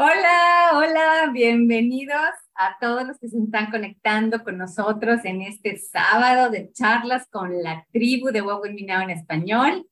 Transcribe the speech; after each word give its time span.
Hola, 0.00 0.74
hola, 0.74 1.32
bienvenidos 1.32 2.30
a 2.54 2.76
todos 2.80 3.04
los 3.04 3.18
que 3.18 3.26
se 3.26 3.36
están 3.36 3.68
conectando 3.68 4.44
con 4.44 4.56
nosotros 4.56 5.24
en 5.24 5.42
este 5.42 5.76
sábado 5.76 6.50
de 6.50 6.70
charlas 6.70 7.26
con 7.32 7.64
la 7.64 7.84
tribu 7.90 8.28
de 8.28 8.40
Wow 8.40 8.62
Minao 8.72 9.02
en 9.02 9.10
español. 9.10 9.88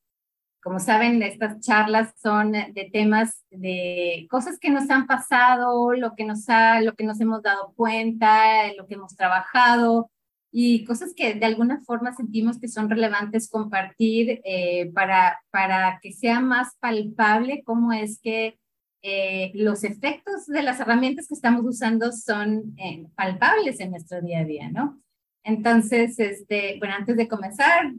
Como 0.62 0.78
saben, 0.78 1.20
estas 1.24 1.58
charlas 1.58 2.14
son 2.22 2.52
de 2.52 2.88
temas 2.92 3.42
de 3.50 4.28
cosas 4.30 4.60
que 4.60 4.70
nos 4.70 4.88
han 4.90 5.08
pasado, 5.08 5.92
lo 5.94 6.14
que 6.14 6.24
nos 6.24 6.48
ha, 6.48 6.80
lo 6.82 6.94
que 6.94 7.02
nos 7.02 7.20
hemos 7.20 7.42
dado 7.42 7.72
cuenta, 7.74 8.72
lo 8.74 8.86
que 8.86 8.94
hemos 8.94 9.16
trabajado 9.16 10.08
y 10.52 10.84
cosas 10.84 11.14
que 11.16 11.34
de 11.34 11.46
alguna 11.46 11.80
forma 11.84 12.14
sentimos 12.14 12.60
que 12.60 12.68
son 12.68 12.88
relevantes 12.88 13.50
compartir 13.50 14.40
eh, 14.44 14.88
para, 14.94 15.40
para 15.50 15.98
que 16.00 16.12
sea 16.12 16.38
más 16.38 16.76
palpable 16.78 17.64
cómo 17.64 17.92
es 17.92 18.20
que 18.20 18.56
eh, 19.02 19.50
los 19.54 19.84
efectos 19.84 20.46
de 20.46 20.62
las 20.62 20.80
herramientas 20.80 21.28
que 21.28 21.34
estamos 21.34 21.64
usando 21.64 22.10
son 22.12 22.74
eh, 22.78 23.06
palpables 23.14 23.78
en 23.80 23.92
nuestro 23.92 24.20
día 24.20 24.40
a 24.40 24.44
día, 24.44 24.68
¿no? 24.70 25.00
Entonces, 25.42 26.18
este, 26.18 26.76
bueno, 26.80 26.96
antes 26.98 27.16
de 27.16 27.28
comenzar, 27.28 27.92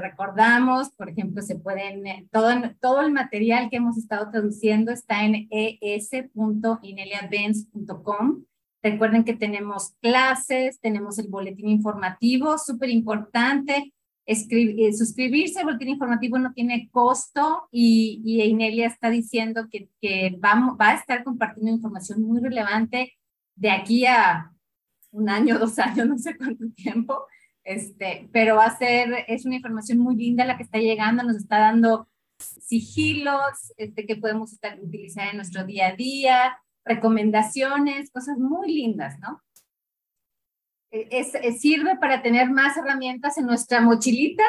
recordamos, 0.00 0.90
por 0.92 1.10
ejemplo, 1.10 1.42
se 1.42 1.56
pueden, 1.56 2.06
eh, 2.06 2.26
todo, 2.32 2.48
todo 2.80 3.02
el 3.02 3.12
material 3.12 3.68
que 3.68 3.76
hemos 3.76 3.98
estado 3.98 4.30
traduciendo 4.30 4.90
está 4.90 5.22
en 5.24 5.46
es.ineliabenz.com. 5.50 8.44
Recuerden 8.82 9.24
que 9.24 9.34
tenemos 9.34 9.92
clases, 10.02 10.78
tenemos 10.78 11.18
el 11.18 11.28
boletín 11.28 11.70
informativo, 11.70 12.58
súper 12.58 12.90
importante. 12.90 13.93
Eh, 14.26 14.92
suscribirse 14.94 15.58
al 15.58 15.66
boletín 15.66 15.88
informativo 15.88 16.38
no 16.38 16.54
tiene 16.54 16.88
costo 16.90 17.68
y, 17.70 18.22
y 18.24 18.42
Inelia 18.42 18.86
está 18.86 19.10
diciendo 19.10 19.68
que, 19.70 19.90
que 20.00 20.38
va, 20.42 20.74
va 20.80 20.90
a 20.90 20.94
estar 20.94 21.24
compartiendo 21.24 21.70
información 21.70 22.22
muy 22.22 22.40
relevante 22.40 23.12
de 23.54 23.70
aquí 23.70 24.06
a 24.06 24.50
un 25.10 25.28
año, 25.28 25.58
dos 25.58 25.78
años, 25.78 26.06
no 26.06 26.18
sé 26.18 26.36
cuánto 26.38 26.64
tiempo, 26.74 27.26
este, 27.64 28.28
pero 28.32 28.56
va 28.56 28.66
a 28.66 28.78
ser, 28.78 29.24
es 29.28 29.44
una 29.44 29.56
información 29.56 29.98
muy 29.98 30.16
linda 30.16 30.44
la 30.44 30.56
que 30.56 30.62
está 30.62 30.78
llegando, 30.78 31.22
nos 31.22 31.36
está 31.36 31.58
dando 31.58 32.08
sigilos 32.38 33.72
este, 33.76 34.06
que 34.06 34.16
podemos 34.16 34.52
estar, 34.52 34.78
utilizar 34.80 35.28
en 35.28 35.36
nuestro 35.36 35.64
día 35.64 35.88
a 35.88 35.96
día, 35.96 36.58
recomendaciones, 36.84 38.10
cosas 38.10 38.38
muy 38.38 38.72
lindas, 38.72 39.18
¿no? 39.20 39.40
Es, 40.94 41.60
sirve 41.60 41.96
para 41.96 42.22
tener 42.22 42.50
más 42.50 42.76
herramientas 42.76 43.36
en 43.38 43.46
nuestra 43.46 43.80
mochilita 43.80 44.44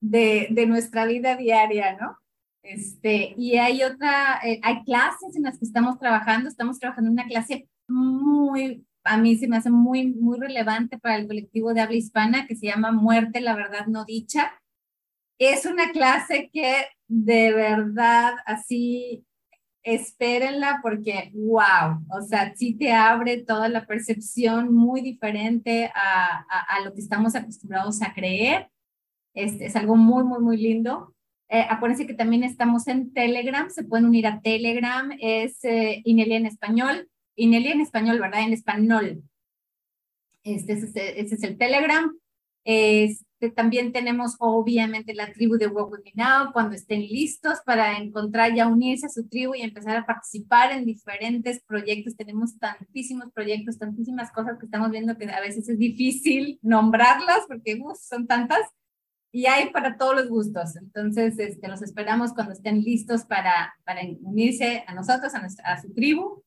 de, 0.00 0.48
nuestra 0.66 1.04
vida 1.04 1.36
diaria, 1.36 1.96
¿no? 2.00 2.18
Este, 2.62 3.34
y 3.36 3.56
hay 3.56 3.82
otra, 3.82 4.40
eh, 4.44 4.60
hay 4.62 4.84
clases 4.84 5.36
en 5.36 5.42
las 5.42 5.58
que 5.58 5.64
estamos 5.64 5.98
trabajando, 5.98 6.48
estamos 6.48 6.78
trabajando 6.78 7.08
en 7.08 7.14
una 7.14 7.26
clase 7.26 7.68
muy, 7.88 8.86
a 9.04 9.16
mí 9.16 9.36
se 9.36 9.48
me 9.48 9.56
hace 9.56 9.70
muy, 9.70 10.12
muy 10.12 10.38
relevante 10.38 10.98
para 10.98 11.16
el 11.16 11.26
colectivo 11.26 11.74
de 11.74 11.80
habla 11.80 11.96
hispana 11.96 12.46
que 12.46 12.56
se 12.56 12.66
llama 12.66 12.92
Muerte, 12.92 13.40
la 13.40 13.54
verdad 13.54 13.86
no 13.86 14.04
dicha. 14.04 14.52
Es 15.38 15.66
una 15.66 15.90
clase 15.90 16.50
que 16.52 16.86
de 17.08 17.52
verdad 17.52 18.34
así 18.46 19.26
espérenla 19.82 20.80
porque, 20.82 21.30
wow, 21.34 22.04
o 22.10 22.22
sea, 22.22 22.54
sí 22.54 22.74
te 22.74 22.92
abre 22.92 23.38
toda 23.38 23.68
la 23.68 23.86
percepción 23.86 24.72
muy 24.72 25.00
diferente 25.00 25.90
a, 25.94 26.44
a, 26.48 26.80
lo 26.84 26.94
que 26.94 27.00
estamos 27.00 27.34
acostumbrados 27.34 28.00
a 28.02 28.14
creer. 28.14 28.68
Este, 29.34 29.66
es 29.66 29.76
algo 29.76 29.96
muy, 29.96 30.24
muy, 30.24 30.40
muy 30.40 30.56
lindo. 30.56 31.14
Eh, 31.48 31.66
acuérdense 31.68 32.06
que 32.06 32.14
también 32.14 32.44
estamos 32.44 32.86
en 32.86 33.12
Telegram, 33.12 33.68
se 33.70 33.84
pueden 33.84 34.06
unir 34.06 34.26
a 34.26 34.40
Telegram, 34.40 35.10
es 35.20 35.62
eh, 35.64 36.00
Inelia 36.04 36.36
en 36.36 36.46
español, 36.46 37.08
Inelia 37.36 37.72
en 37.72 37.80
español, 37.80 38.20
¿verdad? 38.20 38.42
En 38.42 38.52
español. 38.52 39.22
Este, 40.44 40.72
ese, 40.74 41.20
ese 41.20 41.34
es 41.34 41.42
el 41.42 41.58
Telegram. 41.58 42.16
Este, 42.64 43.31
también 43.50 43.92
tenemos 43.92 44.36
obviamente 44.38 45.14
la 45.14 45.32
tribu 45.32 45.56
de 45.56 45.70
Now 46.14 46.52
cuando 46.52 46.74
estén 46.74 47.00
listos 47.00 47.58
para 47.64 47.98
encontrar 47.98 48.54
ya 48.54 48.66
unirse 48.66 49.06
a 49.06 49.08
su 49.10 49.28
tribu 49.28 49.54
y 49.54 49.62
empezar 49.62 49.96
a 49.96 50.06
participar 50.06 50.72
en 50.72 50.84
diferentes 50.84 51.62
proyectos. 51.64 52.16
Tenemos 52.16 52.58
tantísimos 52.58 53.32
proyectos, 53.32 53.78
tantísimas 53.78 54.30
cosas 54.32 54.58
que 54.58 54.66
estamos 54.66 54.90
viendo 54.90 55.16
que 55.16 55.28
a 55.30 55.40
veces 55.40 55.68
es 55.68 55.78
difícil 55.78 56.58
nombrarlas 56.62 57.40
porque 57.48 57.78
son 58.00 58.26
tantas 58.26 58.66
y 59.32 59.46
hay 59.46 59.70
para 59.70 59.96
todos 59.96 60.14
los 60.14 60.28
gustos. 60.28 60.76
Entonces, 60.76 61.38
este, 61.38 61.66
los 61.66 61.82
esperamos 61.82 62.34
cuando 62.34 62.52
estén 62.52 62.82
listos 62.82 63.24
para, 63.24 63.74
para 63.84 64.02
unirse 64.20 64.84
a 64.86 64.94
nosotros, 64.94 65.34
a, 65.34 65.40
nuestra, 65.40 65.72
a 65.72 65.80
su 65.80 65.92
tribu. 65.94 66.42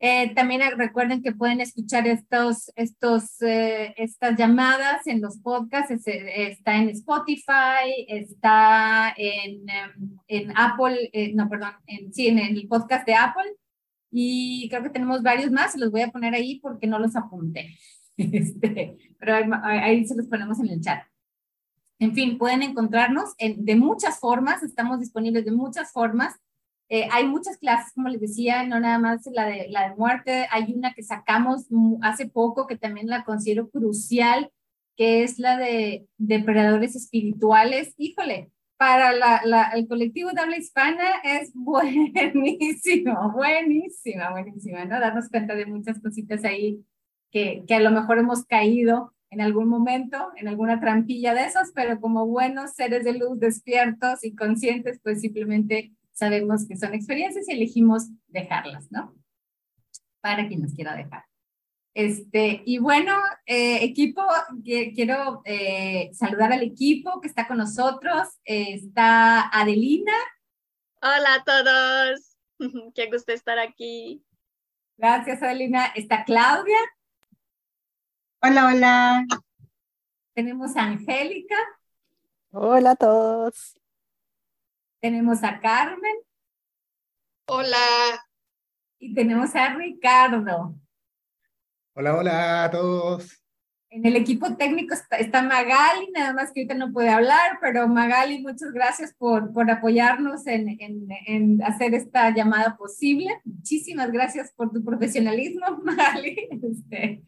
Eh, 0.00 0.32
también 0.34 0.62
recuerden 0.76 1.22
que 1.22 1.32
pueden 1.32 1.60
escuchar 1.60 2.06
estos, 2.06 2.70
estos, 2.76 3.42
eh, 3.42 3.94
estas 3.96 4.38
llamadas 4.38 5.06
en 5.08 5.20
los 5.20 5.38
podcasts. 5.38 6.06
está 6.06 6.76
en 6.76 6.90
Spotify, 6.90 8.06
está 8.06 9.12
en, 9.16 9.68
em, 9.68 10.18
en 10.28 10.56
Apple, 10.56 11.10
eh, 11.12 11.32
no, 11.34 11.48
perdón, 11.48 11.72
en, 11.86 12.12
sí, 12.12 12.28
en 12.28 12.38
el 12.38 12.68
podcast 12.68 13.06
de 13.06 13.14
Apple. 13.14 13.56
Y 14.10 14.68
creo 14.70 14.82
que 14.84 14.90
tenemos 14.90 15.22
varios 15.22 15.50
más, 15.50 15.76
los 15.76 15.90
voy 15.90 16.02
a 16.02 16.10
poner 16.10 16.34
ahí 16.34 16.60
porque 16.60 16.86
no 16.86 16.98
los 16.98 17.16
apunté. 17.16 17.76
Este, 18.18 18.96
pero 19.16 19.36
ahí, 19.36 19.44
ahí, 19.62 20.04
se 20.04 20.16
los 20.16 20.26
ponemos 20.26 20.58
en 20.58 20.70
el 20.70 20.80
chat. 20.80 21.04
En 22.00 22.14
fin, 22.14 22.36
pueden 22.36 22.62
encontrarnos 22.62 23.32
en, 23.38 23.64
de 23.64 23.76
muchas 23.76 24.18
formas, 24.18 24.64
estamos 24.64 24.98
disponibles 24.98 25.44
de 25.44 25.52
muchas 25.52 25.92
formas. 25.92 26.34
Eh, 26.90 27.06
hay 27.12 27.26
muchas 27.26 27.58
clases, 27.58 27.92
como 27.92 28.08
les 28.08 28.20
decía, 28.20 28.62
no 28.62 28.80
nada 28.80 28.98
más 28.98 29.26
la 29.32 29.44
de, 29.44 29.68
la 29.68 29.90
de 29.90 29.96
muerte, 29.96 30.46
hay 30.50 30.72
una 30.72 30.94
que 30.94 31.02
sacamos 31.02 31.66
hace 32.02 32.28
poco 32.28 32.66
que 32.66 32.78
también 32.78 33.08
la 33.08 33.24
considero 33.24 33.68
crucial, 33.68 34.50
que 34.96 35.22
es 35.22 35.38
la 35.38 35.58
de 35.58 36.06
depredadores 36.16 36.96
espirituales. 36.96 37.92
Híjole, 37.98 38.50
para 38.78 39.12
la, 39.12 39.42
la, 39.44 39.64
el 39.74 39.86
colectivo 39.86 40.30
de 40.30 40.40
habla 40.40 40.56
hispana 40.56 41.20
es 41.24 41.50
buenísimo, 41.54 43.32
buenísima, 43.32 44.30
buenísima, 44.30 44.84
¿no? 44.86 44.98
Darnos 44.98 45.28
cuenta 45.28 45.54
de 45.54 45.66
muchas 45.66 46.00
cositas 46.00 46.44
ahí 46.44 46.82
que, 47.30 47.64
que 47.66 47.74
a 47.74 47.80
lo 47.80 47.90
mejor 47.90 48.18
hemos 48.18 48.46
caído 48.46 49.12
en 49.30 49.42
algún 49.42 49.68
momento, 49.68 50.30
en 50.36 50.48
alguna 50.48 50.80
trampilla 50.80 51.34
de 51.34 51.44
esos, 51.44 51.70
pero 51.74 52.00
como 52.00 52.26
buenos 52.26 52.72
seres 52.72 53.04
de 53.04 53.12
luz 53.12 53.38
despiertos 53.38 54.24
y 54.24 54.34
conscientes, 54.34 55.00
pues 55.02 55.20
simplemente 55.20 55.92
sabemos 56.18 56.66
que 56.66 56.76
son 56.76 56.94
experiencias 56.94 57.48
y 57.48 57.52
elegimos 57.52 58.08
dejarlas, 58.26 58.90
¿no? 58.90 59.14
Para 60.20 60.48
quien 60.48 60.62
nos 60.62 60.74
quiera 60.74 60.96
dejar. 60.96 61.24
Este, 61.94 62.62
y 62.64 62.78
bueno, 62.78 63.16
eh, 63.46 63.82
equipo, 63.82 64.22
quiero 64.64 65.42
eh, 65.44 66.10
saludar 66.12 66.52
al 66.52 66.62
equipo 66.62 67.20
que 67.20 67.28
está 67.28 67.46
con 67.46 67.58
nosotros. 67.58 68.28
está 68.44 69.48
Adelina. 69.48 70.12
Hola 71.00 71.34
a 71.34 71.44
todos. 71.44 72.36
Qué 72.94 73.10
gusto 73.10 73.32
estar 73.32 73.58
aquí. 73.58 74.24
Gracias, 74.96 75.42
Adelina. 75.42 75.86
Está 75.94 76.24
Claudia. 76.24 76.78
Hola, 78.42 78.66
hola. 78.66 79.26
Tenemos 80.34 80.76
a 80.76 80.82
Angélica. 80.82 81.56
Hola 82.50 82.92
a 82.92 82.96
todos. 82.96 83.77
Tenemos 85.00 85.44
a 85.44 85.60
Carmen. 85.60 86.16
Hola. 87.46 87.76
Y 88.98 89.14
tenemos 89.14 89.54
a 89.54 89.74
Ricardo. 89.74 90.74
Hola, 91.94 92.16
hola 92.16 92.64
a 92.64 92.70
todos. 92.70 93.44
En 93.90 94.04
el 94.04 94.16
equipo 94.16 94.54
técnico 94.56 94.94
está, 94.94 95.42
Magali, 95.42 96.10
nada 96.12 96.34
más 96.34 96.52
que 96.52 96.60
ahorita 96.60 96.74
no 96.74 96.92
puede 96.92 97.08
hablar, 97.08 97.58
pero 97.60 97.88
Magali, 97.88 98.42
muchas 98.42 98.70
gracias 98.72 99.14
por, 99.16 99.50
por 99.52 99.70
apoyarnos 99.70 100.46
en, 100.46 100.76
en, 100.80 101.08
en, 101.26 101.62
hacer 101.62 101.94
esta 101.94 102.28
llamada 102.34 102.76
posible. 102.76 103.40
Muchísimas 103.44 104.12
gracias 104.12 104.52
por 104.52 104.72
tu 104.72 104.84
profesionalismo, 104.84 105.64
Magali. 105.84 106.48
Este, 106.62 107.22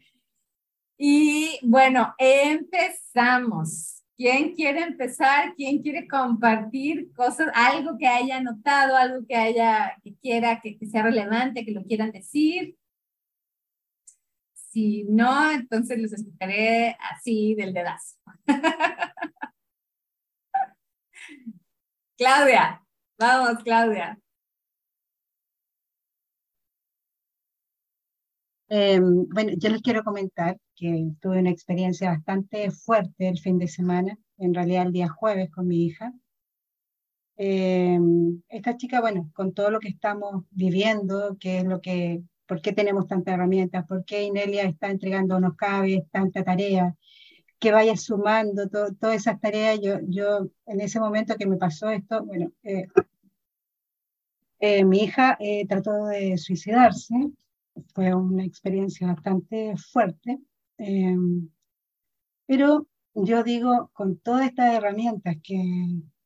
y 0.97 1.57
bueno, 1.63 2.13
empezamos. 2.19 4.00
¿Quién 4.21 4.53
quiere 4.53 4.83
empezar? 4.83 5.55
¿Quién 5.55 5.81
quiere 5.81 6.07
compartir 6.07 7.11
cosas, 7.11 7.47
algo 7.55 7.97
que 7.97 8.05
haya 8.05 8.39
notado, 8.39 8.95
algo 8.95 9.25
que 9.27 9.35
haya, 9.35 9.97
que 10.03 10.13
quiera, 10.17 10.61
que, 10.61 10.77
sea 10.85 11.01
relevante, 11.01 11.65
que 11.65 11.71
lo 11.71 11.83
quieran 11.83 12.11
decir? 12.11 12.77
Si 14.53 15.05
no, 15.05 15.49
entonces 15.49 15.97
los 15.99 16.13
explicaré 16.13 16.95
así 16.99 17.55
del 17.55 17.73
dedazo. 17.73 18.17
Claudia, 22.15 22.85
vamos, 23.17 23.63
Claudia. 23.63 24.19
Em, 28.73 29.27
bueno, 29.27 29.51
yo 29.57 29.69
les 29.69 29.81
quiero 29.81 30.01
comentar 30.01 30.57
que 30.77 31.11
tuve 31.21 31.39
una 31.39 31.49
experiencia 31.49 32.09
bastante 32.11 32.71
fuerte 32.71 33.27
el 33.27 33.37
fin 33.37 33.57
de 33.59 33.67
semana, 33.67 34.17
en 34.37 34.53
realidad 34.53 34.85
el 34.87 34.93
día 34.93 35.09
jueves 35.09 35.51
con 35.51 35.67
mi 35.67 35.83
hija. 35.85 36.13
Eh, 37.35 37.99
esta 38.47 38.77
chica, 38.77 39.01
bueno, 39.01 39.29
con 39.33 39.53
todo 39.53 39.71
lo 39.71 39.79
que 39.81 39.89
estamos 39.89 40.45
viviendo, 40.51 41.35
que 41.37 41.57
es 41.59 41.65
lo 41.65 41.81
que, 41.81 42.21
por 42.45 42.61
qué 42.61 42.71
tenemos 42.71 43.07
tantas 43.07 43.33
herramientas, 43.33 43.85
por 43.87 44.05
qué 44.05 44.23
Inelia 44.23 44.63
está 44.63 44.89
entregándonos 44.89 45.55
cada 45.57 45.81
vez 45.81 46.03
tanta 46.09 46.41
tarea, 46.45 46.95
que 47.59 47.73
vaya 47.73 47.97
sumando 47.97 48.69
todas 48.69 49.15
esas 49.17 49.41
tareas. 49.41 49.81
Yo, 49.81 49.99
yo, 50.07 50.47
en 50.65 50.79
ese 50.79 50.99
momento 51.01 51.35
que 51.35 51.45
me 51.45 51.57
pasó 51.57 51.89
esto, 51.89 52.23
bueno, 52.23 52.51
eh, 52.63 52.87
eh, 54.59 54.85
mi 54.85 54.99
hija 55.03 55.37
trató 55.67 56.05
de 56.05 56.37
suicidarse, 56.37 57.15
fue 57.93 58.13
una 58.13 58.43
experiencia 58.43 59.07
bastante 59.07 59.75
fuerte, 59.77 60.39
pero 62.47 62.87
yo 63.13 63.43
digo, 63.43 63.89
con 63.93 64.17
todas 64.19 64.47
estas 64.47 64.73
herramientas 64.73 65.35
que, 65.43 65.61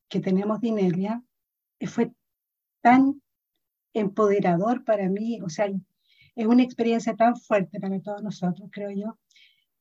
que 0.10 0.20
tenemos 0.20 0.62
de 0.62 0.68
Inelia, 0.70 1.24
fue 1.88 2.12
tan 2.82 3.22
empoderador 3.94 4.84
para 4.84 5.10
mí, 5.10 5.40
o 5.42 5.50
sea, 5.50 5.68
es 6.36 6.46
una 6.46 6.64
experiencia 6.64 7.16
tan 7.16 7.36
fuerte 7.36 7.80
para 7.80 8.00
todos 8.02 8.22
nosotros, 8.22 8.70
creo 8.72 8.92
yo, 8.92 9.18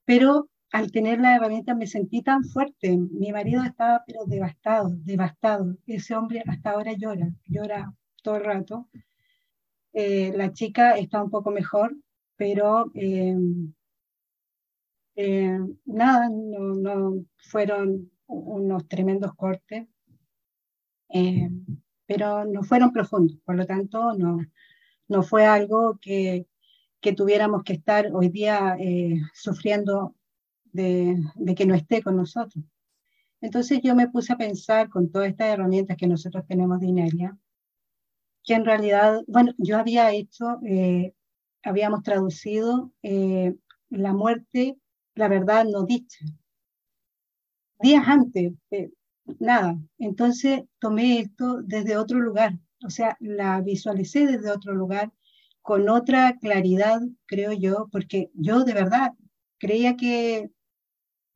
pero 0.05 0.49
al 0.71 0.91
tener 0.91 1.21
la 1.21 1.37
herramienta 1.37 1.75
me 1.75 1.87
sentí 1.87 2.23
tan 2.23 2.45
fuerte, 2.45 2.97
mi 2.97 3.33
marido 3.33 3.63
estaba 3.63 4.03
pero 4.07 4.25
devastado, 4.27 4.91
devastado, 5.05 5.77
ese 5.87 6.15
hombre 6.17 6.43
hasta 6.47 6.71
ahora 6.71 6.93
llora, 6.93 7.29
llora 7.47 7.95
todo 8.23 8.37
el 8.37 8.45
rato, 8.45 8.89
eh, 9.95 10.33
la 10.35 10.53
chica 10.53 10.99
está 10.99 11.23
un 11.23 11.31
poco 11.31 11.53
mejor, 11.53 11.97
pero 12.37 12.91
eh, 12.95 13.37
eh, 15.15 15.59
nada, 15.85 16.29
no, 16.29 16.75
no, 16.75 17.25
fueron 17.39 18.11
unos 18.27 18.89
tremendos 18.89 19.33
cortes, 19.35 19.87
pero 22.07 22.45
no 22.45 22.65
fueron 22.65 22.93
profundos, 22.93 23.39
por 23.45 23.55
lo 23.55 23.67
tanto 23.67 24.15
no, 24.15 24.41
no 25.07 25.23
fue 25.23 25.47
algo 25.47 25.97
que, 26.03 26.49
que 27.01 27.13
tuviéramos 27.13 27.63
que 27.63 27.75
estar 27.75 28.11
hoy 28.13 28.31
día 28.31 28.77
sufriendo 29.33 30.17
de, 30.73 31.17
de, 31.37 31.55
que 31.55 31.67
no 31.67 31.75
esté 31.77 32.03
con 32.03 32.17
nosotros. 32.17 32.65
Entonces 33.41 33.81
yo 33.81 33.95
me 33.95 34.09
puse 34.09 34.33
a 34.33 34.39
pensar 34.39 34.89
con 34.89 35.13
todas 35.13 35.29
estas 35.29 35.53
herramientas 35.55 35.97
que 35.97 36.09
nosotros 36.09 36.45
tenemos 36.49 36.81
de 36.81 36.87
Inelia, 36.89 37.39
que 38.45 38.55
en 38.55 38.65
realidad, 38.65 39.23
bueno, 39.27 39.53
yo 39.59 39.79
había 39.79 40.13
hecho, 40.13 40.59
eh, 40.67 41.15
habíamos 41.63 42.03
traducido 42.03 42.93
la 43.91 44.13
muerte, 44.13 44.77
la 45.15 45.29
verdad 45.29 45.65
no 45.65 45.85
dicha. 45.85 46.25
Días 47.81 48.05
antes, 48.07 48.53
nada. 49.39 49.79
Entonces 49.99 50.63
tomé 50.79 51.21
esto 51.21 51.63
desde 51.63 51.97
otro 51.97 52.19
lugar, 52.21 52.53
o 52.85 52.91
sea, 52.91 53.17
la 53.21 53.61
visualicé 53.61 54.27
desde 54.27 54.51
otro 54.51 54.75
lugar, 54.75 55.13
con 55.63 55.89
otra 55.89 56.37
claridad, 56.39 57.01
creo 57.27 57.53
yo, 57.53 57.89
porque 57.91 58.31
yo 58.35 58.65
de 58.65 58.75
verdad 58.75 59.13
creía 59.59 59.97
que, 59.97 60.51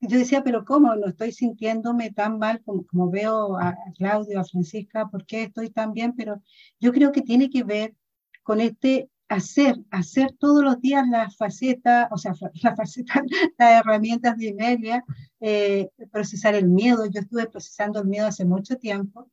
yo 0.01 0.19
decía, 0.19 0.43
pero 0.45 0.65
¿cómo? 0.65 0.95
No 0.95 1.09
estoy 1.09 1.33
sintiéndome 1.33 2.11
tan 2.13 2.39
mal 2.39 2.63
como, 2.63 2.87
como 2.87 3.11
veo 3.11 3.59
a 3.59 3.77
Claudio, 3.97 4.41
a 4.41 4.45
Francisca, 4.45 5.09
¿por 5.09 5.27
qué 5.27 5.45
estoy 5.45 5.71
tan 5.71 5.93
bien? 5.93 6.15
Pero 6.17 6.43
yo 6.81 6.93
creo 6.93 7.13
que 7.13 7.23
tiene 7.23 7.51
que 7.51 7.65
ver 7.65 7.95
con 8.43 8.61
este 8.61 9.11
hacer, 9.29 9.77
hacer 9.91 10.33
todos 10.39 10.65
los 10.65 10.81
días 10.81 11.07
las 11.09 11.37
facetas, 11.37 12.09
o 12.11 12.17
sea, 12.17 12.33
las 12.63 12.77
facetas, 12.77 13.23
las 13.59 13.81
herramientas 13.81 14.37
de 14.37 14.47
Inelia, 14.47 15.05
eh, 15.41 15.91
procesar 16.11 16.55
el 16.55 16.69
miedo. 16.69 17.07
Yo 17.07 17.21
estuve 17.21 17.47
procesando 17.47 18.01
el 18.01 18.09
miedo 18.09 18.27
hace 18.27 18.45
mucho 18.45 18.77
tiempo 18.77 19.31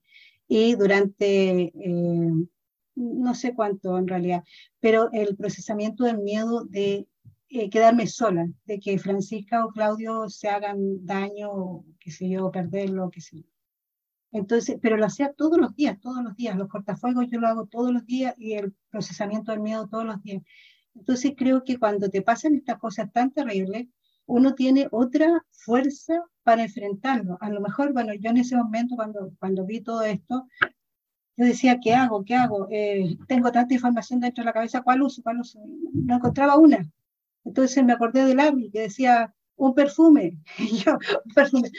y 0.47 0.75
durante, 0.75 1.71
eh, 1.73 2.31
no 2.95 3.35
sé 3.35 3.53
cuánto 3.53 3.97
en 3.97 4.07
realidad, 4.07 4.44
pero 4.79 5.09
el 5.12 5.35
procesamiento 5.35 6.03
del 6.03 6.19
miedo 6.19 6.65
de 6.65 7.07
eh, 7.57 7.69
quedarme 7.69 8.05
sola, 8.05 8.47
de 8.65 8.79
que 8.79 8.99
Francisca 8.99 9.65
o 9.65 9.71
Claudio 9.71 10.27
se 10.29 10.49
hagan 10.49 11.05
daño, 11.05 11.85
que 11.99 12.11
sé 12.11 12.29
yo, 12.29 12.51
perderlo, 12.51 13.09
que 13.09 13.21
sé 13.21 13.37
yo. 13.37 13.49
Entonces, 14.33 14.77
pero 14.81 14.97
lo 14.97 15.05
hacía 15.05 15.31
todos 15.31 15.57
los 15.57 15.73
días, 15.73 15.97
todos 16.01 16.21
los 16.21 16.35
días. 16.35 16.57
Los 16.57 16.67
cortafuegos 16.67 17.27
yo 17.31 17.39
lo 17.39 17.47
hago 17.47 17.67
todos 17.67 17.93
los 17.93 18.05
días 18.05 18.35
y 18.37 18.55
el 18.55 18.75
procesamiento 18.89 19.51
del 19.53 19.61
miedo 19.61 19.87
todos 19.87 20.03
los 20.03 20.21
días. 20.21 20.43
Entonces 20.95 21.33
creo 21.37 21.63
que 21.63 21.77
cuando 21.77 22.09
te 22.09 22.21
pasan 22.21 22.55
estas 22.55 22.77
cosas 22.77 23.09
tan 23.13 23.31
terribles, 23.31 23.87
uno 24.25 24.53
tiene 24.53 24.89
otra 24.91 25.45
fuerza 25.51 26.21
para 26.43 26.63
enfrentarlo. 26.63 27.37
A 27.39 27.49
lo 27.49 27.61
mejor, 27.61 27.93
bueno, 27.93 28.13
yo 28.15 28.31
en 28.31 28.37
ese 28.37 28.57
momento 28.57 28.95
cuando, 28.97 29.31
cuando 29.39 29.65
vi 29.65 29.79
todo 29.79 30.03
esto, 30.03 30.45
yo 31.37 31.45
decía, 31.45 31.79
¿qué 31.81 31.93
hago? 31.93 32.25
¿Qué 32.25 32.35
hago? 32.35 32.67
Eh, 32.69 33.17
tengo 33.29 33.49
tanta 33.53 33.73
información 33.73 34.19
dentro 34.19 34.41
de 34.41 34.47
la 34.47 34.53
cabeza, 34.53 34.81
¿cuál 34.81 35.01
uso? 35.01 35.21
¿Cuál 35.23 35.39
uso? 35.39 35.61
No 35.93 36.15
encontraba 36.15 36.57
una. 36.57 36.89
Entonces 37.45 37.83
me 37.83 37.94
acordé 37.94 38.25
del 38.25 38.39
Abby 38.39 38.71
que 38.71 38.81
decía, 38.81 39.33
un 39.56 39.74
perfume. 39.74 40.39
Y 40.59 40.77
yo, 40.77 40.94
un 41.25 41.33
perfume 41.33 41.71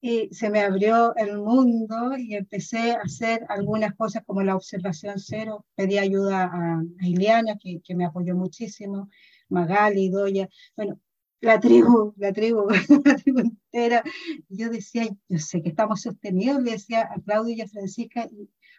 y 0.00 0.28
se 0.32 0.48
me 0.50 0.60
abrió 0.60 1.14
el 1.16 1.38
mundo 1.38 2.16
y 2.16 2.34
empecé 2.34 2.92
a 2.92 3.02
hacer 3.02 3.44
algunas 3.48 3.94
cosas 3.94 4.24
como 4.24 4.42
la 4.42 4.56
observación 4.56 5.18
cero. 5.18 5.66
Pedí 5.74 5.98
ayuda 5.98 6.50
a, 6.52 6.82
Ileana, 7.00 7.58
que, 7.58 7.80
que, 7.84 7.94
me 7.94 8.06
apoyó 8.06 8.34
muchísimo, 8.34 9.10
Magali, 9.48 10.08
Doya, 10.08 10.48
bueno, 10.76 10.98
la 11.40 11.60
tribu, 11.60 12.14
la 12.16 12.32
tribu, 12.32 12.66
la 13.04 13.16
tribu 13.16 13.40
entera. 13.40 14.02
Yo 14.48 14.70
decía, 14.70 15.06
yo 15.28 15.38
sé 15.38 15.62
que 15.62 15.70
estamos 15.70 16.02
sostenidos, 16.02 16.62
le 16.62 16.72
decía 16.72 17.02
a 17.02 17.20
Claudia 17.20 17.56
y 17.56 17.60
a 17.62 17.68
Francisca, 17.68 18.28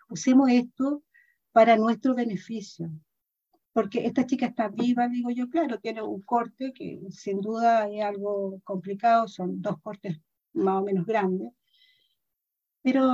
usemos 0.10 0.50
esto 0.50 1.04
para 1.52 1.78
nuestro 1.78 2.16
beneficio. 2.16 2.90
Porque 3.74 4.06
esta 4.06 4.26
chica 4.26 4.48
está 4.48 4.68
viva, 4.68 5.08
digo 5.08 5.30
yo, 5.30 5.50
claro, 5.50 5.80
tiene 5.80 6.02
un 6.02 6.22
corte 6.22 6.74
que 6.74 7.00
sin 7.10 7.40
duda 7.40 7.90
es 7.90 8.04
algo 8.04 8.60
complicado, 8.64 9.28
son 9.28 9.62
dos 9.62 9.80
cortes 9.82 10.20
más 10.54 10.82
o 10.82 10.84
menos 10.84 11.06
grande, 11.06 11.52
pero 12.82 13.08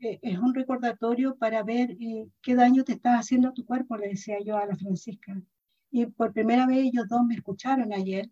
eh, 0.00 0.18
es 0.22 0.38
un 0.38 0.54
recordatorio 0.54 1.36
para 1.36 1.62
ver 1.62 1.92
eh, 2.00 2.26
qué 2.42 2.54
daño 2.54 2.84
te 2.84 2.92
estás 2.92 3.20
haciendo 3.20 3.48
a 3.48 3.54
tu 3.54 3.64
cuerpo, 3.64 3.96
le 3.96 4.08
decía 4.08 4.38
yo 4.44 4.56
a 4.56 4.66
la 4.66 4.76
Francisca. 4.76 5.40
Y 5.90 6.06
por 6.06 6.32
primera 6.32 6.66
vez 6.66 6.78
ellos 6.78 7.08
dos 7.08 7.24
me 7.24 7.34
escucharon 7.34 7.92
ayer. 7.92 8.30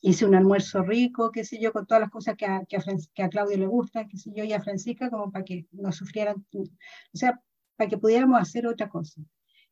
Hice 0.00 0.24
un 0.24 0.34
almuerzo 0.34 0.82
rico, 0.82 1.30
qué 1.32 1.44
sé 1.44 1.58
yo, 1.60 1.72
con 1.72 1.86
todas 1.86 2.00
las 2.00 2.10
cosas 2.10 2.36
que 2.36 2.46
a, 2.46 2.64
que 2.66 3.28
Claudio 3.28 3.58
le 3.58 3.66
gusta, 3.66 4.06
qué 4.06 4.16
sé 4.18 4.30
yo, 4.34 4.44
y 4.44 4.52
a 4.52 4.62
Francisca, 4.62 5.10
como 5.10 5.32
para 5.32 5.44
que 5.44 5.66
no 5.72 5.90
sufrieran, 5.90 6.46
o 6.52 7.16
sea, 7.16 7.40
para 7.76 7.90
que 7.90 7.98
pudiéramos 7.98 8.40
hacer 8.40 8.66
otra 8.66 8.88
cosa. 8.88 9.20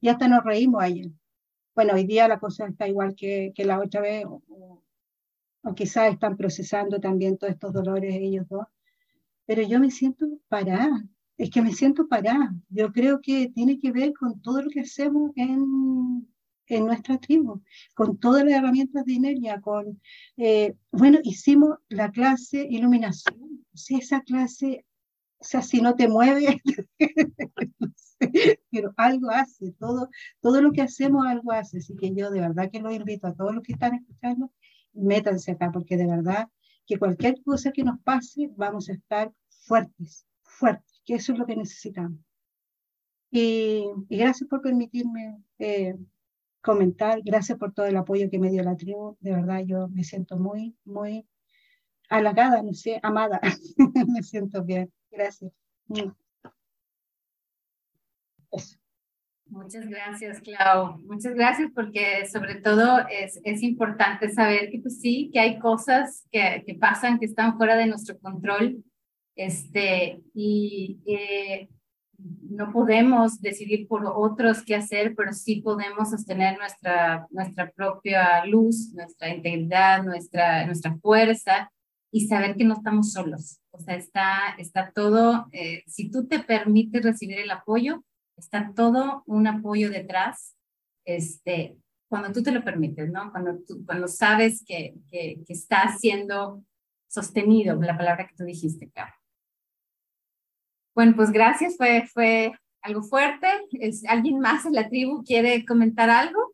Y 0.01 0.09
hasta 0.09 0.29
nos 0.29 0.45
reímos 0.45 0.83
ayer. 0.83 1.11
Bueno, 1.75 1.95
hoy 1.95 2.05
día 2.05 2.29
la 2.29 2.39
cosa 2.39 2.67
está 2.67 2.87
igual 2.87 3.15
que, 3.17 3.53
que 3.55 3.65
la 3.65 3.81
otra 3.81 4.01
vez, 4.01 4.25
o 4.27 5.75
quizás 5.75 6.13
están 6.13 6.37
procesando 6.37 7.01
también 7.01 7.39
todos 7.39 7.53
estos 7.55 7.73
dolores 7.73 8.15
ellos 8.15 8.47
dos, 8.49 8.67
pero 9.47 9.63
yo 9.63 9.81
me 9.81 9.91
siento 9.91 10.27
parada, 10.49 11.05
es 11.37 11.51
que 11.51 11.63
me 11.63 11.73
siento 11.73 12.07
parada. 12.07 12.55
Yo 12.69 12.93
creo 12.93 13.21
que 13.21 13.49
tiene 13.49 13.79
que 13.79 13.93
ver 13.93 14.13
con 14.13 14.41
todo 14.41 14.63
lo 14.63 14.71
que 14.71 14.81
hacemos 14.81 15.33
en, 15.37 16.29
en 16.67 16.87
nuestra 16.87 17.19
tribu, 17.19 17.63
con 17.95 18.19
todas 18.19 18.45
las 18.45 18.55
herramientas 18.55 19.05
de 19.05 19.13
Inelia, 19.15 19.61
con, 19.61 20.01
eh, 20.37 20.75
bueno, 20.93 21.19
hicimos 21.23 21.79
la 21.89 22.11
clase 22.11 22.67
iluminación, 22.69 23.65
si 23.75 23.97
esa 23.97 24.21
clase, 24.23 24.85
o 25.45 25.47
sea, 25.47 25.61
si 25.61 25.83
no 25.83 25.95
te 25.95 26.09
mueve, 26.09 26.63
pero 28.71 28.95
algo 28.97 29.31
hace, 29.31 29.73
todo, 29.79 30.09
todo 30.41 30.63
lo 30.63 30.73
que 30.73 30.81
hacemos 30.81 31.27
algo 31.27 31.53
hace, 31.53 31.79
así 31.79 31.95
que 31.97 32.15
yo 32.15 32.31
de 32.31 32.41
verdad 32.41 32.71
que 32.71 32.81
los 32.81 32.95
invito 32.95 33.27
a 33.27 33.35
todos 33.35 33.55
los 33.55 33.63
que 33.63 33.75
están 33.75 33.95
escuchando 33.95 34.51
métanse 34.95 35.53
acá, 35.53 35.71
porque 35.71 35.99
de 35.99 36.07
verdad 36.07 36.49
que 36.87 36.99
cualquier 36.99 37.43
cosa 37.43 37.73
que 37.73 37.85
nos 37.85 38.01
pase, 38.01 38.51
vamos 38.57 38.89
a 38.89 38.95
estar 38.95 39.33
fuertes, 39.49 40.27
fuertes, 40.43 41.03
que 41.05 41.17
eso 41.17 41.33
es 41.33 41.39
lo 41.39 41.47
que 41.47 41.57
necesitamos. 41.57 42.19
Y, 43.31 43.85
gracias 44.09 44.49
por 44.49 44.63
permitirme 44.63 45.43
eh, 45.59 45.95
comentar, 46.63 47.21
gracias 47.23 47.59
por 47.59 47.75
todo 47.75 47.87
el 47.87 47.97
apoyo 47.97 48.31
que 48.31 48.39
me 48.39 48.51
dio 48.51 48.63
la 48.63 48.77
tribu, 48.77 49.17
de 49.21 49.33
verdad 49.33 49.63
yo 49.67 49.89
me 49.89 50.05
siento 50.05 50.39
muy, 50.39 50.75
muy 50.85 51.27
halagada, 52.09 52.63
no 52.63 52.73
sé, 52.75 53.01
amada, 53.03 53.41
me 54.09 54.23
siento 54.23 54.63
bien, 54.63 54.93
gracias. 55.11 55.53
Eso. 58.53 58.79
Muchas 59.47 59.87
gracias, 59.87 60.41
Clau. 60.41 60.99
Muchas 61.07 61.35
gracias 61.35 61.71
porque 61.75 62.27
sobre 62.27 62.57
todo 62.57 63.07
es, 63.09 63.41
es 63.45 63.63
importante 63.63 64.29
saber 64.31 64.71
que 64.71 64.81
pues 64.81 65.01
sí, 65.01 65.31
que 65.33 65.39
hay 65.39 65.59
cosas 65.59 66.27
que, 66.33 66.65
que 66.67 66.75
pasan, 66.75 67.19
que 67.19 67.27
están 67.27 67.57
fuera 67.57 67.77
de 67.77 67.87
nuestro 67.87 68.19
control 68.19 68.83
este, 69.37 70.23
y 70.35 70.99
eh, 71.07 71.69
no 72.19 72.73
podemos 72.73 73.41
decidir 73.41 73.87
por 73.87 74.07
otros 74.07 74.63
qué 74.65 74.77
hacer, 74.77 75.15
pero 75.15 75.33
sí 75.33 75.61
podemos 75.61 76.11
sostener 76.11 76.59
nuestra, 76.59 77.27
nuestra 77.31 77.71
propia 77.71 78.45
luz, 78.47 78.93
nuestra 78.95 79.29
integridad, 79.29 80.03
nuestra, 80.03 80.65
nuestra 80.67 80.97
fuerza 80.99 81.71
y 82.15 82.29
saber 82.29 82.55
que 82.55 82.63
no 82.63 82.75
estamos 82.75 83.11
solos. 83.11 83.59
O 83.73 83.81
sea, 83.81 83.97
está, 83.97 84.55
está 84.57 84.93
todo, 84.93 85.49
eh, 85.51 85.83
si 85.89 86.13
tú 86.13 86.29
te 86.29 86.39
permites 86.39 87.03
recibir 87.03 87.41
el 87.41 87.51
apoyo, 87.51 88.05
está 88.37 88.73
todo 88.73 89.25
un 89.27 89.49
apoyo 89.49 89.91
detrás, 89.91 90.55
este, 91.05 91.77
cuando 92.09 92.31
tú 92.31 92.45
te 92.45 92.53
lo 92.53 92.63
permites, 92.63 93.11
¿no? 93.11 93.33
Cuando, 93.33 93.59
tú, 93.67 93.85
cuando 93.85 94.07
sabes 94.07 94.63
que, 94.65 94.95
que, 95.11 95.43
que 95.45 95.53
está 95.53 95.89
siendo 95.99 96.63
sostenido, 97.09 97.75
la 97.83 97.99
palabra 97.99 98.29
que 98.29 98.37
tú 98.37 98.45
dijiste, 98.45 98.89
claro. 98.93 99.13
Bueno, 100.95 101.15
pues 101.17 101.33
gracias, 101.33 101.77
fue, 101.77 102.07
fue 102.07 102.53
algo 102.81 103.03
fuerte. 103.03 103.49
¿Es, 103.73 104.05
¿Alguien 104.05 104.39
más 104.39 104.67
en 104.67 104.75
la 104.75 104.89
tribu 104.89 105.25
quiere 105.25 105.65
comentar 105.67 106.11
algo? 106.11 106.54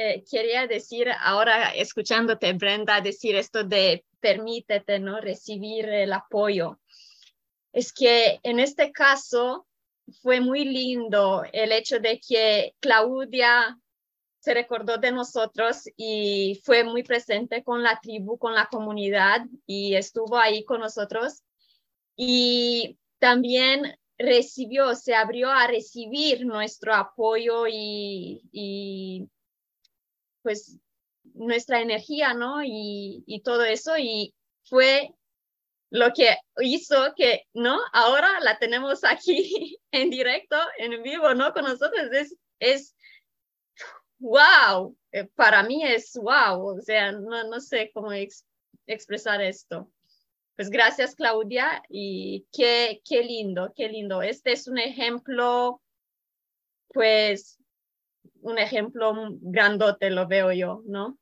Eh, 0.00 0.22
quería 0.30 0.68
decir, 0.68 1.08
ahora 1.10 1.70
escuchándote, 1.74 2.52
Brenda, 2.52 3.00
decir 3.00 3.34
esto 3.34 3.64
de 3.64 4.04
permítete, 4.20 5.00
¿no? 5.00 5.20
Recibir 5.20 5.88
el 5.88 6.12
apoyo. 6.12 6.78
Es 7.72 7.92
que 7.92 8.38
en 8.44 8.60
este 8.60 8.92
caso 8.92 9.66
fue 10.22 10.40
muy 10.40 10.64
lindo 10.64 11.42
el 11.52 11.72
hecho 11.72 11.98
de 11.98 12.20
que 12.20 12.76
Claudia 12.78 13.76
se 14.38 14.54
recordó 14.54 14.98
de 14.98 15.10
nosotros 15.10 15.88
y 15.96 16.62
fue 16.64 16.84
muy 16.84 17.02
presente 17.02 17.64
con 17.64 17.82
la 17.82 17.98
tribu, 18.00 18.38
con 18.38 18.54
la 18.54 18.66
comunidad 18.66 19.46
y 19.66 19.96
estuvo 19.96 20.38
ahí 20.38 20.64
con 20.64 20.78
nosotros. 20.78 21.42
Y 22.14 22.96
también 23.18 23.98
recibió, 24.16 24.94
se 24.94 25.16
abrió 25.16 25.50
a 25.50 25.66
recibir 25.66 26.46
nuestro 26.46 26.94
apoyo 26.94 27.66
y, 27.66 28.42
y 28.52 29.28
pues 30.48 30.78
nuestra 31.34 31.82
energía, 31.82 32.32
¿no? 32.32 32.62
Y, 32.64 33.42
todo 33.44 33.66
eso 33.66 33.98
y 33.98 34.34
fue 34.64 35.14
lo 35.90 36.10
que 36.14 36.38
hizo 36.62 37.12
que, 37.14 37.42
¿no? 37.52 37.78
Ahora 37.92 38.40
la 38.40 38.58
tenemos 38.58 39.04
aquí 39.04 39.78
en 39.90 40.08
directo, 40.08 40.56
en 40.78 41.02
vivo, 41.02 41.34
¿no? 41.34 41.52
Con 41.52 41.64
nosotros. 41.64 42.10
Es, 42.12 42.34
es 42.60 42.96
wow, 44.20 44.96
eh, 45.12 45.24
para 45.34 45.62
mí 45.64 45.84
es 45.84 46.14
wow, 46.14 46.78
o 46.78 46.80
sea, 46.80 47.12
no, 47.12 47.44
no 47.44 47.60
sé 47.60 47.90
cómo 47.92 48.10
ex, 48.10 48.46
expresar 48.86 49.42
esto. 49.42 49.92
Pues 50.56 50.70
gracias, 50.70 51.14
Claudia, 51.14 51.82
y 51.90 52.46
qué, 52.52 53.02
qué 53.04 53.22
lindo, 53.22 53.74
qué 53.76 53.90
lindo. 53.90 54.22
Este 54.22 54.52
es 54.52 54.66
un 54.66 54.78
ejemplo, 54.78 55.82
pues, 56.88 57.58
un 58.42 58.58
ejemplo 58.58 59.14
grandote, 59.40 60.10
lo 60.10 60.26
veo 60.26 60.52
yo, 60.52 60.82
¿no? 60.86 61.18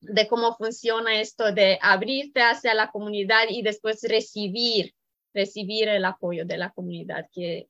De 0.00 0.26
cómo 0.28 0.56
funciona 0.56 1.20
esto 1.20 1.52
de 1.52 1.78
abrirte 1.82 2.42
hacia 2.42 2.74
la 2.74 2.90
comunidad 2.90 3.44
y 3.48 3.62
después 3.62 4.02
recibir, 4.02 4.94
recibir 5.34 5.88
el 5.88 6.04
apoyo 6.04 6.44
de 6.44 6.58
la 6.58 6.70
comunidad, 6.70 7.28
que 7.32 7.68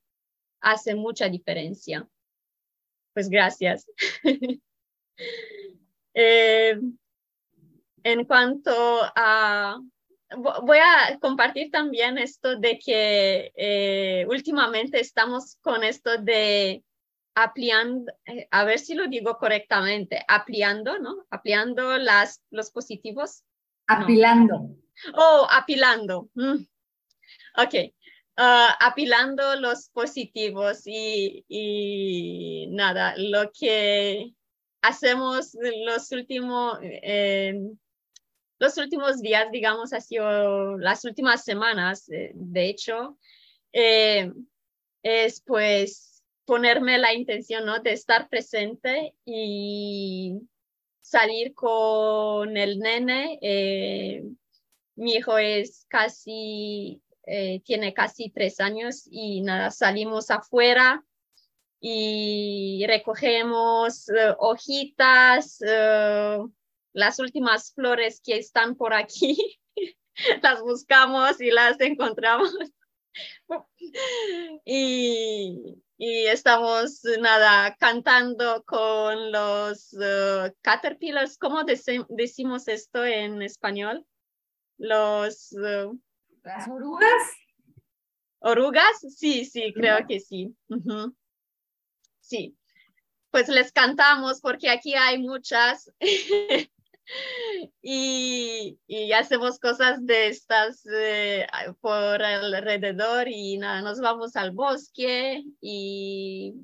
hace 0.60 0.94
mucha 0.94 1.28
diferencia. 1.28 2.08
Pues 3.12 3.28
gracias. 3.28 3.86
eh, 6.14 6.80
en 8.02 8.24
cuanto 8.24 8.72
a 9.14 9.80
voy 10.36 10.78
a 10.78 11.18
compartir 11.18 11.70
también 11.70 12.18
esto 12.18 12.56
de 12.56 12.78
que 12.78 13.52
eh, 13.56 14.26
últimamente 14.28 15.00
estamos 15.00 15.56
con 15.60 15.82
esto 15.82 16.18
de 16.18 16.84
ampliando, 17.42 18.12
eh, 18.26 18.48
a 18.50 18.64
ver 18.64 18.78
si 18.78 18.94
lo 18.94 19.06
digo 19.06 19.38
correctamente, 19.38 20.24
ampliando, 20.28 20.98
¿no? 20.98 21.26
Ampliando 21.30 21.98
las, 21.98 22.42
los 22.50 22.70
positivos. 22.70 23.44
Apilando. 23.86 24.76
Oh, 25.14 25.46
apilando. 25.50 26.28
Mm. 26.34 26.66
Ok. 27.56 27.74
Uh, 28.38 28.72
apilando 28.80 29.56
los 29.56 29.90
positivos 29.90 30.86
y, 30.86 31.44
y, 31.48 32.68
nada, 32.70 33.14
lo 33.16 33.50
que 33.52 34.32
hacemos 34.82 35.54
los 35.86 36.10
últimos, 36.12 36.78
eh, 36.82 37.54
los 38.58 38.78
últimos 38.78 39.20
días, 39.20 39.50
digamos, 39.50 39.92
ha 39.92 40.00
sido 40.00 40.78
las 40.78 41.04
últimas 41.04 41.44
semanas, 41.44 42.08
eh, 42.08 42.32
de 42.34 42.68
hecho, 42.68 43.18
eh, 43.72 44.32
es 45.02 45.42
pues 45.42 46.09
ponerme 46.44 46.98
la 46.98 47.14
intención 47.14 47.64
¿no? 47.64 47.80
de 47.80 47.92
estar 47.92 48.28
presente 48.28 49.14
y 49.24 50.40
salir 51.00 51.54
con 51.54 52.56
el 52.56 52.78
nene. 52.78 53.38
Eh, 53.42 54.24
mi 54.96 55.14
hijo 55.14 55.38
es 55.38 55.86
casi, 55.88 57.02
tiene 57.64 57.94
casi 57.94 58.30
tres 58.30 58.60
años 58.60 59.08
y 59.10 59.40
nada, 59.40 59.70
salimos 59.70 60.30
afuera 60.30 61.04
y 61.80 62.84
recogemos 62.86 64.06
hojitas 64.38 65.60
las 66.92 67.18
últimas 67.18 67.72
flores 67.72 68.20
que 68.24 68.36
están 68.36 68.76
por 68.76 68.94
aquí, 68.94 69.60
las 70.42 70.60
buscamos 70.60 71.40
y 71.40 71.50
las 71.50 71.80
encontramos. 71.80 72.54
y, 74.64 75.82
y, 76.02 76.26
estamos, 76.28 77.02
nada, 77.20 77.76
cantando 77.76 78.64
con 78.64 79.30
los 79.30 79.92
uh, 79.92 80.50
caterpillars. 80.62 81.36
¿Cómo 81.36 81.62
decimos 82.08 82.68
esto 82.68 83.04
en 83.04 83.42
español? 83.42 84.06
Los... 84.78 85.52
Uh, 85.52 86.00
¿Las 86.42 86.66
orugas? 86.68 87.22
¿Orugas? 88.38 88.98
Sí, 89.14 89.44
sí, 89.44 89.74
creo 89.74 90.06
que 90.06 90.20
sí. 90.20 90.56
Sí, 92.20 92.56
pues 93.30 93.50
les 93.50 93.70
cantamos 93.70 94.40
porque 94.40 94.70
aquí 94.70 94.94
hay 94.94 95.18
muchas 95.18 95.92
y, 97.82 98.78
y, 98.86 99.12
hacemos 99.12 99.58
cosas 99.58 100.04
de 100.04 100.28
estas 100.28 100.86
eh, 100.92 101.46
por 101.80 102.22
alrededor 102.22 103.28
y 103.28 103.58
nada, 103.58 103.82
nos 103.82 104.00
vamos 104.00 104.36
al 104.36 104.52
bosque 104.52 105.44
y 105.60 106.54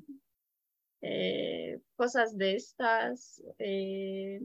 eh, 1.01 1.79
cosas 1.95 2.37
de 2.37 2.55
estas 2.55 3.41
eh, 3.59 4.41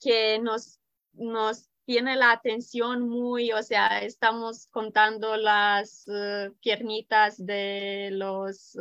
que 0.00 0.38
nos, 0.40 0.80
nos 1.12 1.68
tiene 1.84 2.16
la 2.16 2.32
atención 2.32 3.08
muy, 3.08 3.52
o 3.52 3.62
sea, 3.62 4.00
estamos 4.00 4.66
contando 4.68 5.36
las 5.36 6.06
piernitas 6.60 7.44
de 7.44 8.10
los 8.12 8.76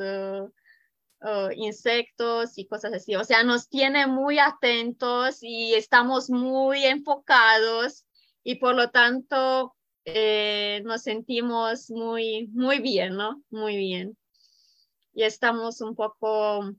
insectos 1.56 2.58
y 2.58 2.68
cosas 2.68 2.94
así. 2.94 3.16
O 3.16 3.24
sea, 3.24 3.44
nos 3.44 3.70
tiene 3.70 4.08
muy 4.08 4.40
atentos 4.40 5.40
y 5.42 5.74
estamos 5.74 6.30
muy 6.30 6.84
enfocados 6.86 8.06
y 8.44 8.56
por 8.56 8.76
lo 8.76 8.90
tanto 8.90 9.76
eh, 10.06 10.82
nos 10.84 11.04
sentimos 11.04 11.90
muy, 11.92 12.48
muy 12.54 12.80
bien, 12.80 13.16
¿no? 13.16 13.44
Muy 13.50 13.78
bien. 13.78 14.18
Y 15.14 15.24
estamos 15.24 15.82
un 15.82 15.96
poco 15.96 16.72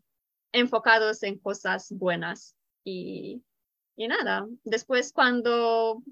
enfocados 0.53 1.23
en 1.23 1.39
cosas 1.39 1.89
buenas 1.91 2.57
y, 2.85 3.43
y 3.97 4.09
nada. 4.09 4.47
Después 4.65 5.13
cuando 5.13 6.03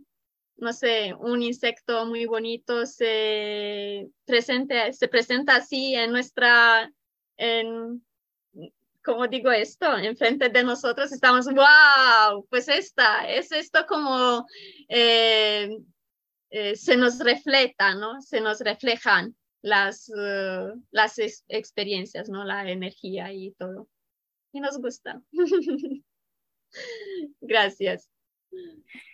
no 0.60 0.72
sé, 0.74 1.14
un 1.18 1.42
insecto 1.42 2.04
muy 2.06 2.26
bonito 2.26 2.84
se, 2.84 4.08
presente, 4.26 4.92
se 4.92 5.08
presenta 5.08 5.56
así 5.56 5.94
en 5.94 6.12
nuestra, 6.12 6.92
como 9.10 9.26
digo 9.26 9.50
esto, 9.50 9.98
enfrente 9.98 10.50
de 10.50 10.62
nosotros 10.62 11.10
estamos, 11.10 11.46
wow, 11.46 12.46
pues 12.48 12.68
esta, 12.68 13.28
es 13.28 13.50
esto 13.50 13.84
como 13.88 14.46
eh, 14.88 15.78
eh, 16.50 16.76
se 16.76 16.96
nos 16.96 17.18
refleja, 17.18 17.96
¿no? 17.96 18.22
Se 18.22 18.40
nos 18.40 18.60
reflejan 18.60 19.34
las, 19.62 20.08
uh, 20.10 20.80
las 20.92 21.18
experiencias, 21.48 22.28
¿no? 22.28 22.44
La 22.44 22.70
energía 22.70 23.32
y 23.32 23.50
todo. 23.58 23.88
Y 24.52 24.60
nos 24.60 24.80
gusta. 24.80 25.20
Gracias. 27.40 28.08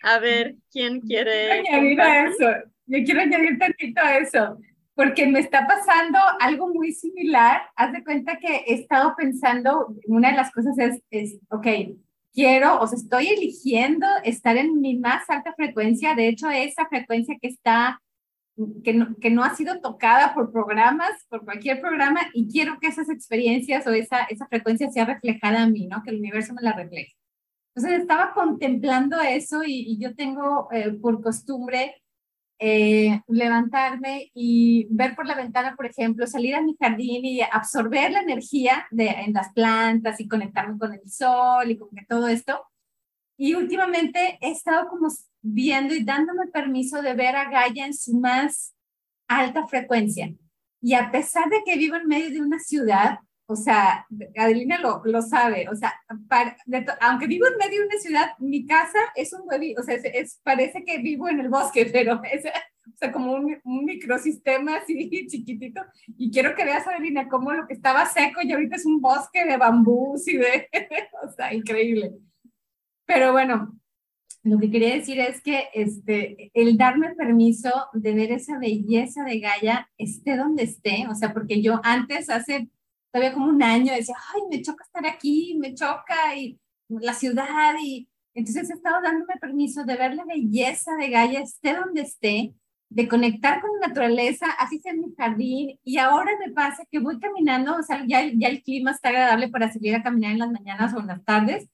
A 0.03 0.19
ver, 0.19 0.57
¿quién 0.71 1.01
quiere? 1.01 1.57
Yo 1.57 1.63
quiero 1.63 1.77
añadir 1.77 2.01
a 2.01 2.27
eso. 2.27 2.71
Yo 2.85 3.03
quiero 3.03 3.21
añadir 3.21 3.57
tantito 3.57 4.01
a 4.01 4.17
eso 4.19 4.59
porque 4.97 5.27
me 5.27 5.39
está 5.39 5.67
pasando 5.67 6.17
algo 6.39 6.73
muy 6.73 6.91
similar. 6.91 7.61
Haz 7.75 7.93
de 7.93 8.03
cuenta 8.03 8.39
que 8.39 8.63
he 8.65 8.73
estado 8.73 9.13
pensando, 9.15 9.95
una 10.07 10.31
de 10.31 10.35
las 10.35 10.51
cosas 10.51 10.75
es, 10.79 11.01
es, 11.11 11.37
ok, 11.51 11.67
quiero, 12.33 12.79
o 12.79 12.85
estoy 12.85 13.27
eligiendo 13.27 14.07
estar 14.23 14.57
en 14.57 14.81
mi 14.81 14.97
más 14.97 15.29
alta 15.29 15.53
frecuencia, 15.53 16.15
de 16.15 16.27
hecho, 16.27 16.49
esa 16.49 16.87
frecuencia 16.87 17.37
que 17.39 17.47
está, 17.47 18.01
que 18.83 18.95
no, 18.95 19.15
que 19.21 19.29
no 19.29 19.43
ha 19.43 19.53
sido 19.53 19.79
tocada 19.81 20.33
por 20.33 20.51
programas, 20.51 21.11
por 21.29 21.45
cualquier 21.45 21.79
programa, 21.79 22.21
y 22.33 22.51
quiero 22.51 22.79
que 22.79 22.87
esas 22.87 23.11
experiencias 23.11 23.85
o 23.85 23.91
esa, 23.91 24.23
esa 24.23 24.47
frecuencia 24.47 24.89
sea 24.89 25.05
reflejada 25.05 25.61
a 25.61 25.69
mí, 25.69 25.85
¿no? 25.85 26.01
Que 26.01 26.09
el 26.09 26.17
universo 26.17 26.55
me 26.55 26.63
la 26.63 26.73
refleje. 26.73 27.13
Entonces 27.75 28.01
estaba 28.01 28.33
contemplando 28.33 29.21
eso 29.21 29.61
y, 29.63 29.99
yo 29.99 30.15
tengo 30.15 30.69
eh, 30.71 30.93
por 30.99 31.21
costumbre 31.21 32.01
eh, 32.59 33.21
levantarme 33.27 34.31
y 34.33 34.87
ver 34.89 35.15
por 35.15 35.27
la 35.27 35.35
ventana, 35.35 35.75
por 35.75 35.85
ejemplo, 35.85 36.25
salir 36.25 36.55
a 36.55 36.61
mi 36.61 36.75
jardín 36.79 37.23
y 37.25 37.41
absorber 37.41 38.11
la 38.11 38.21
energía 38.21 38.87
de, 38.91 39.07
en 39.07 39.33
las 39.33 39.53
plantas 39.53 40.19
y 40.19 40.27
conectarme 40.27 40.77
con 40.77 40.93
el 40.93 41.09
sol 41.09 41.69
y 41.69 41.77
con 41.77 41.89
todo 42.07 42.27
esto. 42.27 42.63
Y 43.37 43.53
últimamente 43.53 44.39
he 44.41 44.51
estado 44.51 44.87
como 44.89 45.09
viendo 45.41 45.93
y 45.93 46.03
dándome 46.03 46.47
permiso 46.47 47.01
de 47.01 47.13
ver 47.13 47.35
a 47.35 47.49
Gaia 47.49 47.85
en 47.85 47.93
su 47.93 48.19
más 48.19 48.73
alta 49.27 49.67
frecuencia. 49.67 50.33
Y 50.81 50.93
a 50.93 51.11
pesar 51.11 51.49
de 51.49 51.63
que 51.63 51.77
vivo 51.77 51.95
en 51.95 52.07
medio 52.07 52.31
de 52.31 52.41
una 52.41 52.59
ciudad, 52.59 53.19
o 53.49 53.55
sea, 53.55 54.05
Adelina 54.37 54.77
lo, 54.79 55.01
lo 55.05 55.21
sabe, 55.21 55.67
o 55.69 55.75
sea, 55.75 55.93
aunque 56.99 57.27
vivo 57.27 57.47
en 57.47 57.57
medio 57.57 57.81
de 57.81 57.87
una 57.87 57.97
ciudad, 57.97 58.29
mi 58.39 58.65
casa 58.65 58.99
es 59.15 59.31
un 59.31 59.41
o 59.41 59.83
sea, 59.83 59.95
es, 59.95 60.41
parece 60.43 60.83
que 60.83 60.97
vivo 60.97 61.29
en 61.29 61.39
el 61.39 61.49
bosque, 61.49 61.85
pero 61.91 62.21
es 62.31 62.45
o 62.45 62.97
sea, 62.97 63.11
como 63.11 63.33
un, 63.33 63.57
un, 63.63 63.85
microsistema 63.85 64.77
así 64.77 65.09
chiquitito. 65.27 65.81
Y 66.17 66.31
quiero 66.31 66.55
que 66.55 66.65
veas, 66.65 66.87
Adelina, 66.87 67.27
cómo 67.29 67.53
lo 67.53 67.67
que 67.67 67.73
estaba 67.73 68.05
seco 68.05 68.41
y 68.41 68.51
ahorita 68.51 68.75
es 68.75 68.85
un 68.85 69.01
bosque 69.01 69.45
de 69.45 69.57
bambús 69.57 70.27
y 70.27 70.37
de, 70.37 70.67
o 71.23 71.31
sea, 71.31 71.53
increíble. 71.53 72.13
Pero 73.05 73.31
bueno, 73.31 73.77
lo 74.43 74.59
que 74.59 74.71
quería 74.71 74.95
decir 74.95 75.19
es 75.19 75.41
que 75.41 75.65
este, 75.73 76.51
el 76.53 76.77
darme 76.77 77.15
permiso 77.15 77.71
de 77.93 78.13
ver 78.13 78.31
esa 78.31 78.57
belleza 78.57 79.23
de 79.23 79.39
Gaia, 79.39 79.89
esté 79.97 80.35
donde 80.37 80.63
esté, 80.63 81.05
o 81.09 81.15
sea, 81.15 81.33
porque 81.33 81.61
yo 81.61 81.79
antes, 81.83 82.29
hace 82.29 82.69
todavía 83.17 83.33
como 83.33 83.47
un 83.47 83.63
año, 83.63 83.93
decía, 83.93 84.15
ay, 84.33 84.41
me 84.49 84.61
choca 84.61 84.83
estar 84.83 85.05
aquí, 85.05 85.57
me 85.59 85.73
choca 85.73 86.35
y 86.35 86.59
la 86.89 87.13
ciudad 87.13 87.75
y 87.81 88.07
entonces 88.33 88.69
he 88.69 88.73
estado 88.73 89.01
dándome 89.01 89.33
permiso 89.41 89.83
de 89.83 89.97
ver 89.97 90.13
la 90.13 90.23
belleza 90.23 90.95
de 90.95 91.09
Gaia, 91.09 91.39
esté 91.39 91.75
donde 91.75 92.01
esté, 92.01 92.53
de 92.89 93.07
conectar 93.07 93.59
con 93.59 93.71
la 93.79 93.87
naturaleza, 93.87 94.45
así 94.59 94.77
sea 94.79 94.93
en 94.93 95.01
mi 95.01 95.15
jardín, 95.15 95.79
y 95.83 95.97
ahora 95.97 96.31
me 96.39 96.53
pasa 96.53 96.85
que 96.91 96.99
voy 96.99 97.19
caminando, 97.19 97.75
o 97.75 97.81
sea, 97.81 98.05
ya, 98.07 98.21
ya 98.33 98.47
el 98.49 98.61
clima 98.61 98.91
está 98.91 99.09
agradable 99.09 99.49
para 99.49 99.73
salir 99.73 99.95
a 99.95 100.03
caminar 100.03 100.33
en 100.33 100.39
las 100.39 100.51
mañanas 100.51 100.93
o 100.93 100.99
en 100.99 101.07
las 101.07 101.25
tardes, 101.25 101.67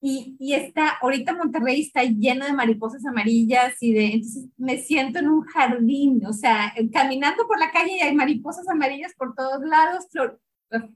y, 0.00 0.36
y 0.38 0.54
está, 0.54 0.90
ahorita 1.02 1.34
Monterrey 1.34 1.82
está 1.82 2.04
lleno 2.04 2.46
de 2.46 2.52
mariposas 2.54 3.04
amarillas 3.04 3.74
y 3.82 3.92
de, 3.92 4.04
entonces 4.12 4.46
me 4.56 4.78
siento 4.78 5.18
en 5.18 5.28
un 5.28 5.42
jardín, 5.42 6.24
o 6.24 6.32
sea, 6.32 6.72
caminando 6.92 7.46
por 7.46 7.58
la 7.58 7.70
calle 7.70 7.96
y 7.96 8.00
hay 8.00 8.14
mariposas 8.14 8.66
amarillas 8.68 9.12
por 9.18 9.34
todos 9.34 9.60
lados, 9.62 10.06
flor, 10.10 10.40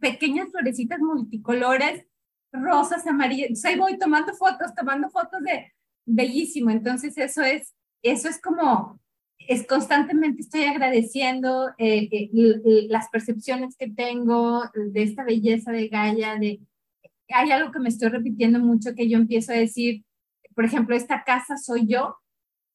pequeñas 0.01 0.51
florecitas 0.51 1.01
multicolores, 1.01 2.07
rosas, 2.53 3.07
amarillas. 3.07 3.49
Entonces 3.49 3.65
ahí 3.65 3.79
voy 3.79 3.99
tomando 3.99 4.33
fotos, 4.35 4.75
tomando 4.75 5.11
fotos 5.11 5.43
de 5.43 5.73
bellísimo. 6.07 6.71
Entonces 6.71 7.17
eso 7.19 7.43
es, 7.43 7.75
eso 8.03 8.29
es 8.29 8.41
como, 8.41 9.01
es 9.39 9.67
constantemente 9.67 10.43
estoy 10.43 10.65
agradeciendo 10.65 11.71
eh, 11.79 12.09
eh, 12.13 12.87
las 12.89 13.09
percepciones 13.09 13.77
que 13.77 13.91
tengo 13.91 14.65
de 14.75 15.03
esta 15.03 15.25
belleza 15.25 15.73
de 15.73 15.89
Gaia, 15.89 16.37
de, 16.37 16.61
hay 17.29 17.51
algo 17.51 17.73
que 17.73 17.81
me 17.81 17.89
estoy 17.89 18.11
repitiendo 18.11 18.59
mucho 18.61 18.95
que 18.95 19.09
yo 19.09 19.19
empiezo 19.19 19.53
a 19.53 19.57
decir, 19.57 20.05
por 20.55 20.65
ejemplo, 20.65 20.95
esta 20.95 21.25
casa 21.25 21.57
soy 21.57 21.87
yo, 21.87 22.17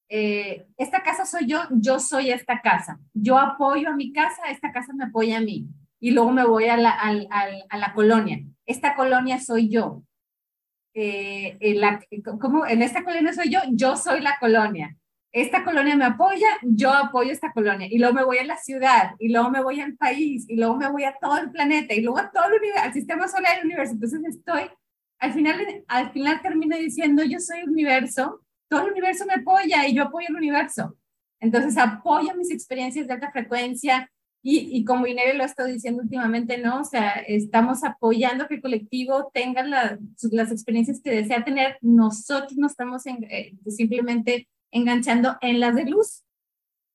eh, 0.08 0.66
esta 0.76 1.02
casa 1.02 1.24
soy 1.24 1.46
yo, 1.46 1.60
yo 1.70 2.00
soy 2.00 2.30
esta 2.30 2.60
casa, 2.60 3.00
yo 3.14 3.38
apoyo 3.38 3.88
a 3.88 3.96
mi 3.96 4.12
casa, 4.12 4.42
esta 4.50 4.72
casa 4.72 4.92
me 4.92 5.04
apoya 5.04 5.38
a 5.38 5.40
mí 5.40 5.68
y 6.00 6.12
luego 6.12 6.32
me 6.32 6.44
voy 6.44 6.66
a 6.66 6.76
la, 6.76 6.90
a, 6.90 7.76
la 7.76 7.92
colonia. 7.94 8.40
Esta 8.66 8.96
colonia 8.96 9.38
soy 9.38 9.68
yo. 9.68 10.02
Eh, 10.94 11.56
en, 11.60 11.80
la, 11.80 12.00
¿cómo? 12.40 12.66
en 12.66 12.82
esta 12.82 13.04
colonia 13.04 13.32
soy 13.32 13.50
yo, 13.50 13.60
yo 13.70 13.96
soy 13.96 14.20
la 14.20 14.38
colonia. 14.40 14.96
Esta 15.32 15.62
colonia 15.62 15.94
me 15.94 16.06
apoya, 16.06 16.48
yo 16.62 16.92
apoyo 16.92 17.30
esta 17.30 17.52
colonia. 17.52 17.86
Y 17.88 17.98
luego 17.98 18.14
me 18.14 18.24
voy 18.24 18.38
a 18.38 18.44
la 18.44 18.56
ciudad, 18.56 19.12
y 19.18 19.28
luego 19.28 19.50
me 19.50 19.62
voy 19.62 19.80
al 19.80 19.94
país, 19.94 20.46
y 20.48 20.56
luego 20.56 20.76
me 20.76 20.90
voy 20.90 21.04
a 21.04 21.14
todo 21.20 21.38
el 21.38 21.50
planeta, 21.52 21.94
y 21.94 22.00
luego 22.00 22.18
a 22.18 22.30
todo 22.32 22.46
el 22.46 22.54
universo, 22.54 22.82
al 22.82 22.92
sistema 22.92 23.28
solar 23.28 23.56
del 23.56 23.66
universo. 23.66 23.92
Entonces 23.92 24.20
estoy, 24.24 24.62
al 25.18 25.32
final, 25.32 25.84
al 25.86 26.10
final 26.12 26.42
termino 26.42 26.76
diciendo, 26.76 27.22
yo 27.22 27.38
soy 27.38 27.62
universo, 27.62 28.40
todo 28.68 28.86
el 28.86 28.92
universo 28.92 29.24
me 29.26 29.34
apoya 29.34 29.86
y 29.86 29.94
yo 29.94 30.04
apoyo 30.04 30.26
el 30.30 30.36
universo. 30.36 30.96
Entonces 31.38 31.76
apoyo 31.78 32.34
mis 32.36 32.50
experiencias 32.50 33.06
de 33.06 33.14
alta 33.14 33.30
frecuencia, 33.30 34.10
y, 34.42 34.78
y, 34.78 34.84
como 34.84 35.06
Inere 35.06 35.34
lo 35.34 35.42
ha 35.42 35.46
estado 35.46 35.68
diciendo 35.68 36.02
últimamente, 36.02 36.56
¿no? 36.58 36.80
O 36.80 36.84
sea, 36.84 37.10
estamos 37.10 37.84
apoyando 37.84 38.48
que 38.48 38.54
el 38.54 38.62
colectivo 38.62 39.30
tenga 39.34 39.62
las 39.62 40.50
experiencias 40.50 41.00
que 41.02 41.10
desea 41.10 41.44
tener. 41.44 41.76
Nosotros 41.82 42.56
no 42.56 42.66
estamos 42.66 43.04
eh, 43.06 43.54
simplemente 43.66 44.48
enganchando 44.70 45.36
en 45.42 45.60
las 45.60 45.74
de 45.74 45.84
luz, 45.84 46.24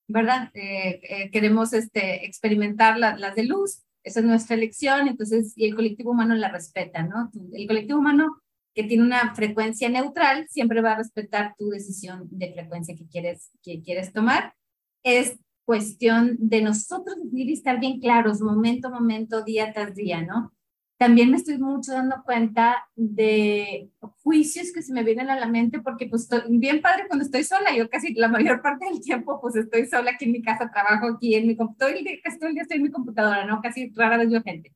¿verdad? 0.08 0.50
Eh, 0.54 1.00
eh, 1.08 1.30
queremos 1.30 1.72
este, 1.72 2.26
experimentar 2.26 2.98
las 2.98 3.34
de 3.36 3.44
luz, 3.44 3.82
esa 4.02 4.20
es 4.20 4.26
nuestra 4.26 4.56
elección, 4.56 5.08
entonces, 5.08 5.52
y 5.56 5.66
el 5.66 5.74
colectivo 5.74 6.12
humano 6.12 6.34
la 6.34 6.48
respeta, 6.48 7.02
¿no? 7.02 7.30
El 7.52 7.66
colectivo 7.66 7.98
humano 7.98 8.40
que 8.74 8.84
tiene 8.84 9.04
una 9.04 9.34
frecuencia 9.34 9.88
neutral 9.88 10.46
siempre 10.48 10.80
va 10.80 10.92
a 10.92 10.98
respetar 10.98 11.54
tu 11.56 11.70
decisión 11.70 12.28
de 12.30 12.52
frecuencia 12.52 12.94
que 12.94 13.06
quieres, 13.06 13.50
que 13.62 13.82
quieres 13.82 14.12
tomar. 14.12 14.54
Es 15.02 15.38
cuestión 15.66 16.36
de 16.38 16.62
nosotros 16.62 17.16
decidir 17.22 17.50
y 17.50 17.52
estar 17.52 17.78
bien 17.78 18.00
claros 18.00 18.40
momento 18.40 18.88
a 18.88 18.92
momento, 18.92 19.42
día 19.42 19.72
tras 19.72 19.94
día, 19.94 20.22
¿no? 20.22 20.54
También 20.98 21.30
me 21.30 21.36
estoy 21.36 21.58
mucho 21.58 21.92
dando 21.92 22.22
cuenta 22.24 22.88
de 22.94 23.90
juicios 24.22 24.72
que 24.72 24.80
se 24.80 24.94
me 24.94 25.02
vienen 25.02 25.28
a 25.28 25.38
la 25.38 25.46
mente 25.46 25.80
porque 25.80 26.06
pues 26.06 26.26
bien 26.48 26.80
padre 26.80 27.04
cuando 27.06 27.26
estoy 27.26 27.44
sola, 27.44 27.76
yo 27.76 27.90
casi 27.90 28.14
la 28.14 28.28
mayor 28.28 28.62
parte 28.62 28.86
del 28.86 29.02
tiempo 29.02 29.38
pues 29.38 29.56
estoy 29.56 29.86
sola 29.86 30.12
aquí 30.12 30.24
en 30.24 30.32
mi 30.32 30.42
casa, 30.42 30.70
trabajo 30.72 31.08
aquí 31.08 31.34
en 31.34 31.48
mi 31.48 31.56
computadora, 31.56 31.98
casi 32.24 32.38
todo 32.38 32.48
el 32.48 32.54
día 32.54 32.62
estoy 32.62 32.78
en 32.78 32.84
mi 32.84 32.90
computadora, 32.90 33.44
¿no? 33.44 33.60
Casi 33.60 33.90
rara 33.94 34.16
vez 34.16 34.30
veo 34.30 34.42
gente. 34.42 34.72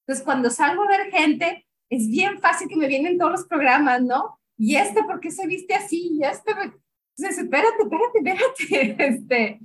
Entonces 0.00 0.22
cuando 0.22 0.50
salgo 0.50 0.82
a 0.82 0.88
ver 0.88 1.10
gente, 1.10 1.66
es 1.88 2.08
bien 2.08 2.38
fácil 2.40 2.68
que 2.68 2.76
me 2.76 2.88
vienen 2.88 3.16
todos 3.16 3.32
los 3.32 3.46
programas, 3.46 4.02
¿no? 4.02 4.38
Y 4.58 4.76
este, 4.76 5.02
¿por 5.04 5.20
qué 5.20 5.30
se 5.30 5.46
viste 5.46 5.74
así? 5.74 6.18
Y 6.18 6.24
este, 6.24 6.52
entonces, 7.16 7.44
espérate, 7.44 7.82
espérate, 7.82 8.18
espérate, 8.18 9.04
este, 9.08 9.60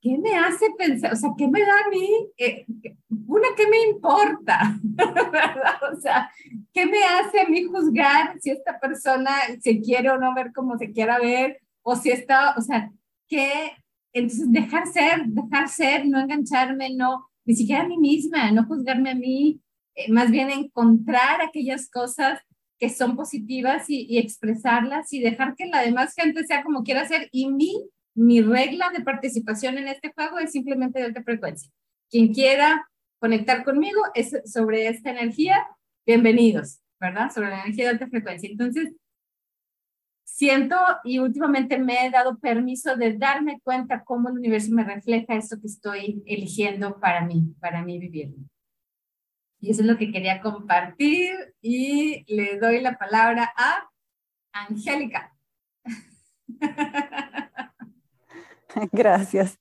¿qué 0.00 0.16
me 0.18 0.34
hace 0.36 0.66
pensar? 0.76 1.12
O 1.12 1.16
sea, 1.16 1.30
¿qué 1.36 1.48
me 1.48 1.60
da 1.60 1.72
a 1.86 1.90
mí? 1.90 2.08
Eh, 2.36 2.66
una, 3.26 3.48
¿qué 3.56 3.66
me 3.68 3.80
importa? 3.90 4.78
O 5.92 6.00
sea, 6.00 6.30
¿qué 6.72 6.86
me 6.86 7.02
hace 7.04 7.40
a 7.40 7.48
mí 7.48 7.64
juzgar 7.64 8.38
si 8.40 8.50
esta 8.50 8.78
persona 8.78 9.30
se 9.60 9.80
quiere 9.80 10.10
o 10.10 10.18
no 10.18 10.34
ver 10.34 10.52
como 10.52 10.76
se 10.78 10.92
quiera 10.92 11.18
ver? 11.18 11.60
O 11.82 11.96
si 11.96 12.10
está, 12.10 12.54
o 12.56 12.60
sea, 12.60 12.90
¿qué? 13.26 13.72
Entonces, 14.12 14.50
dejar 14.50 14.86
ser, 14.86 15.26
dejar 15.26 15.68
ser, 15.68 16.06
no 16.06 16.20
engancharme, 16.20 16.94
no, 16.94 17.28
ni 17.44 17.54
siquiera 17.54 17.82
a 17.82 17.88
mí 17.88 17.98
misma, 17.98 18.50
no 18.52 18.64
juzgarme 18.64 19.10
a 19.10 19.14
mí, 19.14 19.60
eh, 19.94 20.10
más 20.10 20.30
bien 20.30 20.50
encontrar 20.50 21.40
aquellas 21.40 21.90
cosas 21.90 22.40
que 22.78 22.90
son 22.90 23.16
positivas 23.16 23.88
y, 23.90 24.06
y, 24.08 24.18
expresarlas 24.18 25.12
y 25.12 25.20
dejar 25.20 25.56
que 25.56 25.66
la 25.66 25.82
demás 25.82 26.14
gente 26.14 26.44
sea 26.44 26.62
como 26.62 26.84
quiera 26.84 27.06
ser 27.08 27.28
y 27.32 27.50
mí 27.50 27.88
mi 28.18 28.42
regla 28.42 28.90
de 28.90 29.04
participación 29.04 29.78
en 29.78 29.86
este 29.86 30.12
juego 30.12 30.40
es 30.40 30.50
simplemente 30.50 30.98
de 30.98 31.04
alta 31.04 31.22
frecuencia. 31.22 31.70
Quien 32.10 32.34
quiera 32.34 32.90
conectar 33.20 33.64
conmigo 33.64 34.00
es 34.12 34.36
sobre 34.44 34.88
esta 34.88 35.10
energía, 35.10 35.68
bienvenidos, 36.04 36.80
¿verdad? 36.98 37.30
Sobre 37.32 37.50
la 37.50 37.62
energía 37.62 37.84
de 37.84 37.90
alta 37.90 38.08
frecuencia. 38.08 38.50
Entonces, 38.50 38.92
siento 40.24 40.74
y 41.04 41.20
últimamente 41.20 41.78
me 41.78 42.06
he 42.06 42.10
dado 42.10 42.38
permiso 42.38 42.96
de 42.96 43.16
darme 43.16 43.60
cuenta 43.62 44.02
cómo 44.02 44.30
el 44.30 44.38
universo 44.38 44.72
me 44.72 44.82
refleja 44.82 45.36
esto 45.36 45.60
que 45.60 45.68
estoy 45.68 46.24
eligiendo 46.26 46.98
para 46.98 47.24
mí, 47.24 47.54
para 47.60 47.84
mí 47.84 48.00
vivir. 48.00 48.34
Y 49.60 49.70
eso 49.70 49.82
es 49.82 49.86
lo 49.86 49.96
que 49.96 50.10
quería 50.10 50.40
compartir 50.40 51.54
y 51.60 52.24
le 52.26 52.58
doy 52.58 52.80
la 52.80 52.98
palabra 52.98 53.52
a 53.56 53.88
Angélica. 54.52 55.36
Gracias. 58.92 59.58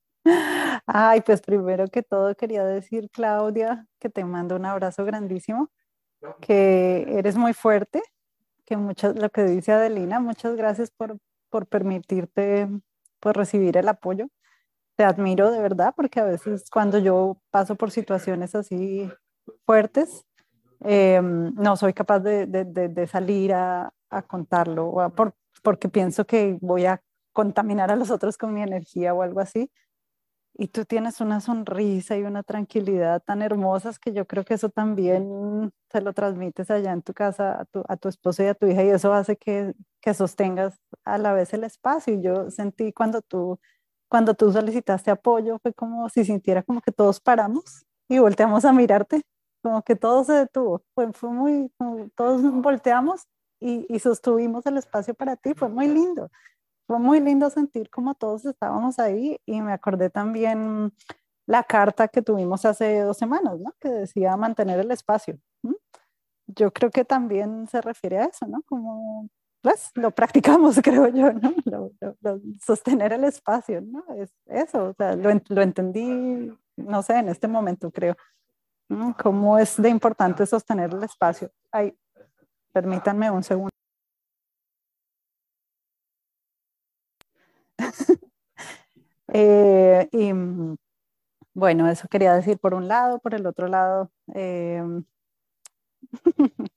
Ay, 0.86 1.22
pues 1.22 1.42
primero 1.42 1.88
que 1.88 2.04
todo 2.04 2.36
quería 2.36 2.66
decir, 2.66 3.10
Claudia, 3.12 3.88
que 4.00 4.10
te 4.10 4.26
mando 4.26 4.56
un 4.56 4.66
abrazo 4.66 5.06
grandísimo, 5.06 5.70
que 6.42 7.06
eres 7.18 7.38
muy 7.38 7.54
fuerte, 7.54 8.02
que 8.66 8.78
muchas, 8.78 9.16
lo 9.16 9.30
que 9.30 9.44
dice 9.46 9.72
Adelina, 9.72 10.20
muchas 10.20 10.56
gracias 10.56 10.92
por, 10.92 11.18
por 11.50 11.68
permitirte 11.68 12.68
pues, 13.20 13.36
recibir 13.36 13.78
el 13.78 13.88
apoyo. 13.88 14.28
Te 14.96 15.04
admiro 15.06 15.52
de 15.52 15.62
verdad, 15.62 15.94
porque 15.96 16.20
a 16.20 16.26
veces 16.26 16.70
cuando 16.70 17.00
yo 17.00 17.38
paso 17.52 17.76
por 17.76 17.92
situaciones 17.92 18.56
así 18.56 19.10
fuertes, 19.66 20.26
em, 20.82 21.54
no 21.56 21.78
soy 21.78 21.94
capaz 21.94 22.20
de, 22.20 22.46
de, 22.48 23.08
salir 23.08 23.54
a, 23.54 23.94
a 24.10 24.22
contarlo, 24.24 24.94
por, 25.16 25.36
porque 25.64 25.90
pienso 25.90 26.26
que 26.26 26.58
voy 26.62 26.86
a 26.86 27.02
contaminar 27.38 27.92
a 27.92 27.96
los 27.96 28.10
otros 28.10 28.36
con 28.36 28.52
mi 28.56 28.64
energía 28.64 29.14
o 29.14 29.22
algo 29.22 29.40
así. 29.42 29.70
y 30.60 30.70
tú 30.70 30.86
tienes 30.86 31.22
una 31.22 31.40
sonrisa 31.42 32.18
y 32.18 32.24
una 32.24 32.44
tranquilidad 32.44 33.22
tan 33.24 33.42
hermosas 33.44 34.00
que 34.00 34.12
yo 34.14 34.26
creo 34.28 34.44
que 34.46 34.56
eso 34.56 34.70
también 34.70 35.72
se 35.92 36.02
lo 36.02 36.14
transmites 36.14 36.72
allá 36.72 36.94
en 36.94 37.04
tu 37.04 37.14
casa 37.14 37.62
a 37.62 37.66
tu, 37.66 37.84
a 37.88 37.98
esposo 38.10 38.44
y 38.44 38.48
a 38.48 38.56
tu 38.56 38.66
hija 38.68 38.84
y 38.84 38.90
eso 38.90 39.14
hace 39.14 39.38
que, 39.38 39.74
que 40.02 40.14
sostengas 40.16 40.80
a 41.06 41.18
la 41.20 41.34
vez 41.34 41.54
el 41.54 41.64
espacio. 41.64 42.14
Y 42.16 42.22
yo 42.24 42.50
sentí 42.52 42.92
cuando 42.94 43.22
tú, 43.22 43.60
cuando 44.10 44.34
tú 44.34 44.52
solicitaste 44.52 45.12
apoyo, 45.12 45.60
fue 45.60 45.74
como 45.74 46.10
si 46.10 46.26
sintiera 46.26 46.64
como 46.64 46.82
que 46.82 46.92
todos 46.92 47.20
paramos 47.22 47.86
y 48.10 48.20
volteamos 48.20 48.66
a 48.66 48.74
mirarte, 48.74 49.22
como 49.64 49.84
que 49.84 49.96
todo 49.96 50.24
se 50.24 50.34
detuvo. 50.34 50.84
Fue, 50.96 51.14
fue 51.14 51.30
muy, 51.32 51.72
todos 52.16 52.42
volteamos 52.64 53.24
y, 53.60 53.86
y 53.90 54.00
sostuvimos 54.00 54.66
el 54.66 54.78
espacio 54.78 55.14
para 55.16 55.36
ti, 55.36 55.54
fue 55.56 55.70
muy 55.70 55.88
lindo 55.88 56.30
fue 56.88 57.00
muy 57.00 57.20
lindo 57.20 57.50
sentir 57.50 57.90
como 57.90 58.16
todos 58.16 58.46
estábamos 58.46 58.98
ahí 58.98 59.40
y 59.46 59.62
me 59.62 59.74
acordé 59.74 60.10
también 60.10 60.94
la 61.46 61.64
carta 61.64 62.08
que 62.08 62.22
tuvimos 62.22 62.66
hace 62.66 63.02
dos 63.02 63.18
semanas, 63.18 63.60
¿no? 63.60 63.74
Que 63.80 63.90
decía 63.90 64.36
mantener 64.38 64.80
el 64.80 64.92
espacio. 64.92 65.38
Yo 66.48 66.72
creo 66.72 66.90
que 66.90 67.04
también 67.04 67.68
se 67.68 67.82
refiere 67.82 68.20
a 68.20 68.26
eso, 68.26 68.48
¿no? 68.48 68.62
Como, 68.64 69.30
pues, 69.62 69.92
lo 69.96 70.12
practicamos, 70.12 70.80
creo 70.84 71.08
yo, 71.10 71.34
¿no? 71.34 71.92
sostener 72.66 73.12
el 73.14 73.26
espacio, 73.26 73.82
¿no? 73.82 74.06
Es 74.16 74.32
eso, 74.46 74.90
o 74.90 74.94
sea, 74.94 75.16
lo, 75.16 75.30
lo 75.50 75.62
entendí, 75.62 76.54
no 76.78 77.04
sé, 77.04 77.18
en 77.18 77.28
este 77.28 77.50
momento, 77.50 77.92
creo. 77.92 78.16
Cómo 79.22 79.58
es 79.58 79.82
de 79.82 79.90
importante 79.90 80.46
sostener 80.46 80.94
el 80.94 81.04
espacio. 81.04 81.52
Ay, 81.70 81.98
permítanme 82.72 83.30
un 83.30 83.44
segundo. 83.44 83.77
Eh, 89.34 90.08
y 90.14 90.32
mm, 90.32 90.78
bueno, 91.54 91.90
eso 91.90 92.08
quería 92.08 92.34
decir 92.34 92.60
por 92.60 92.74
un 92.74 92.88
lado, 92.88 93.20
por 93.20 93.34
el 93.36 93.46
otro 93.46 93.68
lado, 93.68 94.12
eh, 94.34 94.82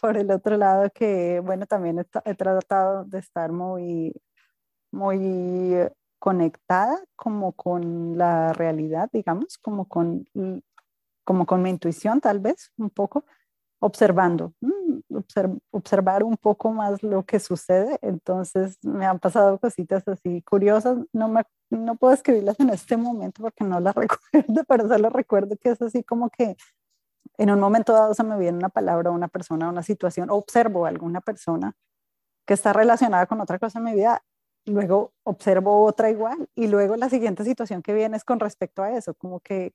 por 0.00 0.16
el 0.16 0.30
otro 0.30 0.56
lado 0.56 0.90
que, 0.94 1.40
bueno, 1.40 1.66
también 1.66 1.98
he, 2.24 2.34
tratado 2.34 3.04
de 3.04 3.18
estar 3.18 3.52
muy, 3.52 4.14
muy 4.92 5.76
conectada 6.18 6.98
como 7.16 7.52
con 7.52 8.18
la 8.18 8.52
realidad, 8.52 9.08
digamos, 9.12 9.58
como 9.58 9.88
con, 9.88 10.26
como 11.24 11.46
con 11.46 11.62
mi 11.62 11.70
intuición 11.70 12.20
tal 12.20 12.40
vez, 12.40 12.72
un 12.76 12.90
poco, 12.90 13.24
observando, 13.80 14.52
observar 15.70 16.24
un 16.24 16.36
poco 16.36 16.72
más 16.72 17.02
lo 17.02 17.24
que 17.24 17.38
sucede. 17.40 17.98
Entonces 18.02 18.78
me 18.82 19.06
han 19.06 19.18
pasado 19.18 19.58
cositas 19.58 20.06
así 20.08 20.42
curiosas. 20.42 20.98
No, 21.12 21.28
me, 21.28 21.42
no 21.70 21.96
puedo 21.96 22.14
escribirlas 22.14 22.58
en 22.60 22.70
este 22.70 22.96
momento 22.96 23.42
porque 23.42 23.64
no 23.64 23.80
las 23.80 23.94
recuerdo, 24.32 24.64
pero 24.66 24.88
solo 24.88 25.10
recuerdo 25.10 25.56
que 25.60 25.70
es 25.70 25.82
así 25.82 26.02
como 26.02 26.30
que 26.30 26.56
en 27.36 27.50
un 27.50 27.60
momento 27.60 27.92
dado 27.92 28.14
se 28.14 28.24
me 28.24 28.38
viene 28.38 28.58
una 28.58 28.68
palabra, 28.68 29.10
una 29.10 29.28
persona, 29.28 29.68
una 29.68 29.82
situación, 29.82 30.30
observo 30.30 30.86
a 30.86 30.88
alguna 30.88 31.20
persona 31.20 31.74
que 32.46 32.54
está 32.54 32.72
relacionada 32.72 33.26
con 33.26 33.40
otra 33.40 33.58
cosa 33.58 33.78
en 33.78 33.84
mi 33.84 33.94
vida, 33.94 34.24
luego 34.66 35.12
observo 35.24 35.84
otra 35.84 36.10
igual 36.10 36.48
y 36.54 36.66
luego 36.66 36.96
la 36.96 37.08
siguiente 37.08 37.44
situación 37.44 37.82
que 37.82 37.94
viene 37.94 38.16
es 38.16 38.24
con 38.24 38.40
respecto 38.40 38.82
a 38.82 38.96
eso, 38.96 39.14
como 39.14 39.40
que 39.40 39.72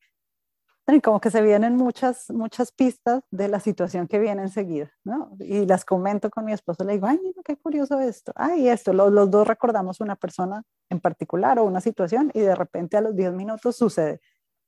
como 1.02 1.22
que 1.22 1.32
se 1.32 1.42
vienen 1.42 1.76
muchas, 1.76 2.30
muchas 2.30 2.72
pistas 2.72 3.24
de 3.32 3.48
la 3.48 3.60
situación 3.60 4.08
que 4.08 4.20
viene 4.20 4.44
enseguida, 4.44 4.92
¿no? 5.04 5.36
Y 5.40 5.66
las 5.66 5.86
comento 5.86 6.30
con 6.30 6.46
mi 6.46 6.54
esposo, 6.54 6.84
le 6.84 6.94
digo, 6.94 7.08
ay, 7.08 7.20
mira, 7.24 7.42
qué 7.44 7.58
curioso 7.58 8.00
esto, 8.00 8.34
ay, 8.36 8.68
esto, 8.68 8.94
los, 8.94 9.12
los 9.12 9.32
dos 9.32 9.48
recordamos 9.48 10.02
una 10.02 10.16
persona 10.16 10.64
en 10.90 11.00
particular 11.00 11.58
o 11.60 11.64
una 11.64 11.82
situación 11.82 12.32
y 12.34 12.42
de 12.42 12.56
repente 12.56 12.98
a 12.98 13.02
los 13.02 13.16
10 13.16 13.34
minutos 13.34 13.78
sucede, 13.78 14.20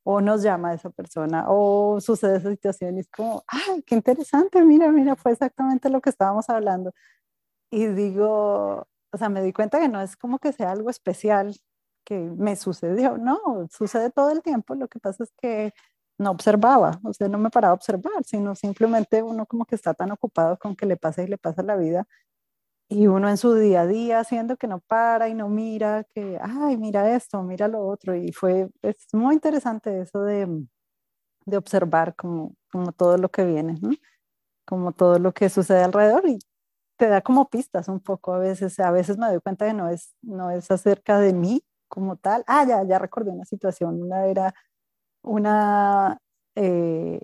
o 0.03 0.21
nos 0.21 0.41
llama 0.43 0.73
esa 0.73 0.89
persona, 0.89 1.45
o 1.49 1.99
sucede 1.99 2.37
esa 2.37 2.49
situación 2.51 2.97
y 2.97 3.01
es 3.01 3.09
como, 3.09 3.43
ay, 3.47 3.83
qué 3.83 3.95
interesante, 3.95 4.63
mira, 4.63 4.91
mira, 4.91 5.15
fue 5.15 5.33
exactamente 5.33 5.89
lo 5.89 6.01
que 6.01 6.09
estábamos 6.11 6.49
hablando. 6.49 6.93
Y 7.71 7.87
digo, 7.87 8.87
o 9.11 9.17
sea, 9.17 9.29
me 9.29 9.41
di 9.41 9.53
cuenta 9.53 9.79
que 9.79 9.89
no 9.89 10.01
es 10.01 10.15
como 10.17 10.39
que 10.39 10.53
sea 10.53 10.71
algo 10.71 10.89
especial 10.89 11.55
que 12.05 12.19
me 12.19 12.55
sucedió, 12.55 13.17
no, 13.17 13.67
sucede 13.71 14.11
todo 14.11 14.31
el 14.31 14.41
tiempo, 14.43 14.75
lo 14.75 14.87
que 14.87 14.99
pasa 14.99 15.23
es 15.23 15.33
que 15.33 15.73
no 16.17 16.31
observaba, 16.31 16.99
o 17.03 17.13
sea, 17.13 17.27
no 17.29 17.37
me 17.37 17.49
paraba 17.49 17.71
a 17.73 17.75
observar, 17.75 18.23
sino 18.25 18.55
simplemente 18.55 19.23
uno 19.23 19.45
como 19.45 19.65
que 19.65 19.75
está 19.75 19.93
tan 19.93 20.11
ocupado 20.11 20.57
con 20.57 20.75
que 20.75 20.85
le 20.85 20.97
pasa 20.97 21.23
y 21.23 21.27
le 21.27 21.37
pasa 21.37 21.63
la 21.63 21.75
vida 21.75 22.07
y 22.89 23.07
uno 23.07 23.29
en 23.29 23.37
su 23.37 23.55
día 23.55 23.81
a 23.81 23.87
día 23.87 24.19
haciendo 24.19 24.57
que 24.57 24.67
no 24.67 24.79
para 24.79 25.29
y 25.29 25.33
no 25.33 25.49
mira, 25.49 26.05
que, 26.13 26.39
ay, 26.41 26.77
mira 26.77 27.15
esto, 27.15 27.41
mira 27.43 27.67
lo 27.67 27.85
otro, 27.87 28.15
y 28.15 28.31
fue, 28.31 28.69
es 28.81 29.07
muy 29.13 29.35
interesante 29.35 30.01
eso 30.01 30.21
de, 30.21 30.47
de 31.45 31.57
observar 31.57 32.15
como, 32.15 32.55
como 32.71 32.91
todo 32.91 33.17
lo 33.17 33.29
que 33.29 33.45
viene, 33.45 33.79
como 34.65 34.93
todo 34.93 35.19
lo 35.19 35.33
que 35.33 35.49
sucede 35.49 35.83
alrededor 35.83 36.27
y 36.27 36.39
te 36.97 37.07
da 37.09 37.21
como 37.21 37.49
pistas 37.49 37.87
un 37.89 37.99
poco 38.01 38.33
a 38.33 38.39
veces, 38.39 38.79
a 38.79 38.91
veces 38.91 39.17
me 39.17 39.27
doy 39.27 39.41
cuenta 39.41 39.67
que 39.67 39.73
no 39.73 39.89
es, 39.89 40.15
no 40.21 40.51
es 40.51 40.71
acerca 40.71 41.19
de 41.19 41.33
mí 41.33 41.63
como 41.89 42.17
tal, 42.17 42.43
ah, 42.47 42.65
ya, 42.67 42.83
ya 42.83 42.99
recordé 42.99 43.31
una 43.31 43.45
situación, 43.45 44.01
una 44.01 44.27
era 44.27 44.53
una, 45.25 46.19
eh, 46.55 47.19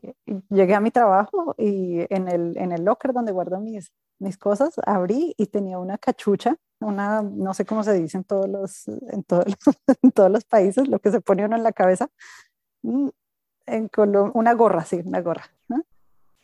llegué 0.50 0.76
a 0.76 0.82
mi 0.82 0.92
trabajo 0.92 1.56
y 1.58 2.02
en 2.14 2.28
el, 2.28 2.58
en 2.58 2.72
el 2.72 2.84
locker 2.84 3.14
donde 3.14 3.32
guardo 3.32 3.60
mis, 3.60 3.92
mis 4.20 4.38
cosas, 4.38 4.76
abrí 4.86 5.34
y 5.38 5.48
tenía 5.48 5.80
una 5.80 5.98
cachucha, 5.98 6.58
una, 6.80 7.22
no 7.22 7.54
sé 7.54 7.66
cómo 7.66 7.84
se 7.84 7.94
dice 7.94 8.18
en 8.18 8.24
todos 8.24 8.50
los, 8.50 8.88
en 8.88 9.24
todos 9.24 9.46
los, 9.46 9.58
en 10.04 10.12
todos 10.12 10.32
los 10.32 10.44
países, 10.46 10.88
lo 10.88 11.00
que 11.00 11.12
se 11.12 11.22
pone 11.22 11.46
uno 11.46 11.56
en 11.56 11.64
la 11.64 11.72
cabeza, 11.72 12.10
mm, 12.84 13.10
en 13.68 13.90
una 14.34 14.54
gorra, 14.54 14.84
sí, 14.84 15.02
una 15.06 15.22
gorra. 15.22 15.44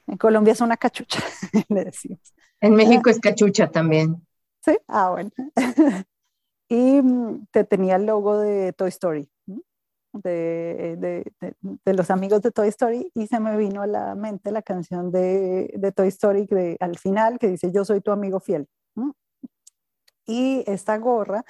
En 0.06 0.16
Colombia 0.16 0.54
es 0.54 0.62
una 0.62 0.78
cachucha, 0.78 1.20
le 1.70 1.86
decimos. 1.86 2.34
En 2.62 2.76
México 2.76 3.10
es 3.10 3.20
cachucha 3.20 3.70
también. 3.70 4.26
Sí, 4.64 4.78
ah, 4.88 5.10
bueno. 5.10 5.32
y 6.70 7.02
mm, 7.02 7.48
te 7.52 7.66
tenía 7.66 7.98
el 7.98 8.06
logo 8.06 8.40
de 8.40 8.72
Toy 8.72 8.90
Story 8.90 9.30
de, 10.22 11.24
los 11.86 12.12
amigos 12.12 12.42
de 12.42 12.52
Toy 12.52 12.68
Story 12.70 13.12
y 13.14 13.28
se 13.28 13.40
me 13.40 13.56
vino 13.58 13.82
a 13.82 13.88
la 13.88 14.16
mente 14.16 14.52
la 14.52 14.62
canción 14.62 15.12
de, 15.12 15.94
Toy 15.96 16.08
Story 16.10 16.46
de, 16.46 16.78
al 16.80 16.98
final 16.98 17.40
que 17.40 17.48
dice 17.48 17.72
yo 17.72 17.86
soy 17.86 18.02
tu 18.02 18.12
amigo 18.12 18.40
fiel. 18.40 18.68
Y 20.26 20.64
esta 20.68 20.98
gorra, 20.98 21.46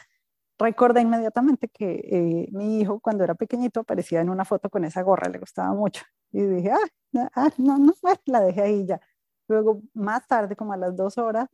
recuerda 0.60 1.02
inmediatamente 1.02 1.68
que 1.68 2.02
eh, 2.12 2.48
mi 2.52 2.80
hijo 2.80 3.00
cuando 3.00 3.24
era 3.24 3.36
pequeñito 3.36 3.80
aparecía 3.82 4.22
en 4.22 4.30
una 4.30 4.46
foto 4.46 4.70
con 4.70 4.86
esa 4.86 5.02
gorra, 5.02 5.30
le 5.30 5.40
gustaba 5.40 5.74
mucho. 5.74 6.04
Y 6.32 6.42
dije, 6.44 6.72
ah, 6.72 7.30
ah 7.36 7.50
no, 7.58 7.78
no, 7.80 7.94
la 8.26 8.42
dejé 8.42 8.62
ahí 8.62 8.86
ya. 8.86 9.02
Luego, 9.48 9.82
más 9.94 10.28
tarde, 10.28 10.56
como 10.56 10.74
a 10.74 10.78
las 10.78 10.96
dos 10.96 11.18
horas, 11.18 11.50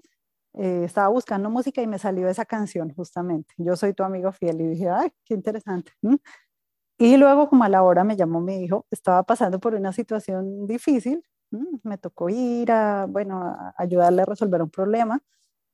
eh, 0.55 0.83
estaba 0.85 1.07
buscando 1.09 1.49
música 1.49 1.81
y 1.81 1.87
me 1.87 1.97
salió 1.99 2.27
esa 2.27 2.45
canción 2.45 2.93
justamente. 2.93 3.53
Yo 3.57 3.75
soy 3.75 3.93
tu 3.93 4.03
amigo 4.03 4.31
fiel 4.31 4.61
y 4.61 4.67
dije, 4.67 4.89
ay, 4.89 5.11
qué 5.25 5.33
interesante. 5.33 5.91
Y 6.99 7.17
luego, 7.17 7.49
como 7.49 7.63
a 7.63 7.69
la 7.69 7.83
hora 7.83 8.03
me 8.03 8.15
llamó 8.15 8.39
mi 8.39 8.63
hijo, 8.63 8.85
estaba 8.91 9.23
pasando 9.23 9.59
por 9.59 9.73
una 9.75 9.91
situación 9.93 10.67
difícil, 10.67 11.23
me 11.83 11.97
tocó 11.97 12.29
ir 12.29 12.71
a, 12.71 13.05
bueno, 13.07 13.55
ayudarle 13.77 14.23
a 14.23 14.25
resolver 14.25 14.61
un 14.61 14.69
problema 14.69 15.21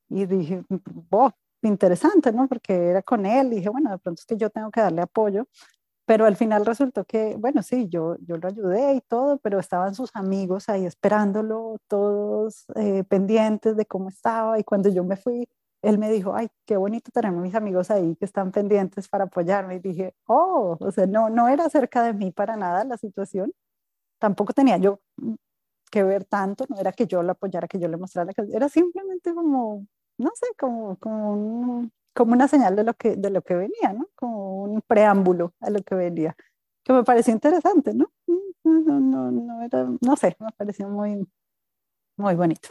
y 0.09 0.25
dije, 0.25 0.63
oh, 1.11 1.31
interesante, 1.63 2.31
¿no? 2.33 2.47
Porque 2.47 2.73
era 2.91 3.01
con 3.03 3.25
él, 3.25 3.53
y 3.53 3.57
dije, 3.57 3.69
bueno, 3.69 3.91
de 3.91 3.99
pronto 3.99 4.21
es 4.21 4.25
que 4.25 4.37
yo 4.37 4.49
tengo 4.51 4.71
que 4.71 4.81
darle 4.81 5.01
apoyo, 5.03 5.47
pero 6.05 6.25
al 6.25 6.35
final 6.37 6.65
resultó 6.65 7.05
que, 7.05 7.35
bueno, 7.39 7.63
sí, 7.63 7.87
yo, 7.89 8.17
yo 8.21 8.37
lo 8.37 8.47
ayudé 8.49 8.95
y 8.95 9.01
todo, 9.01 9.39
pero 9.39 9.59
estaban 9.59 9.95
sus 9.95 10.11
amigos 10.15 10.69
ahí 10.69 10.85
esperándolo, 10.85 11.77
todos 11.87 12.65
eh, 12.75 13.03
pendientes 13.05 13.77
de 13.77 13.85
cómo 13.85 14.09
estaba, 14.09 14.59
y 14.59 14.63
cuando 14.65 14.89
yo 14.89 15.03
me 15.05 15.17
fui, 15.17 15.47
él 15.81 15.97
me 15.97 16.11
dijo, 16.11 16.35
ay, 16.35 16.49
qué 16.65 16.77
bonito 16.77 17.11
tener 17.11 17.31
mis 17.31 17.55
amigos 17.55 17.91
ahí 17.91 18.15
que 18.17 18.25
están 18.25 18.51
pendientes 18.51 19.07
para 19.07 19.25
apoyarme. 19.25 19.75
Y 19.75 19.79
dije, 19.79 20.15
oh, 20.27 20.77
o 20.79 20.91
sea, 20.91 21.07
no, 21.07 21.29
no 21.29 21.47
era 21.49 21.69
cerca 21.69 22.03
de 22.03 22.13
mí 22.13 22.31
para 22.31 22.55
nada 22.57 22.83
la 22.83 22.97
situación. 22.97 23.53
Tampoco 24.19 24.53
tenía 24.53 24.77
yo 24.77 25.01
que 25.91 26.03
ver 26.03 26.25
tanto, 26.25 26.65
no 26.69 26.79
era 26.79 26.91
que 26.91 27.07
yo 27.07 27.23
lo 27.23 27.31
apoyara, 27.31 27.67
que 27.67 27.79
yo 27.79 27.87
le 27.87 27.97
mostrara, 27.97 28.31
era 28.53 28.69
simplemente 28.69 29.33
como, 29.33 29.87
no 30.17 30.31
sé, 30.35 30.47
como, 30.57 30.97
como, 30.99 31.89
como 32.13 32.33
una 32.33 32.47
señal 32.47 32.75
de 32.75 32.83
lo, 32.83 32.93
que, 32.93 33.15
de 33.15 33.29
lo 33.31 33.41
que 33.41 33.55
venía, 33.55 33.93
¿no? 33.93 34.07
Como 34.15 34.63
un 34.63 34.81
preámbulo 34.81 35.53
a 35.61 35.69
lo 35.69 35.81
que 35.81 35.95
venía, 35.95 36.35
que 36.83 36.93
me 36.93 37.03
pareció 37.03 37.33
interesante, 37.33 37.93
¿no? 37.93 38.11
No, 38.63 38.99
no, 38.99 39.31
no, 39.31 39.61
era, 39.63 39.87
no 40.01 40.15
sé, 40.15 40.35
me 40.39 40.51
pareció 40.51 40.87
muy, 40.89 41.27
muy 42.17 42.35
bonito. 42.35 42.69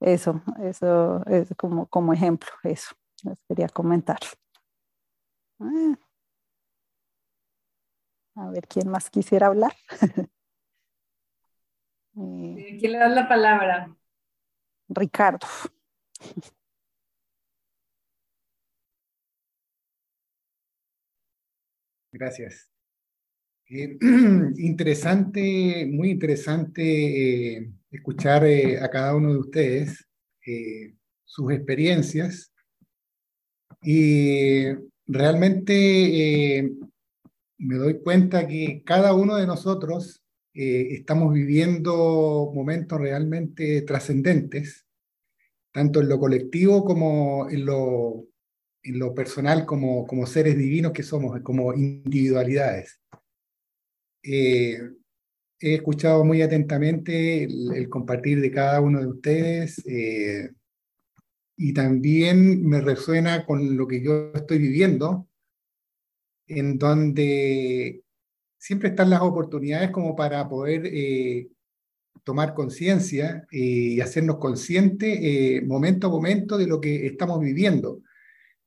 Eso, 0.00 0.42
eso 0.60 1.24
es 1.26 1.48
como, 1.56 1.86
como 1.86 2.12
ejemplo, 2.12 2.50
eso 2.62 2.94
les 3.24 3.38
quería 3.48 3.68
comentar. 3.68 4.18
Ah. 5.60 5.96
A 8.36 8.50
ver, 8.50 8.68
¿quién 8.68 8.88
más 8.88 9.10
quisiera 9.10 9.48
hablar? 9.48 9.72
Eh, 12.20 12.76
¿Quién 12.80 12.92
le 12.92 12.98
da 12.98 13.08
la 13.08 13.28
palabra? 13.28 13.96
Ricardo. 14.88 15.46
gracias. 22.10 22.68
Eh, 23.68 23.98
interesante, 24.58 25.86
muy 25.90 26.10
interesante 26.10 27.56
eh, 27.58 27.70
escuchar 27.90 28.44
eh, 28.44 28.80
a 28.80 28.88
cada 28.88 29.14
uno 29.14 29.32
de 29.32 29.38
ustedes 29.38 30.04
sus 31.26 31.52
experiencias 31.52 32.54
y 33.82 34.64
realmente 35.06 36.70
me 37.58 37.74
doy 37.74 38.00
cuenta 38.02 38.48
que 38.48 38.82
cada 38.82 39.12
uno 39.12 39.36
de 39.36 39.46
nosotros 39.46 40.24
estamos 40.54 41.34
viviendo 41.34 42.50
momentos 42.54 42.98
realmente 42.98 43.82
trascendentes, 43.82 44.86
tanto 45.70 46.00
en 46.00 46.08
lo 46.08 46.18
colectivo 46.18 46.82
como 46.82 47.50
en 47.50 47.66
lo, 47.66 48.24
en 48.82 48.98
lo 48.98 49.14
personal, 49.14 49.66
como, 49.66 50.06
como 50.06 50.26
seres 50.26 50.56
divinos 50.56 50.92
que 50.92 51.02
somos, 51.02 51.40
como 51.42 51.74
individualidades. 51.74 53.00
Eh, 54.22 54.80
he 55.60 55.74
escuchado 55.74 56.24
muy 56.24 56.42
atentamente 56.42 57.44
el, 57.44 57.88
compartir 57.88 58.40
de 58.40 58.50
cada 58.50 58.80
uno 58.80 59.00
de 59.00 59.06
ustedes 59.06 59.82
eh, 59.86 60.50
y 61.56 61.72
también 61.72 62.64
me 62.64 62.80
resuena 62.80 63.44
con 63.44 63.76
lo 63.76 63.88
que 63.88 64.00
yo 64.00 64.30
estoy 64.34 64.58
viviendo, 64.58 65.28
en 66.46 66.78
donde 66.78 68.02
siempre 68.56 68.90
están 68.90 69.10
las 69.10 69.22
oportunidades 69.22 69.90
como 69.90 70.14
para 70.14 70.48
poder 70.48 70.82
eh, 70.86 71.48
tomar 72.22 72.54
conciencia 72.54 73.46
y 73.50 74.00
hacernos 74.00 74.36
conscientes 74.36 75.64
momento 75.66 76.06
a 76.06 76.10
momento 76.10 76.56
de 76.56 76.66
lo 76.66 76.80
que 76.80 77.06
estamos 77.06 77.40
viviendo. 77.40 78.02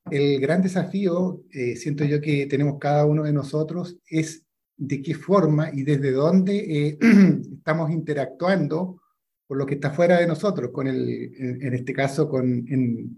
El 0.09 0.41
gran 0.41 0.61
desafío, 0.61 1.43
siento 1.75 2.03
yo 2.05 2.19
que 2.19 2.47
tenemos 2.47 2.79
cada 2.79 3.05
uno 3.05 3.23
de 3.23 3.33
nosotros, 3.33 3.99
es 4.09 4.43
de 4.81 4.99
qué 4.99 5.13
forma 5.13 5.69
y 5.71 5.83
desde 5.83 6.11
dónde 6.11 6.57
eh, 6.57 6.97
estamos 7.57 7.91
interactuando 7.91 8.99
con 9.47 9.59
lo 9.59 9.65
que 9.65 9.75
está 9.75 9.91
fuera 9.91 10.19
de 10.19 10.25
nosotros, 10.25 10.71
con 10.71 10.87
el, 10.87 11.35
en, 11.37 11.73
este 11.75 11.93
caso 11.93 12.27
con, 12.27 12.65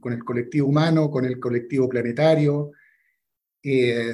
con, 0.02 0.14
el 0.14 0.24
colectivo 0.26 0.68
humano, 0.68 1.10
con 1.10 1.24
el 1.24 1.40
colectivo 1.40 1.88
planetario. 1.88 2.72
Eh, 3.64 4.14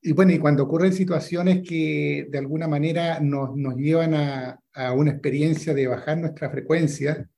y 0.00 0.12
bueno, 0.12 0.32
y 0.32 0.38
cuando 0.38 0.62
ocurren 0.62 0.94
situaciones 0.94 1.60
que 1.68 2.26
de 2.30 2.38
alguna 2.38 2.66
manera 2.66 3.20
nos, 3.20 3.54
nos 3.54 3.76
llevan 3.76 4.14
a, 4.14 4.60
a, 4.72 4.92
una 4.94 5.10
experiencia 5.10 5.74
de 5.74 5.88
bajar 5.88 6.16
nuestra 6.16 6.48
frecuencia, 6.48 7.28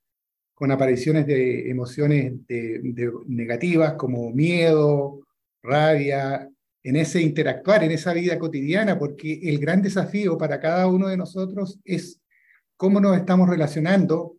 con 0.55 0.71
apariciones 0.71 1.27
de 1.27 1.71
emociones 1.71 2.47
de 2.47 3.11
negativas 3.27 3.95
como 3.95 4.31
miedo, 4.31 5.27
rabia, 5.61 6.52
en 6.83 6.97
ese 6.97 7.21
interactuar, 7.21 7.85
en 7.85 7.93
esa 7.93 8.13
vida 8.13 8.39
cotidiana, 8.39 8.99
porque 8.99 9.41
el 9.45 9.59
gran 9.59 9.83
desafío 9.83 10.37
para 10.37 10.61
cada 10.61 10.87
uno 10.89 11.09
de 11.09 11.17
nosotros 11.17 11.79
es 11.85 12.21
cómo 12.77 13.01
nos 13.01 13.17
estamos 13.17 13.49
relacionando 13.49 14.37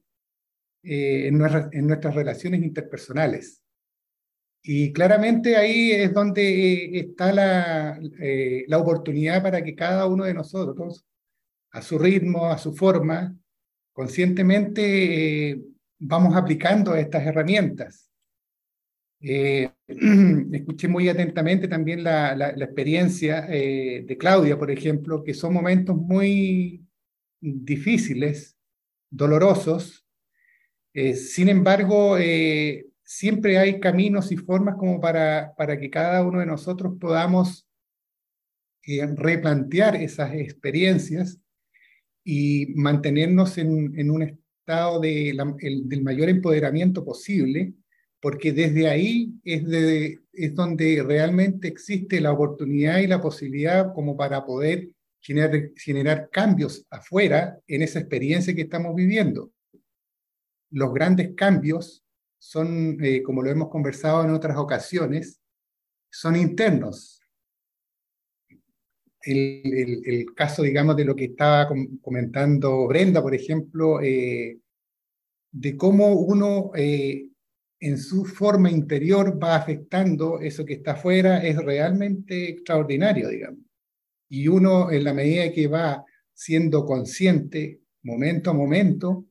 eh, 0.84 1.28
en, 1.28 1.38
nuestras 1.38 2.16
relaciones 2.16 2.62
interpersonales. 2.62 3.62
Y 4.62 4.92
claramente 4.94 5.56
ahí 5.56 5.92
es 5.92 6.14
donde 6.14 6.44
eh, 6.44 7.00
está 7.00 7.32
la, 7.32 8.00
eh, 8.20 8.66
la 8.68 8.78
oportunidad 8.78 9.42
para 9.42 9.64
que 9.64 9.76
cada 9.76 10.06
uno 10.08 10.26
de 10.26 10.34
nosotros, 10.34 11.06
a 11.72 11.82
su 11.82 11.98
ritmo, 11.98 12.48
a 12.48 12.58
su 12.58 12.74
forma, 12.74 13.36
conscientemente 13.94 15.62
vamos 16.00 16.36
aplicando 16.36 16.96
estas 16.96 17.26
herramientas. 17.26 18.10
Eh, 19.26 19.72
escuché 20.52 20.88
muy 20.88 21.10
atentamente 21.10 21.68
también 21.68 22.04
la, 22.04 22.54
experiencia 22.58 23.48
eh, 23.50 24.04
de 24.06 24.18
Claudia, 24.18 24.58
por 24.58 24.72
ejemplo, 24.72 25.24
que 25.24 25.34
son 25.34 25.54
momentos 25.54 25.96
muy 25.96 26.86
difíciles, 27.40 28.58
dolorosos. 29.10 30.06
Eh, 30.94 31.16
sin 31.16 31.50
embargo, 31.50 32.18
siempre 33.04 33.58
hay 33.58 33.80
caminos 33.80 34.32
y 34.32 34.38
formas 34.38 34.76
como 34.76 35.00
para, 35.00 35.54
para 35.58 35.80
que 35.80 35.90
cada 35.90 36.24
uno 36.24 36.40
de 36.40 36.46
nosotros 36.46 36.94
podamos 37.00 37.68
replantear 38.86 39.96
esas 39.96 40.34
experiencias 40.34 41.40
y 42.24 42.68
mantenernos 42.76 43.58
en, 43.58 43.98
en 43.98 44.12
un 44.12 44.24
estado 44.24 45.00
de 45.00 45.30
el, 45.30 45.90
del 45.90 46.04
mayor 46.04 46.30
empoderamiento 46.30 47.04
posible 47.04 47.74
porque 48.24 48.54
desde 48.54 48.88
ahí 48.88 49.34
es, 49.44 49.64
es 50.32 50.56
donde 50.56 51.04
realmente 51.06 51.68
existe 51.68 52.22
la 52.22 52.32
oportunidad 52.32 53.00
y 53.00 53.08
la 53.08 53.20
posibilidad 53.20 53.94
como 53.94 54.16
para 54.16 54.46
poder 54.46 54.92
generar, 55.20 55.72
generar 55.76 56.30
cambios 56.32 56.86
afuera 56.90 57.60
en 57.68 57.82
esa 57.82 58.00
experiencia 58.00 58.56
que 58.56 58.62
estamos 58.62 58.96
viviendo. 58.96 59.52
Los 60.72 60.94
grandes 60.94 61.36
cambios 61.36 62.02
son, 62.40 62.98
eh, 63.04 63.22
como 63.24 63.44
lo 63.44 63.50
hemos 63.50 63.68
conversado 63.68 64.24
en 64.24 64.30
otras 64.30 64.56
ocasiones, 64.58 65.42
son 66.10 66.38
internos. 66.38 67.20
El, 69.22 70.02
el, 70.06 70.34
caso, 70.34 70.64
digamos, 70.64 70.96
de 70.96 71.04
lo 71.04 71.14
que 71.14 71.26
estaba 71.26 71.68
comentando 72.02 72.88
Brenda, 72.88 73.22
por 73.22 73.36
ejemplo, 73.36 74.00
eh, 74.02 74.60
de 75.52 75.76
cómo 75.76 76.14
uno 76.14 76.72
eh, 76.74 77.28
en 77.84 77.98
su 77.98 78.24
forma 78.24 78.72
interior 78.72 79.38
va 79.44 79.58
afectando 79.58 80.40
eso 80.40 80.64
que 80.64 80.76
está 80.76 80.94
afuera, 80.94 81.44
es 81.44 81.58
realmente 81.58 82.48
extraordinario, 82.50 83.28
digamos. 83.28 83.60
Y 84.30 84.48
uno, 84.48 84.90
en 84.90 85.04
la 85.04 85.14
medida 85.14 85.52
que 85.52 85.68
va 85.68 86.06
siendo 86.34 86.86
consciente, 86.86 87.82
momento 88.04 88.52
a 88.52 88.54
momento, 88.54 89.26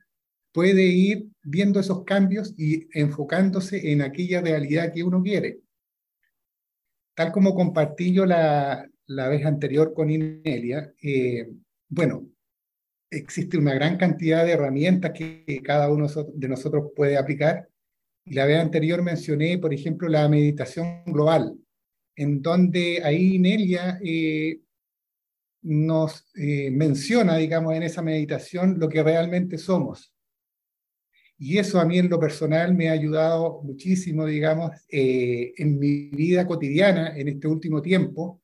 puede 0.53 0.85
ir 0.85 1.29
viendo 1.43 1.81
esos 1.81 2.05
cambios 2.05 2.53
y 2.59 2.87
enfocándose 2.93 3.91
en 3.91 4.03
aquella 4.03 4.43
realidad 4.43 4.93
que 4.93 5.03
uno 5.03 5.23
quiere. 5.23 5.61
Tal 7.15 7.33
como 7.33 7.55
compartí 7.55 8.13
yo 8.13 8.27
la, 8.27 8.87
la 9.07 9.29
vez 9.29 9.47
anterior 9.47 9.95
con 9.95 10.11
Inelia, 10.11 10.93
eh, 11.03 11.49
bueno, 11.89 12.29
existe 13.11 13.57
una 13.57 13.73
gran 13.73 13.97
cantidad 13.97 14.45
de 14.45 14.53
herramientas 14.53 15.13
que 15.13 15.63
cada 15.65 15.91
uno 15.91 16.07
de 16.35 16.49
nosotros 16.49 16.91
puede 16.95 17.17
aplicar 17.17 17.72
la 18.27 18.47
vez 18.47 18.59
anterior 18.59 19.03
mencioné, 19.03 19.59
por 19.59 19.75
ejemplo, 19.75 20.09
la 20.09 20.29
meditación 20.29 21.03
global, 21.07 21.57
en 22.17 22.41
donde 22.43 23.03
ahí 23.05 23.39
Nelia 23.39 23.99
eh, 24.03 24.61
nos 25.63 26.31
eh, 26.35 26.71
menciona, 26.71 27.37
digamos, 27.37 27.75
en 27.75 27.83
esa 27.83 28.03
meditación 28.03 28.79
lo 28.79 28.89
que 28.89 29.03
realmente 29.03 29.59
somos. 29.59 30.15
Y 31.39 31.59
eso 31.59 31.81
a 31.81 31.85
mí 31.85 31.99
en 31.99 32.09
lo 32.09 32.21
personal 32.21 32.75
me 32.75 32.89
ha 32.89 32.93
ayudado 32.93 33.63
muchísimo, 33.63 34.25
digamos, 34.27 34.71
eh, 34.89 35.53
en 35.57 35.79
mi 35.79 36.11
vida 36.11 36.47
cotidiana 36.47 37.17
en 37.17 37.29
este 37.29 37.49
último 37.49 37.83
tiempo, 37.83 38.41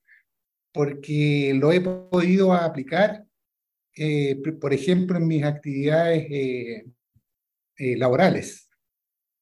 porque 0.73 1.53
lo 1.55 1.73
he 1.73 1.81
podido 1.81 2.53
aplicar, 2.53 3.25
por 4.61 4.73
ejemplo, 4.73 5.19
en 5.19 5.27
mis 5.27 5.43
actividades 5.43 6.85
laborales 7.77 8.68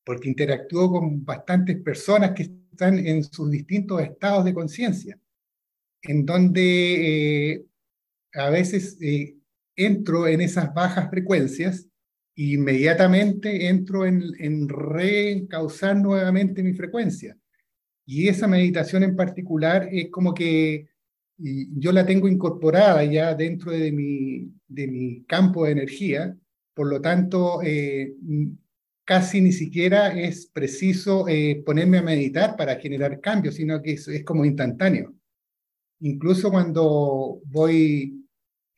porque 0.06 0.28
interactúo 0.28 0.92
con 0.92 1.24
bastantes 1.24 1.82
personas 1.82 2.30
que 2.30 2.44
están 2.44 2.96
en 3.04 3.24
sus 3.24 3.50
distintos 3.50 4.00
estados 4.00 4.44
de 4.44 4.54
conciencia, 4.54 5.18
en 6.00 6.24
donde 6.24 7.54
eh, 7.54 7.66
a 8.34 8.48
veces 8.50 8.96
eh, 9.00 9.34
entro 9.74 10.28
en 10.28 10.42
esas 10.42 10.72
bajas 10.72 11.10
frecuencias 11.10 11.88
e 12.36 12.42
inmediatamente 12.52 13.66
entro 13.66 14.06
en, 14.06 14.22
en 14.38 14.68
reencauzar 14.68 15.96
nuevamente 15.96 16.62
mi 16.62 16.72
frecuencia. 16.72 17.36
Y 18.06 18.28
esa 18.28 18.46
meditación 18.46 19.02
en 19.02 19.16
particular 19.16 19.88
es 19.90 20.08
como 20.10 20.32
que 20.32 20.86
yo 21.36 21.90
la 21.90 22.06
tengo 22.06 22.28
incorporada 22.28 23.02
ya 23.04 23.34
dentro 23.34 23.72
de 23.72 23.90
mi, 23.90 24.52
de 24.68 24.86
mi 24.86 25.24
campo 25.24 25.64
de 25.64 25.72
energía, 25.72 26.36
por 26.72 26.86
lo 26.86 27.00
tanto, 27.00 27.60
eh, 27.62 28.14
casi 29.06 29.40
ni 29.40 29.52
siquiera 29.52 30.08
es 30.18 30.46
preciso 30.46 31.28
eh, 31.28 31.62
ponerme 31.64 31.98
a 31.98 32.02
meditar 32.02 32.56
para 32.56 32.76
generar 32.76 33.20
cambios, 33.20 33.54
sino 33.54 33.80
que 33.80 33.92
es, 33.92 34.08
es 34.08 34.24
como 34.24 34.44
instantáneo. 34.44 35.14
Incluso 36.00 36.50
cuando 36.50 37.40
voy 37.44 38.26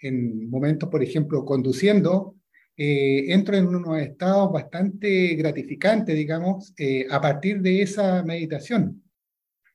en 0.00 0.48
momentos, 0.50 0.88
por 0.90 1.02
ejemplo, 1.02 1.44
conduciendo, 1.44 2.36
eh, 2.76 3.32
entro 3.32 3.56
en 3.56 3.68
unos 3.68 3.98
estados 3.98 4.52
bastante 4.52 5.34
gratificantes, 5.34 6.14
digamos, 6.14 6.74
eh, 6.76 7.06
a 7.10 7.20
partir 7.20 7.62
de 7.62 7.82
esa 7.82 8.22
meditación, 8.22 9.02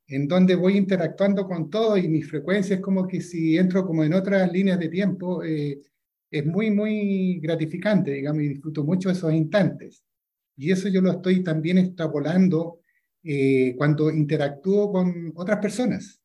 en 0.07 0.27
donde 0.27 0.55
voy 0.55 0.77
interactuando 0.77 1.47
con 1.47 1.69
todo 1.71 1.97
y 1.97 2.07
mi 2.07 2.21
frecuencia 2.21 2.75
es 2.75 2.81
como 2.81 3.07
que 3.07 3.21
si 3.21 3.57
entro 3.57 3.85
como 3.85 4.03
en 4.03 4.13
otras 4.13 4.51
líneas 4.51 4.79
de 4.79 4.89
tiempo, 4.89 5.41
es 5.43 6.45
muy, 6.45 6.69
muy 6.71 7.39
gratificante, 7.39 8.11
digamos, 8.11 8.43
y 8.43 8.49
disfruto 8.49 8.83
mucho 8.83 9.09
esos 9.09 9.33
instantes. 9.33 10.03
Y 10.55 10.71
eso 10.71 10.87
yo 10.89 11.01
lo 11.01 11.11
estoy 11.11 11.43
también 11.43 11.77
extrapolando 11.77 12.79
eh, 13.23 13.75
cuando 13.77 14.11
interactúo 14.11 14.91
con 14.91 15.31
otras 15.35 15.59
personas. 15.59 16.19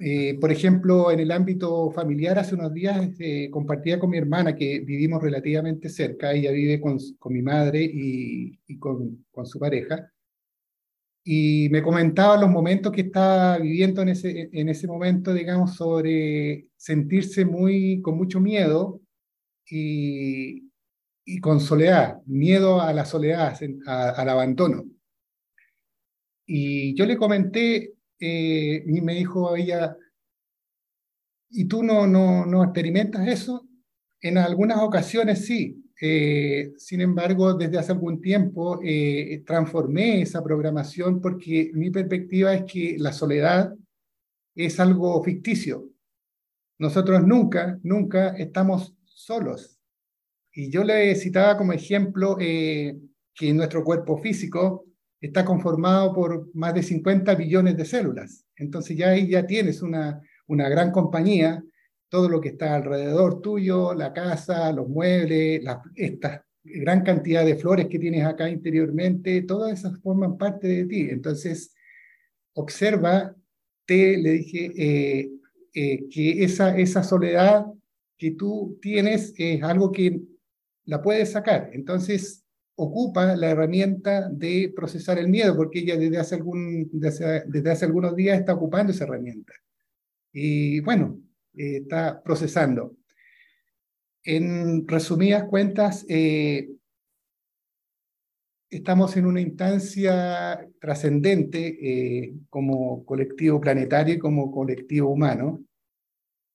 eh, 0.00 0.38
por 0.40 0.52
ejemplo, 0.52 1.10
en 1.10 1.20
el 1.20 1.32
ámbito 1.32 1.90
familiar, 1.90 2.38
hace 2.38 2.54
unos 2.54 2.72
días 2.72 3.10
eh, 3.18 3.48
compartía 3.50 3.98
con 3.98 4.10
mi 4.10 4.18
hermana 4.18 4.54
que 4.54 4.80
vivimos 4.80 5.20
relativamente 5.22 5.88
cerca, 5.88 6.32
ella 6.32 6.52
vive 6.52 6.80
con, 6.80 6.98
con 7.18 7.32
mi 7.32 7.42
madre 7.42 7.82
y, 7.82 8.58
y 8.66 8.78
con, 8.78 9.26
con, 9.32 9.46
su 9.46 9.58
pareja, 9.58 10.12
y 11.24 11.68
me 11.70 11.82
comentaba 11.82 12.40
los 12.40 12.48
momentos 12.50 12.92
que 12.92 13.02
estaba 13.02 13.58
viviendo 13.58 14.02
en 14.02 14.08
ese, 14.10 14.48
en 14.52 14.68
ese 14.68 14.86
momento, 14.86 15.34
digamos, 15.34 15.76
sobre 15.76 16.68
sentirse 16.76 17.44
muy, 17.44 18.00
con 18.02 18.16
mucho 18.16 18.40
miedo 18.40 19.00
y, 19.70 20.67
y 21.30 21.40
con 21.40 21.60
soledad, 21.60 22.22
miedo 22.24 22.80
a 22.80 22.90
la 22.94 23.04
soledad, 23.04 23.54
al 23.86 24.28
abandono. 24.30 24.86
Y 26.46 26.94
yo 26.94 27.04
le 27.04 27.18
comenté 27.18 27.96
eh, 28.18 28.82
y 28.86 29.00
me 29.02 29.12
dijo 29.12 29.54
ella, 29.54 29.94
¿y 31.50 31.66
tú 31.66 31.82
no, 31.82 32.06
no, 32.06 32.46
no 32.46 32.64
experimentas 32.64 33.28
eso? 33.28 33.68
En 34.22 34.38
algunas 34.38 34.78
ocasiones 34.78 35.44
sí. 35.44 35.84
Eh, 36.00 36.72
sin 36.78 37.02
embargo, 37.02 37.52
desde 37.52 37.76
hace 37.76 37.92
algún 37.92 38.22
tiempo 38.22 38.80
eh, 38.82 39.42
transformé 39.44 40.22
esa 40.22 40.42
programación 40.42 41.20
porque 41.20 41.72
mi 41.74 41.90
perspectiva 41.90 42.54
es 42.54 42.62
que 42.64 42.96
la 42.98 43.12
soledad 43.12 43.74
es 44.54 44.80
algo 44.80 45.22
ficticio. 45.22 45.90
Nosotros 46.78 47.26
nunca, 47.26 47.78
nunca 47.82 48.28
estamos 48.28 48.94
solos. 49.04 49.77
Y 50.58 50.70
yo 50.70 50.82
le 50.82 51.14
citaba 51.14 51.56
como 51.56 51.72
ejemplo 51.72 52.36
que 52.36 52.98
nuestro 53.54 53.84
cuerpo 53.84 54.18
físico 54.18 54.86
está 55.20 55.44
conformado 55.44 56.12
por 56.12 56.52
más 56.52 56.74
de 56.74 56.82
50 56.82 57.32
billones 57.36 57.76
de 57.76 57.84
células. 57.84 58.44
Entonces 58.56 58.96
ya 58.96 59.10
ahí 59.10 59.28
ya 59.28 59.46
tienes 59.46 59.82
una, 59.82 60.20
una 60.48 60.68
gran 60.68 60.90
compañía, 60.90 61.62
todo 62.08 62.28
lo 62.28 62.40
que 62.40 62.48
está 62.48 62.74
alrededor 62.74 63.40
tuyo, 63.40 63.94
la 63.94 64.12
casa, 64.12 64.72
los 64.72 64.88
muebles, 64.88 65.62
esta 65.94 66.44
gran 66.64 67.04
cantidad 67.04 67.44
de 67.44 67.54
flores 67.54 67.86
que 67.86 68.00
tienes 68.00 68.24
acá 68.26 68.50
interiormente, 68.50 69.42
todas 69.42 69.78
esas 69.78 70.00
forman 70.00 70.36
parte 70.36 70.66
de 70.66 70.86
ti. 70.86 71.06
Entonces, 71.08 71.72
observa, 72.54 73.32
te 73.86 74.18
le 74.18 74.32
dije, 74.32 74.72
eh, 74.76 75.30
eh, 75.72 76.08
que 76.10 76.42
esa, 76.42 76.76
esa 76.76 77.04
soledad 77.04 77.64
que 78.16 78.32
tú 78.32 78.76
tienes 78.82 79.32
es 79.36 79.62
algo 79.62 79.92
que 79.92 80.20
la 80.88 81.02
puedes 81.02 81.32
sacar. 81.32 81.70
Entonces, 81.74 82.46
ocupa 82.74 83.36
la 83.36 83.50
herramienta 83.50 84.28
de 84.30 84.72
procesar 84.74 85.18
el 85.18 85.28
miedo, 85.28 85.54
porque 85.54 85.80
ella 85.80 85.98
desde 85.98 86.16
hace, 86.16 86.34
algún, 86.36 86.88
desde, 86.92 87.70
hace 87.70 87.84
algunos 87.84 88.16
días 88.16 88.38
está 88.38 88.54
ocupando 88.54 88.92
esa 88.92 89.04
herramienta. 89.04 89.52
Y 90.32 90.80
bueno, 90.80 91.20
eh, 91.54 91.78
está 91.82 92.22
procesando. 92.22 92.96
En 94.24 94.88
resumidas 94.88 95.44
cuentas, 95.44 96.06
eh, 96.08 96.70
estamos 98.70 99.14
en 99.18 99.26
una 99.26 99.42
instancia 99.42 100.66
trascendente 100.80 101.78
eh, 101.82 102.34
como 102.48 103.04
colectivo 103.04 103.60
planetario 103.60 104.14
y 104.14 104.18
como 104.18 104.50
colectivo 104.50 105.10
humano, 105.10 105.62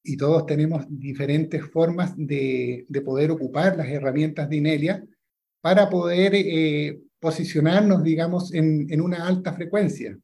y 0.04 0.18
todos 0.18 0.46
tenemos 0.46 0.86
diferentes 0.90 1.66
formas 1.66 2.14
de, 2.18 2.86
de 2.90 3.02
poder 3.02 3.32
ocupar 3.32 3.78
las 3.78 3.88
herramientas 3.88 4.50
de 4.50 4.58
Inelia 4.58 5.04
para 5.62 5.90
poder 5.90 6.34
eh, 6.36 7.00
posicionarnos, 7.20 8.04
digamos, 8.04 8.54
en, 8.54 8.92
en, 8.92 9.00
una 9.00 9.26
alta 9.26 9.54
frecuencia. 9.54 10.20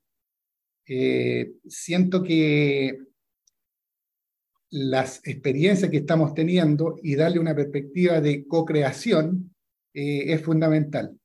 Eh, 0.85 1.53
siento 1.65 2.21
que 2.21 2.99
las 4.71 5.21
experiencias 5.25 5.89
que 5.89 5.97
estamos 5.97 6.33
teniendo 6.33 6.99
y 7.01 7.15
darle 7.15 7.39
una 7.39 7.55
perspectiva 7.55 8.19
de 8.19 8.45
co-creación 8.45 9.55
eh, 9.93 10.33
es 10.33 10.41
fundamental, 10.41 11.17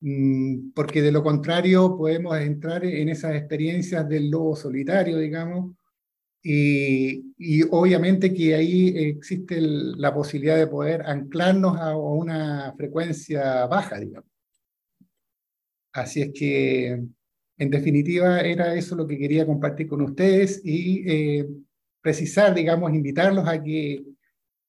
mm, 0.00 0.70
porque 0.74 1.02
de 1.02 1.12
lo 1.12 1.22
contrario 1.22 1.96
podemos 1.96 2.36
entrar 2.38 2.84
en 2.84 3.08
esas 3.10 3.36
experiencias 3.36 4.08
del 4.08 4.30
lobo 4.30 4.56
solitario, 4.56 5.18
digamos, 5.18 5.76
y, 6.42 7.62
obviamente 7.70 8.32
que 8.32 8.54
ahí 8.54 8.88
existe 8.96 9.60
la 9.60 10.14
posibilidad 10.14 10.56
de 10.56 10.66
poder 10.66 11.02
anclarnos 11.02 11.76
a, 11.78 11.96
una 11.96 12.74
frecuencia 12.76 13.66
baja, 13.66 13.98
digamos. 13.98 14.30
Así 15.92 16.22
es 16.22 16.30
que, 16.32 17.02
en 17.58 17.70
definitiva, 17.70 18.40
era 18.40 18.74
eso 18.74 18.94
lo 18.94 19.06
que 19.06 19.18
quería 19.18 19.46
compartir 19.46 19.88
con 19.88 20.02
ustedes 20.02 20.60
y 20.64 21.02
eh, 21.10 21.48
precisar, 22.00 22.54
digamos, 22.54 22.92
invitarlos 22.94 23.48
a 23.48 23.62
que 23.62 24.04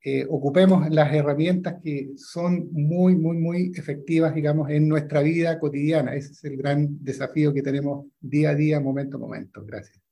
eh, 0.02 0.26
ocupemos 0.30 0.90
las 0.90 1.14
herramientas 1.14 1.76
que 1.84 2.12
son 2.16 2.70
muy, 2.72 3.16
muy, 3.16 3.38
muy 3.38 3.72
efectivas, 3.76 4.34
digamos, 4.34 4.70
en 4.70 4.88
nuestra 4.88 5.22
vida 5.22 5.60
cotidiana. 5.60 6.16
Ese 6.16 6.32
es 6.32 6.44
el 6.46 6.58
gran 6.58 7.04
desafío 7.04 7.54
que 7.54 7.62
tenemos 7.62 8.08
día 8.20 8.52
a 8.52 8.56
día, 8.56 8.80
momento 8.80 9.18
a 9.18 9.20
momento. 9.20 9.64
Gracias. 9.66 10.09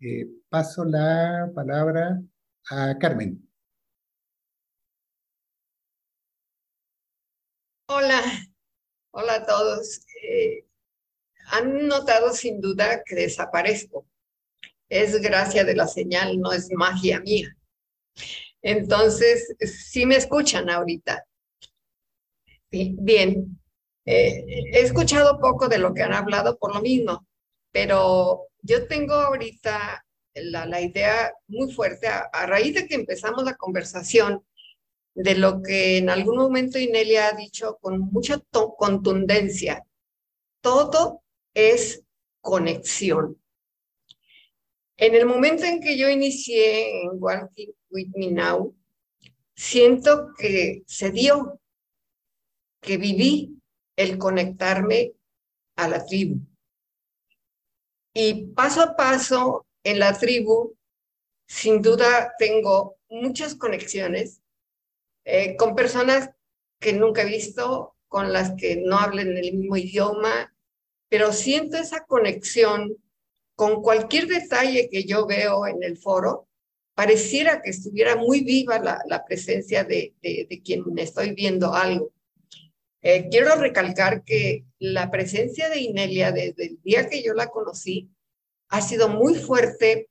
Eh, 0.00 0.28
paso 0.48 0.84
la 0.84 1.50
palabra 1.52 2.22
a 2.70 2.96
Carmen. 3.00 3.44
Hola, 7.88 8.22
hola 9.10 9.34
a 9.34 9.46
todos. 9.46 10.00
Eh, 10.22 10.64
han 11.50 11.88
notado 11.88 12.32
sin 12.32 12.60
duda 12.60 13.02
que 13.04 13.16
desaparezco. 13.16 14.06
Es 14.88 15.20
gracia 15.20 15.64
de 15.64 15.74
la 15.74 15.88
señal, 15.88 16.38
no 16.40 16.52
es 16.52 16.70
magia 16.72 17.20
mía. 17.20 17.56
Entonces, 18.62 19.54
sí 19.60 20.06
me 20.06 20.16
escuchan 20.16 20.70
ahorita. 20.70 21.24
bien. 22.70 23.58
Eh, 24.04 24.44
he 24.72 24.80
escuchado 24.80 25.40
poco 25.40 25.68
de 25.68 25.78
lo 25.78 25.92
que 25.92 26.02
han 26.02 26.14
hablado 26.14 26.56
por 26.56 26.74
lo 26.74 26.80
mismo, 26.80 27.26
pero 27.72 28.47
yo 28.62 28.86
tengo 28.86 29.14
ahorita 29.14 30.04
la, 30.34 30.80
idea 30.80 31.32
muy 31.46 31.72
fuerte 31.72 32.06
a, 32.08 32.46
raíz 32.46 32.74
de 32.74 32.86
que 32.86 32.94
empezamos 32.94 33.44
la 33.44 33.56
conversación 33.56 34.44
de 35.14 35.34
lo 35.34 35.62
que 35.62 35.98
en 35.98 36.10
algún 36.10 36.36
momento 36.36 36.78
Inelia 36.78 37.28
ha 37.28 37.32
dicho 37.32 37.78
con 37.80 37.98
mucha 37.98 38.40
contundencia. 38.76 39.84
Todo 40.60 41.22
es 41.54 42.02
conexión. 42.40 43.40
En 44.96 45.14
el 45.14 45.26
momento 45.26 45.64
en 45.64 45.80
que 45.80 45.96
yo 45.96 46.08
inicié 46.08 47.02
en 47.02 47.10
Walking 47.14 47.72
With 47.90 48.08
Me 48.14 48.30
Now, 48.30 48.76
siento 49.54 50.32
que 50.36 50.82
se 50.86 51.10
dio, 51.10 51.60
que 52.80 52.96
viví 52.96 53.60
el 53.96 54.18
conectarme 54.18 55.12
a 55.76 55.88
la 55.88 56.04
tribu. 56.04 56.40
Y 58.14 58.46
paso 58.48 58.82
a 58.82 58.96
paso 58.96 59.66
en 59.84 59.98
la 59.98 60.16
tribu, 60.18 60.76
sin 61.46 61.82
duda 61.82 62.34
tengo 62.38 62.96
muchas 63.08 63.54
conexiones 63.54 64.42
eh, 65.24 65.56
con 65.56 65.74
personas 65.74 66.30
que 66.80 66.92
nunca 66.92 67.22
he 67.22 67.26
visto, 67.26 67.96
con 68.08 68.32
las 68.32 68.52
que 68.56 68.76
no 68.76 68.98
hablen 68.98 69.36
el 69.36 69.54
mismo 69.54 69.76
idioma, 69.76 70.54
pero 71.08 71.32
siento 71.32 71.76
esa 71.76 72.04
conexión 72.04 72.96
con 73.54 73.82
cualquier 73.82 74.26
detalle 74.26 74.88
que 74.90 75.04
yo 75.04 75.26
veo 75.26 75.66
en 75.66 75.82
el 75.82 75.96
foro, 75.98 76.48
pareciera 76.94 77.60
que 77.60 77.70
estuviera 77.70 78.16
muy 78.16 78.44
viva 78.44 78.78
la, 78.78 79.24
presencia 79.24 79.84
de, 79.84 80.14
de, 80.22 80.62
quien 80.64 80.84
estoy 80.98 81.32
viendo 81.34 81.74
algo. 81.74 82.12
Eh, 83.02 83.28
quiero 83.30 83.54
recalcar 83.54 84.24
que 84.24 84.64
la 84.78 85.10
presencia 85.10 85.68
de 85.68 85.80
Inelia 85.80 86.32
desde 86.32 86.66
el 86.66 86.82
día 86.82 87.08
que 87.08 87.22
yo 87.22 87.32
la 87.32 87.48
conocí 87.48 88.10
ha 88.68 88.80
sido 88.80 89.08
muy 89.08 89.34
fuerte, 89.34 90.10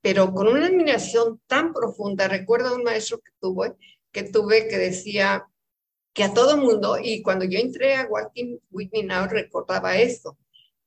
pero 0.00 0.32
con 0.32 0.48
una 0.48 0.66
admiración 0.66 1.40
tan 1.46 1.72
profunda. 1.72 2.28
Recuerdo 2.28 2.68
a 2.68 2.74
un 2.74 2.82
maestro 2.82 3.18
que 3.20 3.32
tuve, 3.40 3.74
que 4.10 4.24
tuve 4.24 4.68
que 4.68 4.78
decía 4.78 5.46
que 6.14 6.24
a 6.24 6.34
todo 6.34 6.56
mundo, 6.56 6.98
y 7.00 7.22
cuando 7.22 7.44
yo 7.44 7.58
entré 7.58 7.94
a 7.94 8.06
Walking 8.06 8.58
With 8.70 8.90
Me 8.92 9.02
Now 9.02 9.28
recordaba 9.28 9.98
esto. 9.98 10.38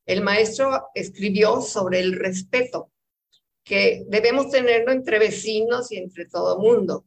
El 0.06 0.22
maestro 0.22 0.88
escribió 0.95 1.62
sobre 1.62 2.00
el 2.00 2.14
respeto, 2.14 2.91
que 3.64 4.04
debemos 4.08 4.50
tenerlo 4.50 4.91
entre 4.91 5.20
vecinos 5.20 5.91
y 5.91 5.98
entre 5.98 6.26
todo 6.26 6.60
mundo. 6.60 7.06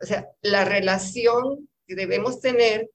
O 0.00 0.06
sea, 0.06 0.30
la 0.40 0.64
relación 0.64 1.68
que 1.86 1.96
debemos 1.96 2.40
tener 2.40 2.90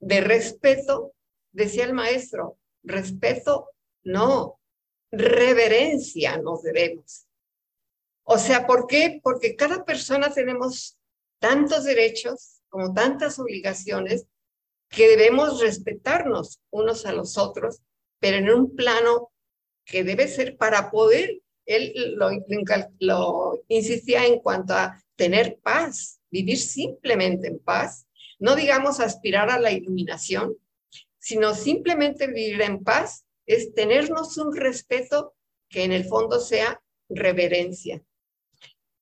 de 0.00 0.20
respeto, 0.20 1.12
decía 1.52 1.84
el 1.84 1.92
maestro, 1.92 2.58
respeto 2.82 3.70
no, 4.04 4.60
reverencia 5.10 6.38
nos 6.38 6.62
debemos. 6.62 7.26
O 8.24 8.38
sea, 8.38 8.66
¿por 8.66 8.86
qué? 8.86 9.20
Porque 9.22 9.56
cada 9.56 9.84
persona 9.84 10.32
tenemos 10.32 10.98
tantos 11.38 11.84
derechos 11.84 12.60
como 12.68 12.92
tantas 12.92 13.38
obligaciones 13.38 14.26
que 14.88 15.08
debemos 15.08 15.60
respetarnos 15.60 16.60
unos 16.70 17.06
a 17.06 17.12
los 17.12 17.38
otros, 17.38 17.80
pero 18.20 18.36
en 18.38 18.50
un 18.50 18.74
plano 18.74 19.32
que 19.84 20.04
debe 20.04 20.28
ser 20.28 20.56
para 20.56 20.90
poder 20.90 21.40
él 21.66 22.14
lo, 22.16 22.30
lo 23.00 23.64
insistía 23.68 24.24
en 24.24 24.38
cuanto 24.38 24.72
a 24.72 25.02
tener 25.16 25.58
paz, 25.60 26.20
vivir 26.30 26.58
simplemente 26.58 27.48
en 27.48 27.58
paz, 27.58 28.05
no 28.38 28.56
digamos 28.56 29.00
aspirar 29.00 29.50
a 29.50 29.58
la 29.58 29.72
iluminación, 29.72 30.56
sino 31.18 31.54
simplemente 31.54 32.26
vivir 32.26 32.62
en 32.62 32.84
paz 32.84 33.26
es 33.46 33.74
tenernos 33.74 34.36
un 34.38 34.54
respeto 34.54 35.34
que 35.68 35.84
en 35.84 35.92
el 35.92 36.04
fondo 36.04 36.40
sea 36.40 36.80
reverencia. 37.08 38.02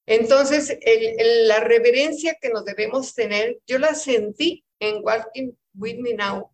Entonces, 0.07 0.79
la 1.47 1.61
reverencia 1.61 2.37
que 2.41 2.51
nos 2.51 2.65
debemos 2.65 3.15
tener, 3.15 3.59
yo 3.67 3.79
la 3.79 3.95
sentí 3.95 4.65
en 4.79 5.03
Walking 5.03 5.53
With 5.75 5.99
Me 5.99 6.15
Now. 6.15 6.51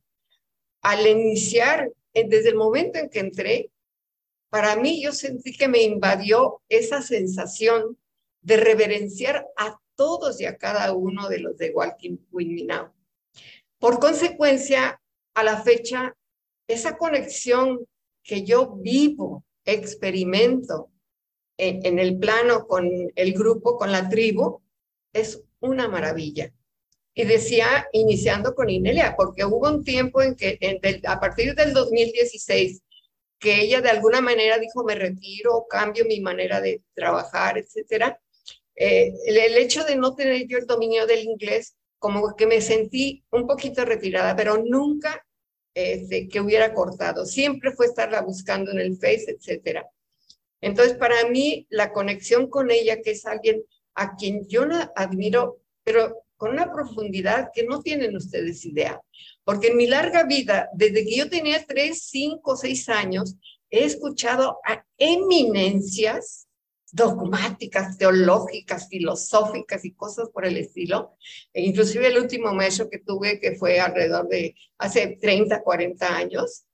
Al 0.82 1.06
iniciar, 1.06 1.90
desde 2.14 2.48
el 2.48 2.54
momento 2.54 2.98
en 2.98 3.10
que 3.10 3.18
entré, 3.18 3.70
para 4.50 4.76
mí 4.76 5.02
yo 5.02 5.12
sentí 5.12 5.56
que 5.56 5.68
me 5.68 5.82
invadió 5.82 6.62
esa 6.68 7.02
sensación 7.02 7.98
de 8.40 8.56
reverenciar 8.56 9.46
a 9.56 9.78
todos 10.00 10.40
y 10.40 10.46
a 10.46 10.56
cada 10.56 10.94
uno 10.94 11.28
de 11.28 11.40
los 11.40 11.58
de 11.58 11.72
Walking 11.72 12.16
Now. 12.66 12.90
Por 13.78 14.00
consecuencia, 14.00 14.98
a 15.34 15.44
la 15.44 15.60
fecha, 15.62 16.16
esa 16.66 16.96
conexión 16.96 17.86
que 18.22 18.42
yo 18.42 18.76
vivo, 18.76 19.44
experimento 19.66 20.90
en, 21.58 21.98
el 21.98 22.18
plano 22.18 22.66
con 22.66 22.88
el 23.14 23.34
grupo, 23.34 23.76
con 23.76 23.92
la 23.92 24.08
tribu, 24.08 24.62
es 25.12 25.42
una 25.60 25.86
maravilla. 25.86 26.50
Y 27.12 27.26
decía, 27.26 27.86
iniciando 27.92 28.54
con 28.54 28.70
Inelia, 28.70 29.14
porque 29.18 29.44
hubo 29.44 29.68
un 29.68 29.84
tiempo 29.84 30.22
en 30.22 30.34
que 30.34 30.58
a 31.06 31.20
partir 31.20 31.54
del 31.54 31.74
2016, 31.74 32.80
que 33.38 33.60
ella 33.60 33.82
de 33.82 33.90
alguna 33.90 34.22
manera 34.22 34.58
dijo, 34.58 34.82
me 34.82 34.94
retiro, 34.94 35.66
cambio 35.68 36.06
mi 36.06 36.20
manera 36.20 36.62
de 36.62 36.82
trabajar, 36.94 37.58
etcétera. 37.58 38.18
Eh, 38.82 39.12
el, 39.26 39.58
hecho 39.58 39.84
de 39.84 39.94
no 39.94 40.14
tener 40.14 40.46
yo 40.46 40.56
el 40.56 40.66
dominio 40.66 41.06
del 41.06 41.24
inglés, 41.24 41.76
como 41.98 42.34
que 42.34 42.46
me 42.46 42.62
sentí 42.62 43.22
un 43.30 43.46
poquito 43.46 43.84
retirada, 43.84 44.34
pero 44.34 44.56
nunca 44.56 45.22
este, 45.74 46.28
que 46.28 46.40
hubiera 46.40 46.72
cortado. 46.72 47.26
Siempre 47.26 47.72
fue 47.72 47.84
estarla 47.84 48.22
buscando 48.22 48.70
en 48.70 48.78
el 48.78 48.96
Face, 48.96 49.36
etcétera. 49.36 49.86
Entonces, 50.62 50.96
para 50.96 51.28
mí, 51.28 51.66
la 51.68 51.92
conexión 51.92 52.48
con 52.48 52.70
ella, 52.70 53.02
que 53.02 53.10
es 53.10 53.26
alguien 53.26 53.62
a 53.96 54.16
quien 54.16 54.48
yo 54.48 54.64
la 54.64 54.90
admiro, 54.96 55.60
pero 55.84 56.16
con 56.38 56.52
una 56.52 56.72
profundidad 56.72 57.50
que 57.52 57.64
no 57.64 57.82
tienen 57.82 58.16
ustedes 58.16 58.64
idea. 58.64 58.98
Porque 59.44 59.68
en 59.68 59.76
mi 59.76 59.88
larga 59.88 60.24
vida, 60.24 60.70
desde 60.72 61.04
que 61.04 61.16
yo 61.16 61.28
tenía 61.28 61.62
tres, 61.66 62.04
cinco, 62.04 62.56
seis 62.56 62.88
años, 62.88 63.36
he 63.68 63.84
escuchado 63.84 64.58
a 64.64 64.86
eminencias 64.96 66.46
dogmáticas, 66.92 67.98
teológicas, 67.98 68.88
filosóficas 68.88 69.84
y 69.84 69.92
cosas 69.92 70.28
por 70.30 70.46
el 70.46 70.56
estilo. 70.56 71.16
E 71.52 71.62
inclusive 71.62 72.08
el 72.08 72.18
último 72.18 72.52
maestro 72.52 72.88
que 72.88 72.98
tuve, 72.98 73.40
que 73.40 73.56
fue 73.56 73.80
alrededor 73.80 74.28
de 74.28 74.54
hace 74.78 75.18
30, 75.20 75.62
40 75.62 76.16
años, 76.16 76.64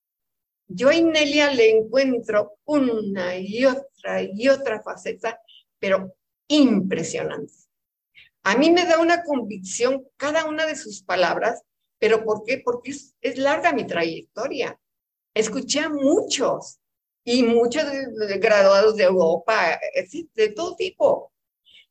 yo 0.69 0.89
a 0.89 0.95
Inelia 0.95 1.53
le 1.53 1.71
encuentro 1.71 2.59
una 2.64 3.37
y 3.37 3.64
otra 3.64 4.23
y 4.23 4.49
otra 4.49 4.83
faceta, 4.83 5.41
pero 5.79 6.17
impresionante. 6.49 7.53
A 8.43 8.57
mí 8.57 8.71
me 8.71 8.85
da 8.85 8.99
una 8.99 9.23
convicción 9.23 10.07
cada 10.17 10.45
una 10.45 10.67
de 10.67 10.77
sus 10.77 11.03
palabras, 11.03 11.62
pero 11.99 12.25
¿por 12.25 12.45
qué? 12.45 12.62
Porque 12.64 12.93
es, 13.21 13.39
larga 13.39 13.73
mi 13.73 13.87
trayectoria. 13.87 14.79
Escuché 15.35 15.81
a 15.81 15.89
muchos 15.89 16.79
y 17.29 17.43
muchos 17.43 17.83
graduados 18.39 18.95
de 18.95 19.03
Europa, 19.03 19.81
de 20.35 20.49
todo 20.51 20.77
tipo. 20.77 21.33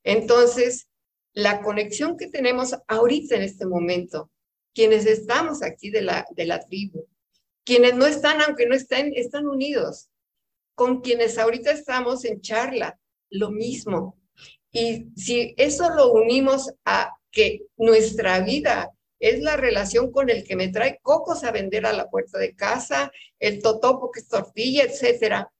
Entonces, 0.01 0.87
la 1.33 1.61
conexión 1.61 2.15
que 2.15 2.27
tenemos 2.27 2.73
ahorita 2.87 3.35
en 3.35 3.41
este 3.41 3.65
momento, 3.65 4.31
quienes 4.73 5.05
estamos 5.05 5.61
aquí 5.61 5.89
de 5.89 6.03
la, 6.03 6.25
de 6.31 6.45
la 6.45 6.61
tribu, 6.61 7.05
quienes 7.65 7.95
no 7.95 8.05
están, 8.05 8.41
aunque 8.41 8.65
no 8.65 8.75
estén, 8.75 9.11
están 9.13 9.45
unidos. 9.45 10.07
Con 10.73 11.01
quienes 11.01 11.37
ahorita 11.37 11.71
estamos 11.71 12.23
en 12.23 12.39
charla, 12.39 12.97
lo 13.29 13.51
mismo. 13.51 14.17
Y 14.71 15.09
si 15.17 15.53
eso 15.57 15.89
lo 15.89 16.13
unimos 16.13 16.71
a 16.85 17.11
que 17.29 17.65
nuestra 17.75 18.39
vida 18.39 18.94
es 19.25 19.41
la 19.41 19.57
relación 19.57 20.11
con 20.11 20.29
el 20.29 20.43
que 20.43 20.55
me 20.55 20.67
trae 20.67 20.99
cocos 21.01 21.43
a 21.43 21.51
vender 21.51 21.87
a 21.87 21.93
la 21.93 22.11
puerta 22.11 22.37
de 22.37 22.55
casa, 22.55 23.11
el 23.39 23.59
totopo 23.59 24.11
que 24.11 24.19
es 24.19 24.27
tortilla, 24.27 24.83
etcétera, 24.83 25.51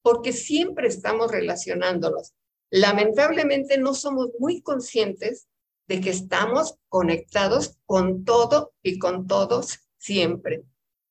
porque 0.00 0.32
siempre 0.32 0.88
estamos 0.88 1.30
relacionándonos. 1.30 2.32
Lamentablemente 2.70 3.76
no 3.76 3.92
somos 3.92 4.30
muy 4.38 4.62
conscientes 4.62 5.48
de 5.86 6.00
que 6.00 6.08
estamos 6.08 6.76
conectados 6.88 7.76
con 7.84 8.24
todo 8.24 8.72
y 8.82 8.98
con 8.98 9.26
todos 9.26 9.80
siempre 9.98 10.62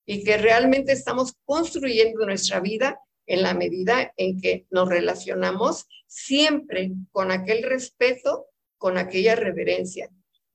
y 0.03 0.24
que 0.24 0.38
realmente 0.38 0.93
estamos 0.93 1.36
construyendo 1.45 2.26
nuestra 2.26 2.60
vida 2.60 2.99
en 3.28 3.43
la 3.43 3.53
medida 3.53 4.12
en 4.18 4.41
que 4.41 4.66
nos 4.72 4.89
relacionamos 4.89 5.86
siempre 6.07 6.93
con 7.12 7.30
aquel 7.30 7.62
respeto, 7.62 8.47
con 8.80 8.97
aquella 8.97 9.36
reverencia. 9.36 10.10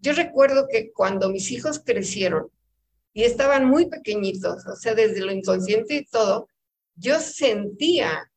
Yo 0.04 0.12
recuerdo 0.12 0.68
que 0.68 0.92
cuando 0.92 1.30
mis 1.30 1.50
hijos 1.50 1.80
crecieron 1.82 2.50
y 3.14 3.24
estaban 3.24 3.64
muy 3.64 3.86
pequeñitos, 3.86 4.66
o 4.66 4.76
sea, 4.76 4.94
desde 4.94 5.22
lo 5.22 5.32
inconsciente 5.32 5.94
y 5.94 6.04
todo, 6.04 6.46
yo 6.94 7.18
sentía 7.20 8.30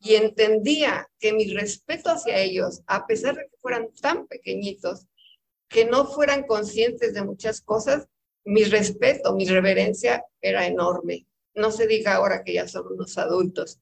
y 0.00 0.16
entendía 0.16 1.08
que 1.20 1.32
mi 1.32 1.44
respeto 1.54 2.10
hacia 2.10 2.38
ellos, 2.38 2.82
a 2.88 3.06
pesar 3.06 3.36
de 3.36 3.42
que 3.42 3.56
fueran 3.58 3.90
tan 4.02 4.26
pequeñitos, 4.26 5.06
que 5.68 5.84
no 5.84 6.06
fueran 6.06 6.44
conscientes 6.44 7.14
de 7.14 7.22
muchas 7.22 7.60
cosas, 7.60 8.08
mi 8.44 8.64
respeto, 8.64 9.36
mi 9.36 9.46
reverencia 9.46 10.24
era 10.40 10.66
enorme. 10.66 11.24
No 11.54 11.70
se 11.70 11.86
diga 11.86 12.16
ahora 12.16 12.42
que 12.42 12.54
ya 12.54 12.66
son 12.66 12.88
unos 12.92 13.16
adultos. 13.16 13.78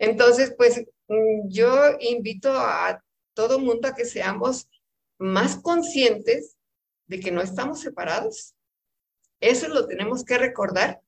Entonces, 0.00 0.52
pues 0.58 0.84
mm, 1.06 1.50
yo 1.50 1.96
invito 2.00 2.50
a 2.50 3.00
todo 3.32 3.60
mundo 3.60 3.86
a 3.86 3.94
que 3.94 4.04
seamos 4.04 4.68
más 5.18 5.56
conscientes 5.56 6.56
de 7.06 7.20
que 7.20 7.30
no 7.30 7.40
estamos 7.40 7.80
separados. 7.80 8.54
Eso 9.40 9.68
lo 9.68 9.86
tenemos 9.86 10.24
que 10.24 10.38
recordar 10.38 11.00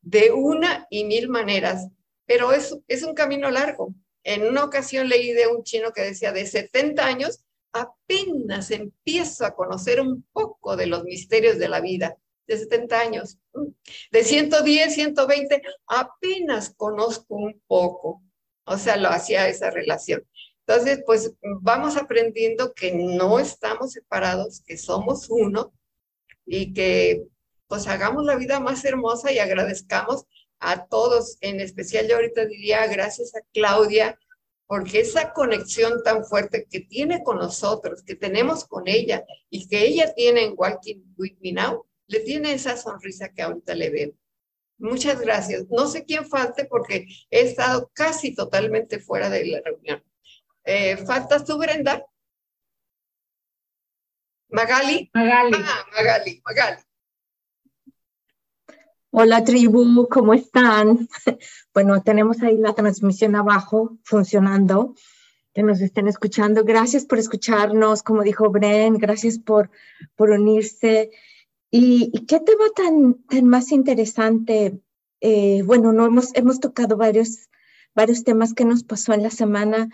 de 0.00 0.32
una 0.32 0.86
y 0.90 1.04
mil 1.04 1.28
maneras, 1.28 1.88
pero 2.26 2.52
es, 2.52 2.76
es 2.88 3.02
un 3.02 3.14
camino 3.14 3.50
largo. 3.50 3.94
En 4.24 4.46
una 4.46 4.64
ocasión 4.64 5.08
leí 5.08 5.32
de 5.32 5.46
un 5.46 5.62
chino 5.62 5.92
que 5.92 6.02
decía, 6.02 6.32
de 6.32 6.46
70 6.46 7.06
años, 7.06 7.44
apenas 7.72 8.70
empiezo 8.70 9.44
a 9.44 9.54
conocer 9.54 10.00
un 10.00 10.24
poco 10.32 10.76
de 10.76 10.86
los 10.86 11.04
misterios 11.04 11.58
de 11.58 11.68
la 11.68 11.80
vida 11.80 12.16
de 12.48 12.58
70 12.58 13.00
años. 13.00 13.38
De 14.10 14.24
110, 14.24 14.94
120, 14.94 15.62
apenas 15.86 16.74
conozco 16.74 17.36
un 17.36 17.62
poco. 17.66 18.22
O 18.64 18.76
sea, 18.76 18.96
lo 18.96 19.08
hacía 19.08 19.48
esa 19.48 19.70
relación. 19.70 20.26
Entonces, 20.68 21.02
pues 21.06 21.32
vamos 21.62 21.96
aprendiendo 21.96 22.74
que 22.74 22.92
no 22.92 23.38
estamos 23.38 23.92
separados, 23.92 24.60
que 24.66 24.76
somos 24.76 25.30
uno 25.30 25.72
y 26.44 26.74
que 26.74 27.24
pues 27.68 27.86
hagamos 27.86 28.26
la 28.26 28.36
vida 28.36 28.60
más 28.60 28.84
hermosa 28.84 29.32
y 29.32 29.38
agradezcamos 29.38 30.26
a 30.58 30.84
todos, 30.86 31.38
en 31.40 31.60
especial 31.60 32.06
yo 32.06 32.16
ahorita 32.16 32.44
diría 32.44 32.86
gracias 32.86 33.34
a 33.34 33.40
Claudia, 33.54 34.18
porque 34.66 35.00
esa 35.00 35.32
conexión 35.32 36.02
tan 36.02 36.26
fuerte 36.26 36.66
que 36.70 36.80
tiene 36.80 37.22
con 37.22 37.38
nosotros, 37.38 38.02
que 38.02 38.14
tenemos 38.14 38.66
con 38.66 38.88
ella 38.88 39.24
y 39.48 39.68
que 39.68 39.86
ella 39.86 40.12
tiene 40.12 40.44
en 40.44 40.54
Walking 40.54 41.02
With 41.16 41.38
Me 41.40 41.52
Now, 41.52 41.86
le 42.08 42.20
tiene 42.20 42.52
esa 42.52 42.76
sonrisa 42.76 43.30
que 43.30 43.40
ahorita 43.40 43.74
le 43.74 43.88
veo. 43.88 44.12
Muchas 44.76 45.18
gracias. 45.18 45.64
No 45.70 45.86
sé 45.86 46.04
quién 46.04 46.26
falte 46.26 46.66
porque 46.66 47.06
he 47.30 47.40
estado 47.40 47.90
casi 47.94 48.34
totalmente 48.34 48.98
fuera 48.98 49.30
de 49.30 49.46
la 49.46 49.62
reunión. 49.62 50.02
Eh, 50.70 50.98
¿Faltas 50.98 51.46
tú, 51.46 51.56
Brenda? 51.56 52.04
Magali. 54.50 55.10
Magali. 55.14 55.56
Ah, 55.64 55.86
Magali, 55.96 56.42
Magali. 56.44 56.82
Hola 59.10 59.44
tribu, 59.44 60.06
¿cómo 60.10 60.34
están? 60.34 61.08
Bueno, 61.72 62.02
tenemos 62.02 62.42
ahí 62.42 62.58
la 62.58 62.74
transmisión 62.74 63.34
abajo 63.34 63.96
funcionando, 64.02 64.94
que 65.54 65.62
nos 65.62 65.80
estén 65.80 66.06
escuchando. 66.06 66.64
Gracias 66.64 67.06
por 67.06 67.18
escucharnos, 67.18 68.02
como 68.02 68.22
dijo 68.22 68.50
Bren, 68.50 68.98
gracias 68.98 69.38
por, 69.38 69.70
por 70.16 70.30
unirse. 70.30 71.12
¿Y, 71.70 72.26
qué 72.26 72.40
tema 72.40 72.64
tan, 72.76 73.14
tan 73.24 73.46
más 73.46 73.72
interesante? 73.72 74.78
Eh, 75.22 75.62
bueno, 75.62 75.94
no 75.94 76.04
hemos, 76.04 76.34
hemos 76.34 76.60
tocado 76.60 76.98
varios, 76.98 77.48
varios 77.94 78.22
temas 78.22 78.52
que 78.52 78.66
nos 78.66 78.84
pasó 78.84 79.14
en 79.14 79.22
la 79.22 79.30
semana. 79.30 79.88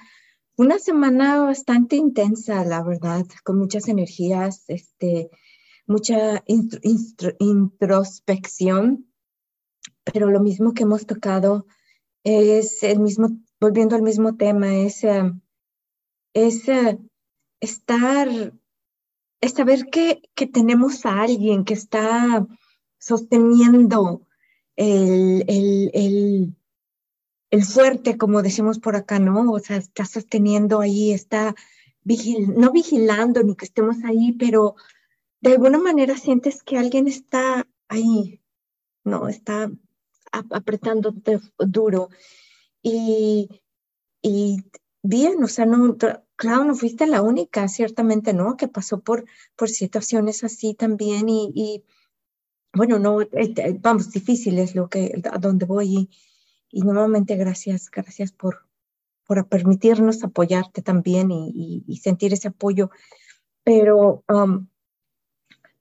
Una 0.57 0.79
semana 0.79 1.41
bastante 1.41 1.97
intensa, 1.97 2.65
la 2.65 2.83
verdad, 2.83 3.27
con 3.43 3.59
muchas 3.59 3.89
energías, 3.89 4.65
este, 4.69 5.29
mucha 5.87 6.43
introspección, 6.47 9.13
pero 10.05 10.31
lo 10.31 10.41
mismo 10.41 10.73
que 10.73 10.85
hemos 10.85 11.05
tocado 11.07 11.67
es 12.23 12.83
el 12.83 13.01
mismo 13.01 13.45
volviendo 13.65 13.97
al 13.97 14.03
mismo 14.03 14.37
tema, 14.37 14.75
es, 14.75 15.05
eh, 15.05 15.33
es 16.35 16.69
eh, 16.69 16.99
estar, 17.61 18.29
es 19.41 19.53
saber 19.53 19.87
que, 19.87 20.21
que 20.35 20.47
tenemos 20.47 21.07
a 21.07 21.23
alguien 21.23 21.65
que 21.65 21.75
está 21.75 22.47
sosteniendo 22.99 24.27
el, 24.77 25.45
el, 25.49 25.91
el, 25.95 26.57
el, 27.55 27.65
fuerte, 27.65 28.17
como 28.17 28.43
decimos 28.43 28.79
por 28.79 28.97
acá, 28.97 29.19
¿no? 29.19 29.53
O 29.53 29.59
sea, 29.59 29.77
está 29.77 30.05
sosteniendo 30.05 30.81
ahí, 30.81 31.13
está 31.13 31.55
vigil 32.03 32.55
no 32.57 32.71
vigilando 32.71 33.43
ni 33.43 33.57
que 33.57 33.65
estemos 33.65 33.97
ahí, 34.05 34.33
pero 34.33 34.77
de 35.41 35.53
alguna 35.53 35.79
manera 35.79 36.17
sientes 36.17 36.63
que 36.63 36.79
alguien 36.79 37.09
está 37.09 37.67
ahí, 37.89 38.41
¿no? 39.05 39.29
Está 39.29 39.71
apretándote 40.33 41.41
duro. 41.59 42.09
Y, 42.83 43.49
y 44.23 44.59
bien, 45.03 45.43
o 45.43 45.49
sea, 45.49 45.67
no, 45.67 45.97
claro, 46.37 46.65
no 46.65 46.75
fuiste 46.75 47.07
la 47.07 47.23
única, 47.23 47.69
ciertamente, 47.69 48.33
¿no? 48.33 48.57
Que 48.57 48.69
pasó 48.69 49.01
por, 49.01 49.25
por 49.57 49.69
situaciones 49.69 50.45
así 50.45 50.75
también 50.75 51.29
y, 51.29 51.85
bueno, 52.73 52.99
no, 52.99 53.23
eh, 53.23 53.79
vamos, 53.81 54.11
difícil 54.11 54.59
es 54.59 54.75
lo 54.75 54.89
que, 54.89 55.23
a 55.31 55.39
donde 55.39 55.67
voy 55.67 55.87
y, 55.95 56.11
y 56.75 56.83
nuevamente 56.83 57.37
gracias, 57.37 57.89
gracias 57.89 58.33
por, 58.33 58.67
por 59.25 59.47
permitirnos 59.49 60.25
apoyarte 60.25 60.83
también 60.83 61.31
y, 61.31 62.01
sentir 62.03 62.33
ese 62.33 62.49
apoyo. 62.49 62.91
Pero 63.63 64.25
um, 64.29 64.67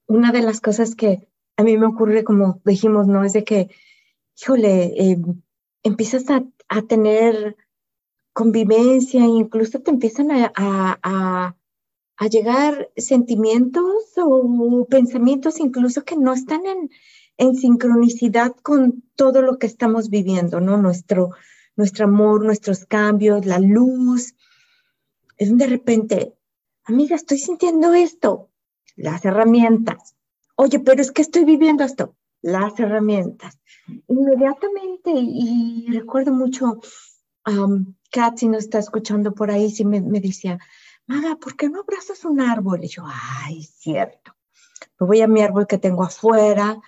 una 0.06 0.32
de 0.32 0.44
las 0.44 0.62
cosas 0.62 0.96
que 0.96 1.28
a 1.58 1.64
mí 1.64 1.78
me 1.78 1.88
ocurre, 1.88 2.24
como 2.24 2.62
dijimos, 2.64 3.08
¿no? 3.08 3.24
Es 3.24 3.34
de 3.34 3.44
que, 3.44 3.70
híjole, 4.40 4.94
eh, 4.98 5.18
empiezas 5.82 6.30
a, 6.30 6.44
a, 6.70 6.84
tener 6.84 7.58
convivencia, 8.32 9.26
incluso 9.26 9.82
te 9.82 9.90
empiezan 9.90 10.32
a, 10.32 10.54
a, 10.56 11.56
a, 12.18 12.28
llegar 12.28 12.92
sentimientos 12.96 14.14
o 14.18 14.86
pensamientos 14.90 15.60
incluso 15.60 16.04
que 16.06 16.16
no 16.16 16.34
están 16.34 16.66
en, 16.66 16.90
en 17.44 17.56
sincronicidad 17.56 18.56
con 18.64 19.04
todo 19.16 19.42
lo 19.42 19.60
que 19.60 19.68
estamos 19.68 20.10
viviendo, 20.10 20.60
¿no? 20.60 20.78
Nuestro, 20.78 21.32
nuestro 21.76 22.06
amor, 22.06 22.44
nuestros 22.44 22.86
cambios, 22.86 23.46
la 23.46 23.60
luz. 23.60 24.36
Es 25.38 25.56
de 25.56 25.68
repente, 25.68 26.34
amiga, 26.86 27.16
estoy 27.16 27.38
sintiendo 27.38 27.94
esto, 27.94 28.50
las 28.96 29.26
herramientas. 29.26 30.16
Oye, 30.56 30.80
pero 30.80 31.02
es 31.02 31.12
que 31.12 31.22
estoy 31.22 31.46
viviendo 31.46 31.84
esto, 31.84 32.16
las 32.42 32.80
herramientas. 32.80 33.60
Inmediatamente, 34.08 35.12
y 35.14 35.88
recuerdo 35.92 36.32
mucho, 36.32 36.80
um, 37.46 37.94
Kat, 38.12 38.38
si 38.38 38.48
nos 38.48 38.64
está 38.64 38.80
escuchando 38.80 39.34
por 39.34 39.52
ahí, 39.52 39.70
si 39.72 39.84
me, 39.84 40.00
me 40.02 40.22
decía, 40.22 40.60
Maga, 41.08 41.36
¿por 41.36 41.58
qué 41.58 41.70
no 41.70 41.82
abrazas 41.82 42.24
un 42.24 42.40
árbol? 42.40 42.84
Y 42.84 42.88
yo, 42.88 43.04
ay, 43.06 43.64
cierto. 43.64 44.36
Me 45.00 45.08
voy 45.08 45.22
a 45.22 45.28
mi 45.28 45.42
árbol 45.42 45.68
que 45.68 45.78
tengo 45.78 46.04
afuera, 46.04 46.80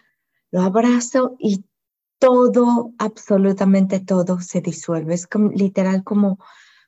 lo 0.56 0.62
abrazo 0.62 1.36
y 1.38 1.66
todo, 2.18 2.93
absolutamente 2.97 3.99
todo 3.99 4.39
se 4.39 4.62
disuelve. 4.62 5.14
Es 5.14 5.28
como, 5.28 5.49
literal 5.49 6.06
como, 6.06 6.39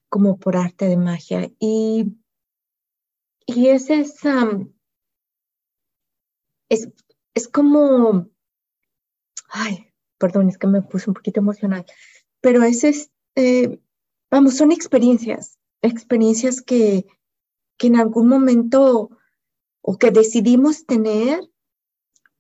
como 0.08 0.40
por 0.40 0.56
arte 0.56 0.86
de 0.86 0.96
magia. 0.96 1.52
Y, 1.60 2.16
y 3.46 3.68
es, 3.68 3.90
um, 4.24 4.72
es, 6.70 6.88
es 7.34 7.50
como, 7.50 8.30
ay, 9.50 9.94
perdón, 10.18 10.48
es 10.48 10.58
que 10.58 10.68
me 10.68 10.82
puse 10.82 11.10
un 11.10 11.16
poquito 11.16 11.42
emocional, 11.42 11.86
pero 12.40 12.64
es, 12.64 12.86
este, 12.86 13.82
vamos, 14.32 14.56
son 14.56 14.72
experiencias, 14.72 15.60
experiencias 15.82 16.62
que, 16.62 17.06
que 17.78 17.88
en 17.88 17.98
algún 17.98 18.30
momento 18.30 19.10
o 19.82 19.98
que 19.98 20.12
decidimos 20.12 20.86
tener, 20.86 21.42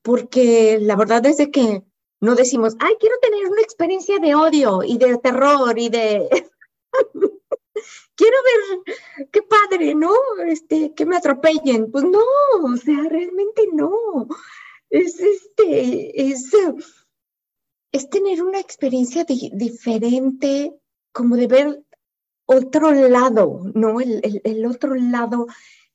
porque 0.07 0.79
la 0.79 0.95
verdad 0.95 1.25
es 1.25 1.35
de 1.35 1.51
que 1.51 1.83
no 2.21 2.35
decimos, 2.35 2.77
ay, 2.79 2.95
quiero 2.97 3.17
tener 3.21 3.45
una 3.45 3.61
experiencia 3.61 4.19
de 4.19 4.35
odio 4.35 4.81
y 4.81 4.97
de 4.97 5.17
terror 5.17 5.77
y 5.77 5.89
de... 5.89 6.29
quiero 8.15 8.37
ver, 8.47 9.27
qué 9.29 9.41
padre, 9.41 9.95
¿no? 9.95 10.13
Este, 10.47 10.93
que 10.93 11.05
me 11.05 11.17
atropellen. 11.17 11.91
Pues 11.91 12.05
no, 12.05 12.21
o 12.63 12.77
sea, 12.77 13.03
realmente 13.09 13.63
no. 13.73 14.29
Es 14.89 15.19
este, 15.19 16.29
es, 16.29 16.53
es 17.91 18.09
tener 18.09 18.43
una 18.43 18.61
experiencia 18.61 19.25
diferente, 19.25 20.73
como 21.11 21.35
de 21.35 21.47
ver 21.47 21.83
otro 22.45 22.93
lado, 22.93 23.59
¿no? 23.73 23.99
El, 23.99 24.21
el, 24.23 24.41
el, 24.45 24.65
otro 24.67 24.95
lado 24.95 25.47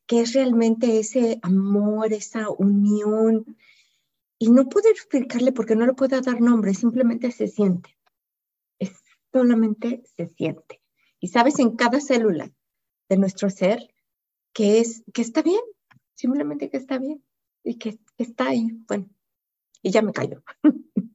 que 0.05 0.21
es 0.21 0.35
realmente 0.35 0.99
ese 0.99 1.39
amor, 1.41 2.13
esa 2.13 2.51
unión. 2.51 3.57
Y 4.43 4.51
no 4.51 4.69
puedo 4.69 4.91
explicarle 4.91 5.53
porque 5.53 5.77
no 5.77 5.87
le 5.87 5.93
puedo 5.93 6.21
dar 6.21 6.41
nombre, 6.41 6.75
simplemente 6.75 7.31
se 7.31 7.47
siente. 7.47 7.97
Es 8.81 8.91
solamente 9.33 10.03
se 10.17 10.27
siente 10.27 10.83
y 11.21 11.29
sabes 11.29 11.61
en 11.61 11.77
cada 11.77 12.01
célula 12.01 12.51
de 13.09 13.19
nuestro 13.19 13.51
ser 13.51 13.95
que 14.53 14.81
es 14.81 15.05
que 15.15 15.23
está 15.23 15.43
bien, 15.43 15.61
simplemente 16.15 16.71
que 16.71 16.77
está 16.77 16.99
bien 16.99 17.23
y 17.63 17.79
que, 17.79 18.01
está 18.19 18.49
ahí. 18.49 18.67
Bueno, 18.89 19.09
y 19.81 19.93
ya 19.93 20.03
me 20.03 20.13
callo. 20.13 20.43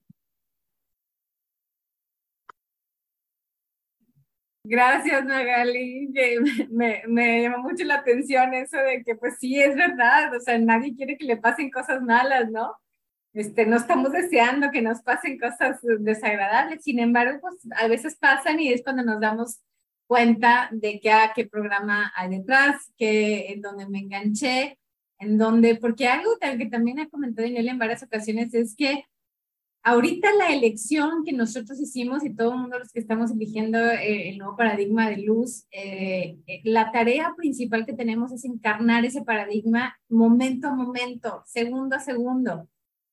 Gracias, 4.64 5.26
Magali. 5.26 6.14
Me, 6.70 7.04
me, 7.10 7.42
llamó 7.42 7.58
mucho 7.58 7.84
la 7.84 7.96
atención 7.96 8.54
eso 8.54 8.78
de 8.78 9.04
que, 9.04 9.16
pues 9.16 9.38
sí, 9.38 9.60
es 9.60 9.76
verdad. 9.76 10.34
O 10.34 10.40
sea, 10.40 10.58
nadie 10.58 10.96
quiere 10.96 11.18
que 11.18 11.26
le 11.26 11.36
pasen 11.36 11.70
cosas 11.70 12.02
malas, 12.02 12.50
¿no? 12.50 12.74
Este, 13.34 13.66
no 13.66 13.78
estamos 13.78 14.12
deseando 14.12 14.72
que 14.72 14.82
nos 14.82 15.02
pasen 15.02 15.38
cosas 15.40 15.80
desagradables. 16.00 16.84
Sin 16.84 17.00
embargo, 17.00 17.40
pues 17.42 17.56
a 17.76 17.88
veces 17.88 18.16
pasan 18.16 18.60
y 18.60 18.70
es 18.70 18.84
cuando 18.84 19.04
nos 19.04 19.20
damos 19.20 19.60
cuenta 20.08 20.70
de 20.72 21.00
que, 21.00 21.12
ah, 21.12 21.32
qué 21.36 21.46
programa 21.46 22.12
hay 22.16 22.30
detrás, 22.30 22.92
que 22.98 23.52
en 23.52 23.62
donde 23.62 23.88
me 23.88 24.00
enganché, 24.00 24.80
en 25.20 25.38
donde, 25.38 25.76
porque 25.76 26.08
algo 26.08 26.32
que 26.40 26.66
también 26.68 27.00
ha 27.00 27.10
comentado 27.10 27.48
Inel 27.48 27.68
en 27.68 27.80
varias 27.80 28.04
ocasiones 28.04 28.54
es 28.54 28.76
que 28.76 29.04
ahorita 29.84 30.34
la 30.34 30.54
elección 30.54 31.24
que 31.26 31.34
nosotros 31.34 31.80
hicimos 31.80 32.24
y 32.24 32.34
todo 32.34 32.54
el 32.54 32.60
mundo 32.60 32.80
los 32.80 32.92
que 32.92 33.00
estamos 33.00 33.32
eligiendo 33.32 33.80
eh, 33.80 34.30
el 34.30 34.38
nuevo 34.38 34.56
paradigma 34.56 35.10
de 35.10 35.18
luz, 35.18 35.66
eh, 35.72 36.38
eh, 36.48 36.62
la 36.64 36.92
tarea 36.92 37.34
principal 37.38 37.86
que 37.86 37.94
tenemos 37.94 38.32
es 38.32 38.46
encarnar 38.46 39.06
ese 39.06 39.24
paradigma 39.24 39.98
momento 40.10 40.68
a 40.68 40.76
momento, 40.76 41.44
segundo 41.46 41.96
a 41.96 42.00
segundo 42.00 42.68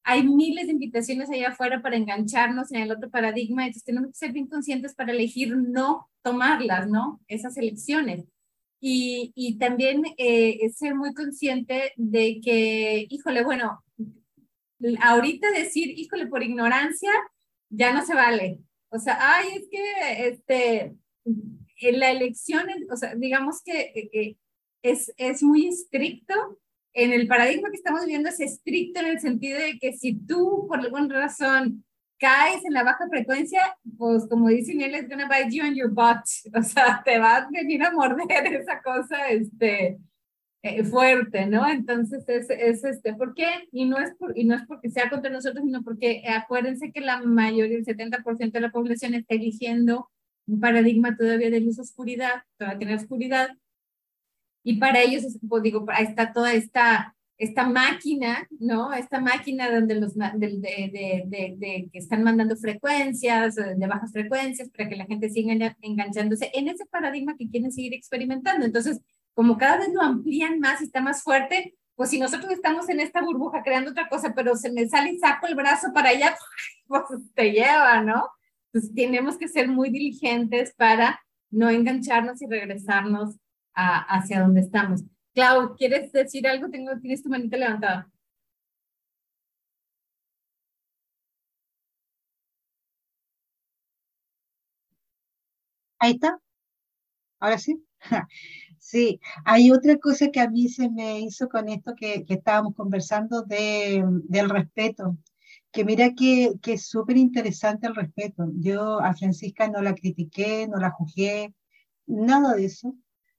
hay 0.04 0.22
miles 0.22 0.66
de 0.66 0.72
invitaciones 0.72 1.30
allá 1.30 1.48
afuera 1.48 1.80
para 1.82 1.96
engancharnos 1.96 2.70
en 2.72 2.82
el 2.82 2.92
otro 2.92 3.10
paradigma, 3.10 3.64
entonces 3.64 3.84
tenemos 3.84 4.10
que 4.10 4.18
ser 4.18 4.32
bien 4.32 4.46
conscientes 4.46 4.94
para 4.94 5.12
elegir 5.12 5.56
no 5.56 6.10
tomarlas, 6.22 6.88
¿no? 6.88 7.20
Esas 7.26 7.56
elecciones. 7.56 8.24
Y, 8.80 9.32
y 9.34 9.56
también 9.56 10.02
eh, 10.18 10.68
ser 10.76 10.94
muy 10.94 11.14
consciente 11.14 11.92
de 11.96 12.40
que, 12.44 13.06
híjole, 13.08 13.42
bueno, 13.44 13.82
ahorita 15.00 15.50
decir, 15.52 15.98
híjole, 15.98 16.26
por 16.26 16.42
ignorancia, 16.42 17.10
ya 17.70 17.94
no 17.94 18.04
se 18.04 18.14
vale. 18.14 18.60
O 18.90 18.98
sea, 18.98 19.16
ay, 19.20 19.48
es 19.56 19.68
que 19.70 20.28
este, 20.28 20.94
en 21.80 21.98
la 21.98 22.10
elección, 22.10 22.66
o 22.90 22.96
sea, 22.96 23.14
digamos 23.14 23.62
que 23.62 24.10
eh, 24.12 24.36
es, 24.82 25.12
es 25.16 25.42
muy 25.42 25.66
estricto 25.68 26.34
en 26.94 27.12
el 27.12 27.26
paradigma 27.26 27.70
que 27.70 27.76
estamos 27.76 28.02
viviendo 28.02 28.28
es 28.28 28.40
estricto 28.40 29.00
en 29.00 29.06
el 29.06 29.20
sentido 29.20 29.58
de 29.58 29.78
que 29.78 29.92
si 29.92 30.14
tú 30.14 30.66
por 30.68 30.80
alguna 30.80 31.14
razón 31.14 31.84
caes 32.18 32.64
en 32.64 32.72
la 32.72 32.84
baja 32.84 33.08
frecuencia, 33.08 33.60
pues 33.98 34.26
como 34.28 34.48
dice 34.48 34.72
Inel, 34.72 34.94
es 34.94 35.08
gonna 35.08 35.28
bite 35.28 35.54
you 35.54 35.64
on 35.64 35.74
your 35.74 35.90
butt, 35.90 36.24
o 36.54 36.62
sea, 36.62 37.02
te 37.04 37.18
va 37.18 37.36
a 37.36 37.48
venir 37.50 37.82
a 37.82 37.90
morder 37.90 38.46
esa 38.54 38.80
cosa, 38.80 39.28
este, 39.28 39.98
eh, 40.62 40.84
fuerte, 40.84 41.46
¿no? 41.46 41.68
Entonces 41.68 42.24
es, 42.28 42.48
es, 42.48 42.84
este, 42.84 43.14
¿por 43.14 43.34
qué? 43.34 43.68
Y 43.72 43.84
no, 43.84 43.98
es 43.98 44.14
por, 44.14 44.38
y 44.38 44.44
no 44.44 44.54
es 44.54 44.62
porque 44.66 44.88
sea 44.88 45.10
contra 45.10 45.30
nosotros, 45.30 45.64
sino 45.64 45.82
porque 45.82 46.22
acuérdense 46.26 46.92
que 46.92 47.00
la 47.00 47.20
mayoría, 47.20 47.76
el 47.76 47.84
70% 47.84 48.52
de 48.52 48.60
la 48.60 48.70
población 48.70 49.14
está 49.14 49.34
eligiendo 49.34 50.08
un 50.46 50.60
paradigma 50.60 51.16
todavía 51.16 51.50
de 51.50 51.60
luz 51.60 51.78
oscuridad, 51.78 52.44
todavía 52.56 52.78
tiene 52.78 52.94
oscuridad, 52.94 53.50
y 54.64 54.78
para 54.78 55.00
ellos, 55.00 55.24
pues, 55.46 55.62
digo, 55.62 55.84
ahí 55.88 56.06
está 56.06 56.32
toda 56.32 56.54
esta, 56.54 57.14
esta 57.36 57.68
máquina, 57.68 58.48
¿no? 58.58 58.94
Esta 58.94 59.20
máquina 59.20 59.70
donde 59.70 59.94
los, 59.96 60.14
de, 60.14 60.32
de, 60.36 61.24
de, 61.26 61.54
de, 61.58 61.88
que 61.92 61.98
están 61.98 62.24
mandando 62.24 62.56
frecuencias, 62.56 63.58
eh, 63.58 63.74
de 63.76 63.86
bajas 63.86 64.10
frecuencias, 64.10 64.70
para 64.70 64.88
que 64.88 64.96
la 64.96 65.04
gente 65.04 65.28
siga 65.28 65.74
enganchándose 65.82 66.50
en 66.54 66.68
ese 66.68 66.86
paradigma 66.86 67.36
que 67.36 67.48
quieren 67.48 67.70
seguir 67.70 67.92
experimentando. 67.92 68.64
Entonces, 68.64 69.00
como 69.34 69.58
cada 69.58 69.78
vez 69.78 69.92
lo 69.92 70.00
amplían 70.00 70.60
más 70.60 70.80
y 70.80 70.84
está 70.84 71.02
más 71.02 71.22
fuerte, 71.22 71.74
pues 71.94 72.08
si 72.10 72.18
nosotros 72.18 72.50
estamos 72.50 72.88
en 72.88 73.00
esta 73.00 73.22
burbuja 73.22 73.62
creando 73.62 73.90
otra 73.90 74.08
cosa, 74.08 74.32
pero 74.34 74.56
se 74.56 74.72
me 74.72 74.88
sale 74.88 75.12
y 75.12 75.18
saco 75.18 75.46
el 75.46 75.54
brazo 75.54 75.92
para 75.92 76.08
allá, 76.08 76.34
pues 76.88 77.02
te 77.34 77.52
lleva, 77.52 78.00
¿no? 78.02 78.28
Entonces 78.72 78.94
tenemos 78.94 79.36
que 79.36 79.48
ser 79.48 79.68
muy 79.68 79.90
diligentes 79.90 80.74
para 80.74 81.20
no 81.50 81.68
engancharnos 81.68 82.40
y 82.42 82.46
regresarnos 82.46 83.36
hacia 83.74 84.40
donde 84.40 84.60
estamos. 84.60 85.02
Clau, 85.34 85.74
¿quieres 85.76 86.12
decir 86.12 86.46
algo? 86.46 86.68
Tengo, 86.70 86.92
tienes 87.00 87.22
tu 87.22 87.28
manita 87.28 87.56
levantada. 87.56 88.10
Ahí 95.98 96.12
está. 96.12 96.38
Ahora 97.40 97.58
sí. 97.58 97.84
Sí, 98.78 99.18
hay 99.46 99.70
otra 99.72 99.96
cosa 99.98 100.30
que 100.30 100.40
a 100.40 100.50
mí 100.50 100.68
se 100.68 100.90
me 100.90 101.20
hizo 101.20 101.48
con 101.48 101.68
esto 101.70 101.94
que, 101.96 102.24
que 102.26 102.34
estábamos 102.34 102.74
conversando 102.76 103.42
de, 103.42 104.04
del 104.28 104.50
respeto, 104.50 105.16
que 105.72 105.84
mira 105.86 106.14
que, 106.14 106.52
que 106.62 106.74
es 106.74 106.86
súper 106.88 107.16
interesante 107.16 107.86
el 107.86 107.94
respeto. 107.96 108.44
Yo 108.56 109.00
a 109.00 109.14
Francisca 109.14 109.68
no 109.68 109.80
la 109.82 109.94
critiqué, 109.94 110.68
no 110.68 110.78
la 110.78 110.90
juzgué, 110.90 111.54
nada 112.06 112.54
de 112.56 112.66
eso. 112.66 112.94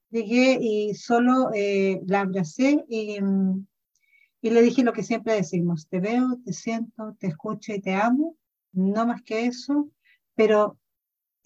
Llegué 0.09 0.57
y 0.61 0.93
solo 0.93 1.51
eh, 1.53 2.01
la 2.05 2.21
abracé 2.21 2.83
y, 2.87 3.17
y 4.41 4.49
le 4.49 4.61
dije 4.61 4.83
lo 4.83 4.93
que 4.93 5.03
siempre 5.03 5.33
decimos, 5.33 5.87
te 5.89 5.99
veo, 5.99 6.37
te 6.45 6.53
siento, 6.53 7.15
te 7.19 7.27
escucho 7.27 7.73
y 7.73 7.81
te 7.81 7.95
amo, 7.95 8.37
no 8.71 9.07
más 9.07 9.21
que 9.23 9.45
eso, 9.45 9.89
pero 10.35 10.77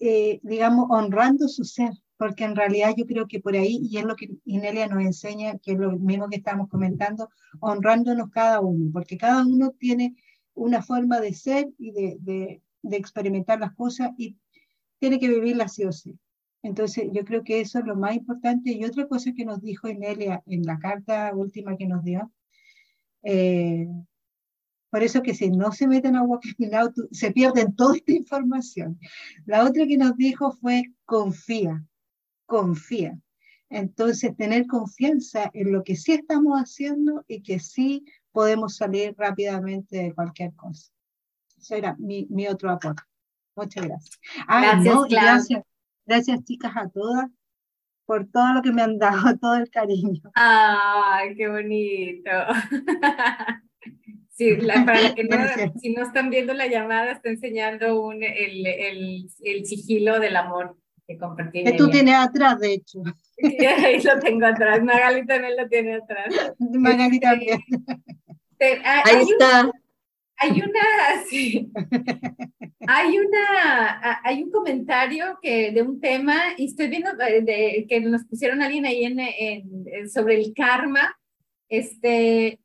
eh, 0.00 0.40
digamos, 0.42 0.86
honrando 0.90 1.46
su 1.46 1.64
ser, 1.64 1.92
porque 2.16 2.44
en 2.44 2.56
realidad 2.56 2.94
yo 2.96 3.06
creo 3.06 3.26
que 3.28 3.40
por 3.40 3.54
ahí, 3.54 3.80
y 3.82 3.98
es 3.98 4.04
lo 4.04 4.16
que 4.16 4.30
Inelia 4.44 4.86
nos 4.86 5.02
enseña, 5.02 5.58
que 5.58 5.72
es 5.72 5.78
lo 5.78 5.92
mismo 5.98 6.28
que 6.28 6.36
estamos 6.36 6.68
comentando, 6.68 7.28
honrándonos 7.60 8.30
cada 8.30 8.60
uno, 8.60 8.90
porque 8.92 9.18
cada 9.18 9.44
uno 9.44 9.72
tiene 9.78 10.16
una 10.54 10.82
forma 10.82 11.20
de 11.20 11.34
ser 11.34 11.68
y 11.78 11.92
de, 11.92 12.16
de, 12.20 12.62
de 12.82 12.96
experimentar 12.96 13.60
las 13.60 13.72
cosas 13.72 14.10
y 14.16 14.36
tiene 14.98 15.18
que 15.18 15.28
vivirlas 15.28 15.74
sí 15.74 15.84
o 15.84 15.92
sí. 15.92 16.18
Entonces, 16.62 17.08
yo 17.12 17.24
creo 17.24 17.42
que 17.42 17.60
eso 17.60 17.78
es 17.78 17.84
lo 17.84 17.96
más 17.96 18.14
importante. 18.14 18.72
Y 18.72 18.84
otra 18.84 19.06
cosa 19.06 19.32
que 19.32 19.44
nos 19.44 19.60
dijo 19.60 19.88
Inelia 19.88 20.42
en 20.46 20.62
la 20.62 20.78
carta 20.78 21.32
última 21.34 21.76
que 21.76 21.86
nos 21.86 22.04
dio, 22.04 22.30
eh, 23.22 23.88
por 24.90 25.02
eso 25.02 25.22
que 25.22 25.34
si 25.34 25.50
no 25.50 25.72
se 25.72 25.86
meten 25.86 26.16
a 26.16 26.22
Walking 26.22 26.74
Out, 26.74 26.94
se 27.12 27.30
pierden 27.30 27.74
toda 27.76 27.96
esta 27.96 28.12
información. 28.12 28.98
La 29.46 29.64
otra 29.64 29.86
que 29.86 29.96
nos 29.96 30.16
dijo 30.16 30.52
fue 30.52 30.92
confía 31.04 31.86
confía. 32.50 33.16
Entonces, 33.70 34.36
tener 34.36 34.66
confianza 34.66 35.48
en 35.54 35.72
lo 35.72 35.84
que 35.84 35.94
sí 35.94 36.12
estamos 36.12 36.58
haciendo 36.58 37.24
y 37.28 37.40
que 37.42 37.60
sí 37.60 38.04
podemos 38.32 38.76
salir 38.76 39.14
rápidamente 39.16 39.96
de 39.96 40.12
cualquier 40.12 40.52
cosa. 40.54 40.90
Eso 41.56 41.76
era 41.76 41.94
mi, 41.98 42.26
mi 42.28 42.48
otro 42.48 42.70
aporte. 42.70 43.04
Muchas 43.54 43.86
gracias. 43.86 44.20
gracias, 44.48 44.98
gracias, 45.08 45.64
gracias, 46.10 46.44
chicas, 46.44 46.72
a 46.74 46.88
todas 46.88 47.30
por 48.04 48.26
todo 48.26 48.54
lo 48.54 48.62
que 48.62 48.72
me 48.72 48.82
han 48.82 48.98
dado, 48.98 49.36
todo 49.40 49.54
el 49.54 49.70
cariño. 49.70 50.20
¡Ay, 50.34 51.36
qué 51.36 51.48
bonito! 51.48 52.30
Sí, 54.32 54.56
la, 54.56 54.86
para 54.86 55.14
que 55.14 55.24
no, 55.24 55.36
si 55.80 55.92
no 55.92 56.02
están 56.02 56.30
viendo 56.30 56.54
la 56.54 56.66
llamada, 56.66 57.12
está 57.12 57.28
enseñando 57.28 58.00
un, 58.00 58.22
el, 58.22 58.66
el, 58.66 59.28
el 59.42 59.66
sigilo 59.66 60.18
del 60.18 60.34
amor 60.34 60.76
que 61.18 61.64
Que 61.64 61.72
tú 61.72 61.90
tienes 61.90 62.14
atrás, 62.14 62.58
de 62.60 62.74
hecho. 62.74 63.02
ahí 63.84 64.00
lo 64.02 64.18
tengo 64.20 64.46
atrás. 64.46 64.82
Magali 64.82 65.26
también 65.26 65.56
lo 65.56 65.68
tiene 65.68 65.96
atrás. 65.96 66.26
Magali 66.58 67.16
este, 67.16 67.20
también. 67.20 67.60
ahí 68.84 69.22
está. 69.28 69.70
Hay 70.40 70.52
una, 70.52 70.80
hay 72.86 73.18
una, 73.18 74.20
hay 74.24 74.42
un 74.42 74.50
comentario 74.50 75.38
que 75.42 75.70
de 75.70 75.82
un 75.82 76.00
tema 76.00 76.54
y 76.56 76.66
estoy 76.66 76.88
viendo 76.88 77.14
de, 77.14 77.86
que 77.88 78.00
nos 78.00 78.24
pusieron 78.24 78.62
alguien 78.62 78.86
ahí 78.86 79.04
en, 79.04 79.20
en, 79.20 80.10
sobre 80.10 80.36
el 80.36 80.52
karma. 80.54 81.14
Este, 81.68 82.58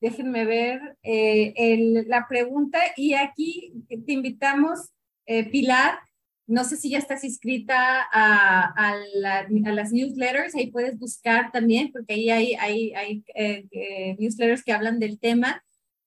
déjenme 0.00 0.44
ver 0.44 0.96
eh, 1.02 2.04
la 2.06 2.26
pregunta 2.28 2.78
y 2.96 3.14
aquí 3.14 3.72
te 3.88 4.12
invitamos, 4.12 4.90
eh, 5.26 5.48
Pilar, 5.50 5.98
no 6.46 6.64
sé 6.64 6.76
si 6.76 6.90
ya 6.90 6.98
estás 6.98 7.24
inscrita 7.24 8.06
a, 8.12 8.94
las 9.14 9.92
newsletters, 9.92 10.54
ahí 10.54 10.70
puedes 10.70 10.98
buscar 10.98 11.50
también, 11.52 11.90
porque 11.92 12.14
ahí 12.14 12.54
hay, 12.54 13.24
eh, 13.34 13.66
eh, 13.70 14.16
newsletters 14.18 14.62
que 14.62 14.72
hablan 14.72 14.98
del 14.98 15.18
tema. 15.18 15.62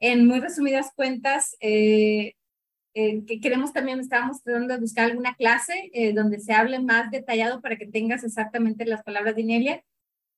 En 0.06 0.28
muy 0.28 0.40
resumidas 0.40 0.92
cuentas, 0.96 1.56
eh, 1.60 2.34
que 2.94 3.40
queremos 3.42 3.74
también, 3.74 4.00
estábamos 4.00 4.42
tratando 4.42 4.74
de 4.74 4.80
buscar 4.80 5.06
alguna 5.10 5.36
clase 5.36 5.92
donde 6.14 6.40
se 6.40 6.54
hable 6.54 6.80
más 6.80 7.12
detallado 7.12 7.62
para 7.62 7.76
que 7.76 7.88
tengas 7.88 8.24
exactamente 8.24 8.86
las 8.86 9.04
palabras 9.04 9.36
de 9.36 9.42
Inelia 9.42 9.84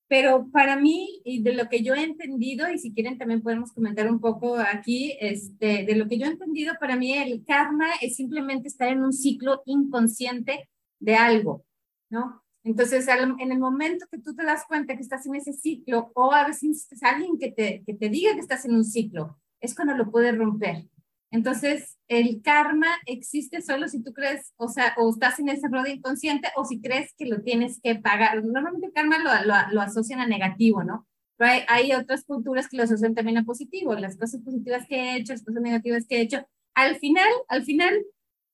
pero 0.07 0.49
para 0.51 0.77
mí, 0.77 1.21
y 1.25 1.43
de 1.43 1.53
lo 1.53 1.67
que 1.67 1.83
yo 1.83 1.93
he 1.93 2.03
entendido, 2.03 2.71
y 2.71 2.79
si 2.79 2.93
quieren 2.93 3.17
también 3.17 3.41
podemos 3.41 3.73
comentar 3.73 4.09
un 4.09 4.21
poco 4.21 4.57
aquí, 4.57 5.17
este, 5.19 5.83
de 5.83 5.95
lo 5.95 6.07
que 6.07 6.17
yo 6.17 6.25
he 6.25 6.29
entendido, 6.29 6.75
para 6.79 6.95
mí 6.95 7.13
el 7.13 7.43
karma 7.43 7.87
es 8.01 8.15
simplemente 8.15 8.69
estar 8.69 8.87
en 8.89 9.03
un 9.03 9.11
ciclo 9.11 9.61
inconsciente 9.65 10.69
de 10.99 11.15
algo, 11.15 11.65
¿no? 12.09 12.41
Entonces, 12.63 13.07
en 13.07 13.51
el 13.51 13.59
momento 13.59 14.05
que 14.09 14.19
tú 14.19 14.35
te 14.35 14.43
das 14.43 14.65
cuenta 14.67 14.95
que 14.95 15.01
estás 15.01 15.25
en 15.25 15.35
ese 15.35 15.53
ciclo, 15.53 16.11
o 16.15 16.31
a 16.33 16.47
veces 16.47 16.87
es 16.89 17.03
alguien 17.03 17.37
que 17.37 17.51
te, 17.51 17.83
que 17.85 17.93
te 17.93 18.09
diga 18.09 18.33
que 18.33 18.41
estás 18.41 18.65
en 18.65 18.75
un 18.75 18.85
ciclo, 18.85 19.37
es 19.61 19.75
cuando 19.75 19.95
lo 19.95 20.11
puedes 20.11 20.37
romper. 20.37 20.85
Entonces, 21.31 21.97
el 22.07 22.41
karma 22.41 22.87
existe 23.05 23.61
solo 23.61 23.87
si 23.89 24.01
tú 24.01 24.13
crees, 24.13 24.53
o 24.55 24.69
sea, 24.69 24.93
o 24.97 25.09
estás 25.09 25.39
en 25.39 25.49
ese 25.49 25.67
rueda 25.67 25.89
inconsciente 25.89 26.47
o 26.55 26.63
si 26.63 26.79
crees 26.79 27.13
que 27.17 27.25
lo 27.25 27.41
tienes 27.41 27.81
que 27.81 27.95
pagar. 27.95 28.43
Normalmente 28.45 28.87
el 28.87 28.93
karma 28.93 29.17
lo, 29.19 29.73
lo, 29.73 29.81
asocian 29.81 30.21
a 30.21 30.27
negativo, 30.27 30.83
¿no? 30.83 31.05
Pero 31.35 31.51
hay, 31.51 31.61
hay, 31.67 31.93
otras 31.93 32.23
culturas 32.23 32.69
que 32.69 32.77
lo 32.77 32.83
asocian 32.83 33.13
también 33.13 33.37
a 33.37 33.43
positivo. 33.43 33.93
Las 33.95 34.17
cosas 34.17 34.41
positivas 34.41 34.87
que 34.87 34.95
he 34.95 35.17
hecho, 35.17 35.33
las 35.33 35.43
cosas 35.43 35.61
negativas 35.61 36.05
que 36.07 36.17
he 36.17 36.21
hecho. 36.21 36.47
Al 36.73 36.95
final, 36.95 37.29
al 37.49 37.63
final, 37.63 38.05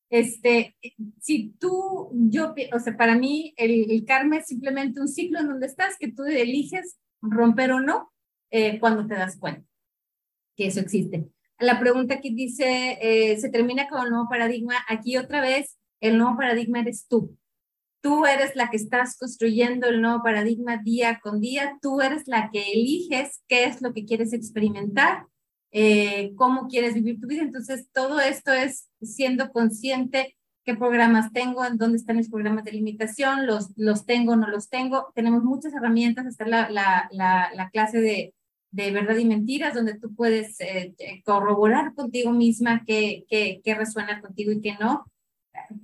este, 0.09 0.75
si 1.21 1.53
tú, 1.59 2.09
yo, 2.13 2.55
o 2.73 2.79
sea, 2.79 2.97
para 2.97 3.15
mí 3.15 3.53
el, 3.57 3.91
el 3.91 4.03
karma 4.05 4.37
es 4.37 4.47
simplemente 4.47 4.99
un 4.99 5.07
ciclo 5.07 5.39
en 5.39 5.47
donde 5.47 5.67
estás 5.67 5.97
que 5.99 6.11
tú 6.11 6.23
eliges 6.23 6.97
romper 7.21 7.71
o 7.71 7.79
no 7.79 8.11
eh, 8.51 8.79
cuando 8.79 9.05
te 9.07 9.15
das 9.15 9.37
cuenta 9.37 9.72
que 10.55 10.67
eso 10.67 10.79
existe 10.79 11.27
la 11.63 11.79
pregunta 11.79 12.19
que 12.19 12.31
dice, 12.31 12.97
eh, 13.01 13.37
se 13.37 13.49
termina 13.49 13.87
con 13.87 14.03
el 14.03 14.11
nuevo 14.11 14.27
paradigma. 14.29 14.75
Aquí 14.87 15.17
otra 15.17 15.41
vez, 15.41 15.77
el 16.01 16.17
nuevo 16.17 16.37
paradigma 16.37 16.79
eres 16.79 17.07
tú. 17.07 17.37
Tú 18.01 18.25
eres 18.25 18.55
la 18.55 18.69
que 18.69 18.77
estás 18.77 19.17
construyendo 19.17 19.87
el 19.87 20.01
nuevo 20.01 20.21
paradigma 20.23 20.77
día 20.77 21.19
con 21.23 21.39
día. 21.39 21.77
Tú 21.81 22.01
eres 22.01 22.23
la 22.27 22.49
que 22.51 22.71
eliges 22.73 23.41
qué 23.47 23.65
es 23.65 23.81
lo 23.81 23.93
que 23.93 24.03
quieres 24.03 24.33
experimentar, 24.33 25.25
eh, 25.71 26.33
cómo 26.35 26.67
quieres 26.67 26.95
vivir 26.95 27.19
tu 27.21 27.27
vida. 27.27 27.43
Entonces, 27.43 27.87
todo 27.93 28.19
esto 28.19 28.51
es 28.51 28.89
siendo 29.01 29.51
consciente 29.51 30.35
qué 30.65 30.75
programas 30.75 31.31
tengo, 31.31 31.65
en 31.65 31.77
dónde 31.77 31.97
están 31.97 32.17
mis 32.17 32.29
programas 32.29 32.65
de 32.65 32.73
limitación, 32.73 33.47
los, 33.47 33.71
los 33.77 34.05
tengo, 34.05 34.35
no 34.35 34.47
los 34.49 34.69
tengo. 34.69 35.11
Tenemos 35.15 35.43
muchas 35.43 35.73
herramientas, 35.73 36.25
está 36.25 36.45
la, 36.45 36.69
la, 36.69 37.07
la, 37.11 37.51
la 37.53 37.69
clase 37.69 38.01
de 38.01 38.33
de 38.73 38.91
verdad 38.91 39.17
y 39.17 39.25
mentiras, 39.25 39.75
donde 39.75 39.99
tú 39.99 40.15
puedes 40.15 40.59
eh, 40.59 40.95
eh, 40.97 41.21
corroborar 41.23 41.93
contigo 41.93 42.31
misma 42.31 42.83
qué, 42.85 43.23
qué, 43.29 43.75
resuena 43.75 44.19
contigo 44.19 44.51
y 44.51 44.61
qué 44.61 44.75
no. 44.79 45.05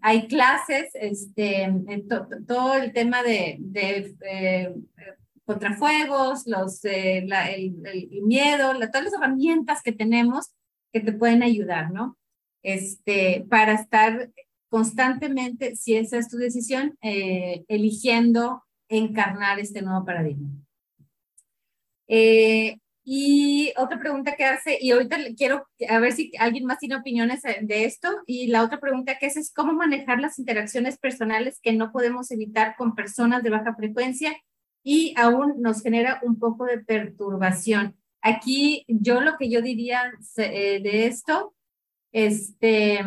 Hay 0.01 0.27
clases, 0.27 0.89
este, 0.95 1.71
todo 2.47 2.73
el 2.73 2.91
tema 2.91 3.21
de, 3.21 3.57
de 3.59 4.15
eh, 4.27 4.73
contrafuegos, 5.45 6.47
los, 6.47 6.83
el, 6.83 7.27
miedo, 8.23 8.71
todas 8.73 9.03
las 9.03 9.13
herramientas 9.13 9.83
que 9.83 9.91
tenemos 9.91 10.47
que 10.91 11.01
te 11.01 11.13
pueden 11.13 11.43
ayudar, 11.43 11.91
¿no? 11.91 12.17
Este, 12.63 13.45
para 13.51 13.73
estar 13.73 14.31
constantemente, 14.69 15.75
si 15.75 15.95
esa 15.95 16.17
es 16.17 16.27
tu 16.27 16.37
decisión, 16.37 16.97
eligiendo 17.01 18.63
encarnar 18.87 19.59
este 19.59 19.83
nuevo 19.83 20.03
paradigma. 20.03 20.49
Eh, 22.09 22.77
y 23.11 23.71
otra 23.77 23.99
pregunta 23.99 24.35
que 24.35 24.43
hace, 24.43 24.77
y 24.81 24.91
ahorita 24.91 25.17
quiero 25.37 25.65
a 25.87 25.99
ver 25.99 26.11
si 26.11 26.31
alguien 26.37 26.65
más 26.65 26.79
tiene 26.79 26.97
opiniones 26.97 27.41
de 27.41 27.85
esto, 27.85 28.09
y 28.27 28.47
la 28.47 28.63
otra 28.63 28.79
pregunta 28.79 29.17
que 29.17 29.27
hace 29.27 29.39
es 29.39 29.53
cómo 29.53 29.73
manejar 29.73 30.19
las 30.19 30.37
interacciones 30.37 30.97
personales 30.97 31.59
que 31.61 31.73
no 31.73 31.91
podemos 31.91 32.29
evitar 32.31 32.75
con 32.77 32.95
personas 32.95 33.41
de 33.41 33.49
baja 33.49 33.73
frecuencia 33.73 34.35
y 34.83 35.13
aún 35.17 35.61
nos 35.61 35.81
genera 35.81 36.19
un 36.23 36.37
poco 36.37 36.65
de 36.65 36.79
perturbación. 36.79 37.95
Aquí 38.21 38.85
yo 38.87 39.21
lo 39.21 39.37
que 39.37 39.49
yo 39.49 39.61
diría 39.61 40.11
eh, 40.37 40.81
de 40.81 41.07
esto 41.07 41.55
este, 42.11 42.99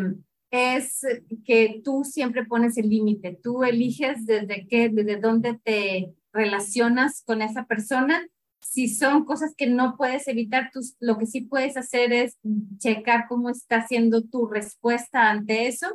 es 0.51 1.01
que 1.45 1.81
tú 1.85 2.05
siempre 2.05 2.45
pones 2.45 2.77
el 2.77 2.89
límite, 2.89 3.39
tú 3.43 3.63
eliges 3.63 4.27
desde 4.27 4.67
qué, 4.69 4.89
desde 4.89 5.17
dónde 5.17 5.59
te 5.63 6.13
relacionas 6.33 7.23
con 7.25 7.43
esa 7.43 7.67
persona 7.67 8.27
si 8.63 8.89
son 8.89 9.25
cosas 9.25 9.55
que 9.57 9.67
no 9.67 9.97
puedes 9.97 10.29
evitar, 10.29 10.71
tú, 10.73 10.81
lo 11.01 11.19
que 11.19 11.27
sí 11.27 11.43
puedes 11.43 11.77
hacer 11.77 12.13
es 12.13 12.39
checar 12.79 13.27
cómo 13.29 13.51
está 13.51 13.87
siendo 13.87 14.23
tu 14.23 14.47
respuesta 14.47 15.31
ante 15.31 15.67
eso 15.67 15.87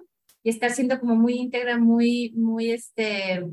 y 0.44 0.50
estar 0.50 0.72
siendo 0.72 1.00
como 1.00 1.16
muy 1.16 1.36
íntegra, 1.36 1.78
muy, 1.78 2.34
muy, 2.36 2.72
este, 2.72 3.46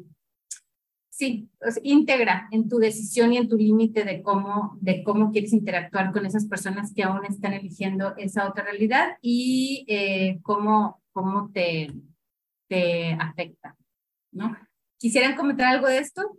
sí, 1.11 1.49
íntegra 1.83 2.49
en 2.51 2.69
tu 2.69 2.79
decisión 2.79 3.33
y 3.33 3.39
en 3.39 3.49
tu 3.49 3.57
límite 3.57 4.05
de 4.05 4.23
cómo, 4.23 4.77
de 4.81 5.03
cómo 5.05 5.31
quieres 5.31 5.53
interactuar 5.53 6.12
con 6.12 6.27
esas 6.27 6.47
personas 6.47 6.93
que 6.93 7.05
aún 7.05 7.25
están 7.25 7.53
eligiendo 7.53 8.15
esa 8.17 8.49
otra 8.49 8.65
realidad 8.65 9.17
y 9.23 9.85
eh, 9.89 10.41
cómo, 10.43 11.01
cómo 11.12 11.51
te, 11.53 11.93
te 12.69 13.12
afecta, 13.15 13.77
¿no? 14.33 14.57
¿Quisieran 14.99 15.37
comentar 15.37 15.67
algo 15.67 15.87
de 15.87 15.99
esto? 15.99 16.39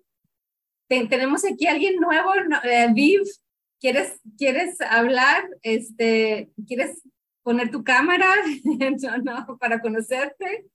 Tenemos 0.88 1.43
aquí 1.45 1.67
a 1.67 1.71
alguien 1.71 1.95
nuevo, 1.97 2.31
eh, 2.63 2.88
Viv, 2.93 3.23
¿quieres, 3.79 4.19
¿quieres 4.38 4.79
hablar? 4.81 5.47
Este, 5.61 6.51
¿Quieres 6.67 7.01
poner 7.43 7.71
tu 7.71 7.83
cámara 7.83 8.33
no, 9.23 9.57
para 9.57 9.79
conocerte? 9.81 10.65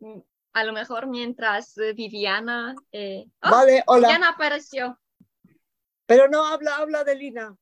Mm, 0.00 0.20
a 0.52 0.64
lo 0.64 0.72
mejor 0.72 1.06
mientras 1.06 1.76
eh, 1.78 1.92
Viviana... 1.92 2.74
Eh... 2.90 3.26
Oh, 3.42 3.50
vale, 3.50 3.82
hola. 3.86 4.08
Viviana 4.08 4.30
apareció. 4.30 4.98
Pero 6.06 6.28
no 6.28 6.44
habla, 6.44 6.76
habla 6.76 7.04
de 7.04 7.14
Lina. 7.14 7.56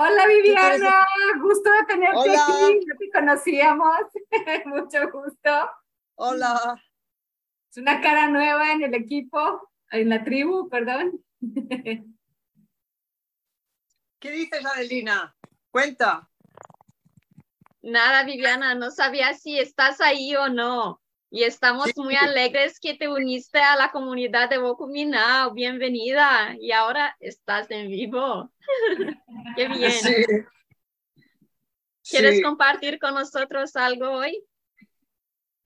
Hola 0.00 0.28
Viviana, 0.28 1.08
gusto 1.42 1.72
de 1.72 1.84
tenerte 1.88 2.30
aquí, 2.30 2.86
no 2.86 2.96
te 2.96 3.10
conocíamos, 3.12 3.96
mucho 4.66 5.10
gusto. 5.10 5.70
Hola. 6.14 6.80
Es 7.68 7.78
una 7.78 8.00
cara 8.00 8.28
nueva 8.28 8.70
en 8.70 8.84
el 8.84 8.94
equipo, 8.94 9.68
en 9.90 10.10
la 10.10 10.22
tribu, 10.22 10.68
perdón. 10.68 11.20
¿Qué 14.20 14.30
dices, 14.30 14.64
Adelina? 14.64 15.36
Cuenta. 15.72 16.30
Nada, 17.82 18.22
Viviana, 18.22 18.76
no 18.76 18.92
sabía 18.92 19.34
si 19.34 19.58
estás 19.58 20.00
ahí 20.00 20.36
o 20.36 20.48
no. 20.48 21.02
Y 21.30 21.42
estamos 21.42 21.90
muy 21.96 22.16
alegres 22.16 22.80
que 22.80 22.94
te 22.94 23.06
uniste 23.06 23.58
a 23.58 23.76
la 23.76 23.90
comunidad 23.90 24.48
de 24.48 24.56
Bokumina. 24.56 25.50
Bienvenida. 25.50 26.56
Y 26.58 26.72
ahora 26.72 27.14
estás 27.20 27.70
en 27.70 27.88
vivo. 27.88 28.50
Qué 29.56 29.68
bien. 29.68 30.48
¿Quieres 32.02 32.42
compartir 32.42 32.98
con 32.98 33.12
nosotros 33.14 33.76
algo 33.76 34.10
hoy? 34.10 34.42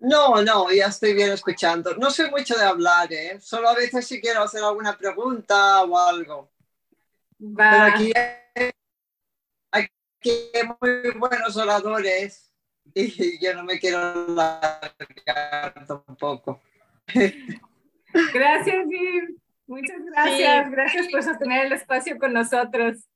No, 0.00 0.42
no, 0.42 0.72
ya 0.72 0.86
estoy 0.86 1.14
bien 1.14 1.30
escuchando. 1.30 1.94
No 1.94 2.10
soy 2.10 2.28
mucho 2.28 2.56
de 2.56 2.64
hablar, 2.64 3.12
¿eh? 3.12 3.40
Solo 3.40 3.68
a 3.68 3.74
veces 3.74 4.04
si 4.04 4.20
quiero 4.20 4.42
hacer 4.42 4.64
alguna 4.64 4.98
pregunta 4.98 5.84
o 5.84 5.96
algo. 5.96 6.50
Pero 7.38 7.84
aquí 7.84 8.12
hay, 9.70 9.88
muy 10.80 11.10
buenos 11.18 11.56
oradores 11.56 12.51
y 12.94 13.44
yo 13.44 13.54
no 13.54 13.64
me 13.64 13.78
quiero 13.78 14.26
largar 14.28 15.74
tampoco. 15.86 16.60
Gracias, 18.34 18.88
Viv. 18.88 19.40
Muchas 19.66 20.04
gracias. 20.04 20.70
Gracias 20.70 21.08
por 21.08 21.22
sostener 21.22 21.66
el 21.66 21.72
espacio 21.72 22.18
con 22.18 22.32
nosotros. 22.32 23.08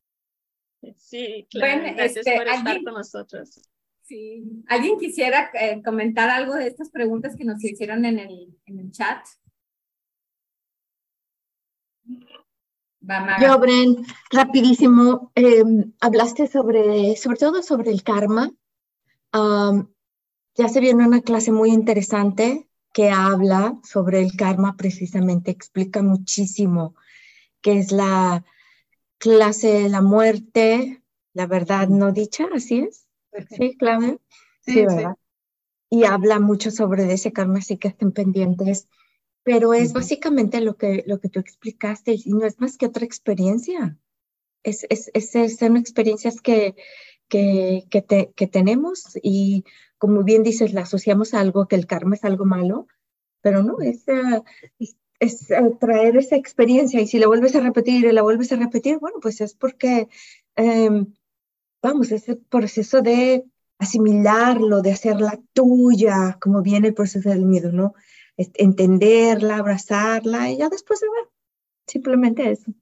Sí, 0.96 1.46
claro. 1.50 1.82
gracias 1.94 2.26
este, 2.26 2.36
por 2.36 2.48
estar 2.48 2.82
con 2.82 2.94
nosotros. 2.94 3.60
Sí. 4.02 4.44
¿Alguien 4.68 4.98
quisiera 4.98 5.50
eh, 5.54 5.82
comentar 5.84 6.30
algo 6.30 6.54
de 6.54 6.68
estas 6.68 6.90
preguntas 6.90 7.34
que 7.36 7.44
nos 7.44 7.62
hicieron 7.64 8.04
en 8.04 8.20
el, 8.20 8.56
en 8.66 8.78
el 8.78 8.92
chat? 8.92 9.26
Yo, 13.40 13.58
Bren, 13.58 14.04
rapidísimo, 14.30 15.30
em, 15.34 15.92
hablaste 16.00 16.48
sobre, 16.48 17.16
sobre 17.16 17.36
todo 17.36 17.62
sobre 17.62 17.90
el 17.90 18.02
karma. 18.02 18.50
Ya 19.32 20.68
se 20.68 20.80
viene 20.80 21.06
una 21.06 21.20
clase 21.20 21.52
muy 21.52 21.70
interesante 21.70 22.68
que 22.92 23.10
habla 23.10 23.78
sobre 23.82 24.20
el 24.20 24.36
karma, 24.36 24.76
precisamente 24.76 25.50
explica 25.50 26.02
muchísimo 26.02 26.94
qué 27.60 27.78
es 27.78 27.92
la 27.92 28.44
clase 29.18 29.68
de 29.68 29.88
la 29.88 30.00
muerte, 30.00 31.02
la 31.34 31.46
verdad 31.46 31.88
no 31.88 32.12
dicha, 32.12 32.46
así 32.54 32.80
es. 32.80 33.06
Sí, 33.50 33.76
clave. 33.76 34.18
Sí, 34.62 34.86
¿verdad? 34.86 35.16
Y 35.90 36.04
habla 36.04 36.40
mucho 36.40 36.70
sobre 36.70 37.12
ese 37.12 37.32
karma, 37.32 37.58
así 37.58 37.76
que 37.76 37.88
estén 37.88 38.12
pendientes. 38.12 38.88
Pero 39.42 39.74
es 39.74 39.92
básicamente 39.92 40.60
lo 40.60 40.76
que, 40.76 41.04
lo 41.06 41.20
que 41.20 41.28
tú 41.28 41.38
explicaste 41.38 42.14
y 42.14 42.32
no 42.32 42.46
es 42.46 42.58
más 42.58 42.76
que 42.78 42.86
otra 42.86 43.04
experiencia. 43.04 43.98
Es, 44.64 44.86
es, 44.90 45.10
es 45.12 45.58
son 45.58 45.76
experiencias 45.76 46.40
que, 46.40 46.74
que, 47.28 47.86
que, 47.90 48.32
que 48.34 48.46
tenemos 48.46 49.18
y 49.22 49.64
como 49.98 50.22
bien 50.24 50.42
dices, 50.42 50.72
la 50.72 50.82
asociamos 50.82 51.34
a 51.34 51.40
algo, 51.40 51.68
que 51.68 51.76
el 51.76 51.86
karma 51.86 52.16
es 52.16 52.24
algo 52.24 52.44
malo, 52.44 52.86
pero 53.40 53.62
no, 53.62 53.80
es, 53.80 54.04
uh, 54.08 54.42
es, 55.18 55.46
traer 55.80 56.16
esa 56.16 56.36
experiencia 56.36 57.00
y 57.00 57.06
si 57.06 57.18
la 57.18 57.26
vuelves 57.26 57.54
a 57.56 57.60
repetir 57.60 58.04
y 58.04 58.12
la 58.12 58.22
vuelves 58.22 58.52
a 58.52 58.56
repetir, 58.56 58.98
bueno, 58.98 59.18
pues 59.20 59.40
es 59.40 59.54
porque 59.54 60.08
em, 60.56 61.14
vamos, 61.82 62.12
ese 62.12 62.36
proceso 62.36 63.02
de 63.02 63.44
asimilarlo, 63.78 64.82
de 64.82 64.92
hacerla 64.92 65.40
tuya, 65.52 66.38
como 66.40 66.62
viene 66.62 66.88
el 66.88 66.94
proceso 66.94 67.28
del 67.28 67.46
miedo, 67.46 67.72
¿no? 67.72 67.94
Entenderla, 68.36 69.58
abrazarla 69.58 70.50
y 70.50 70.58
ya 70.58 70.68
después 70.68 71.00
se 71.00 71.06
va. 71.06 71.30
Simplemente 71.86 72.50
eso. 72.50 72.72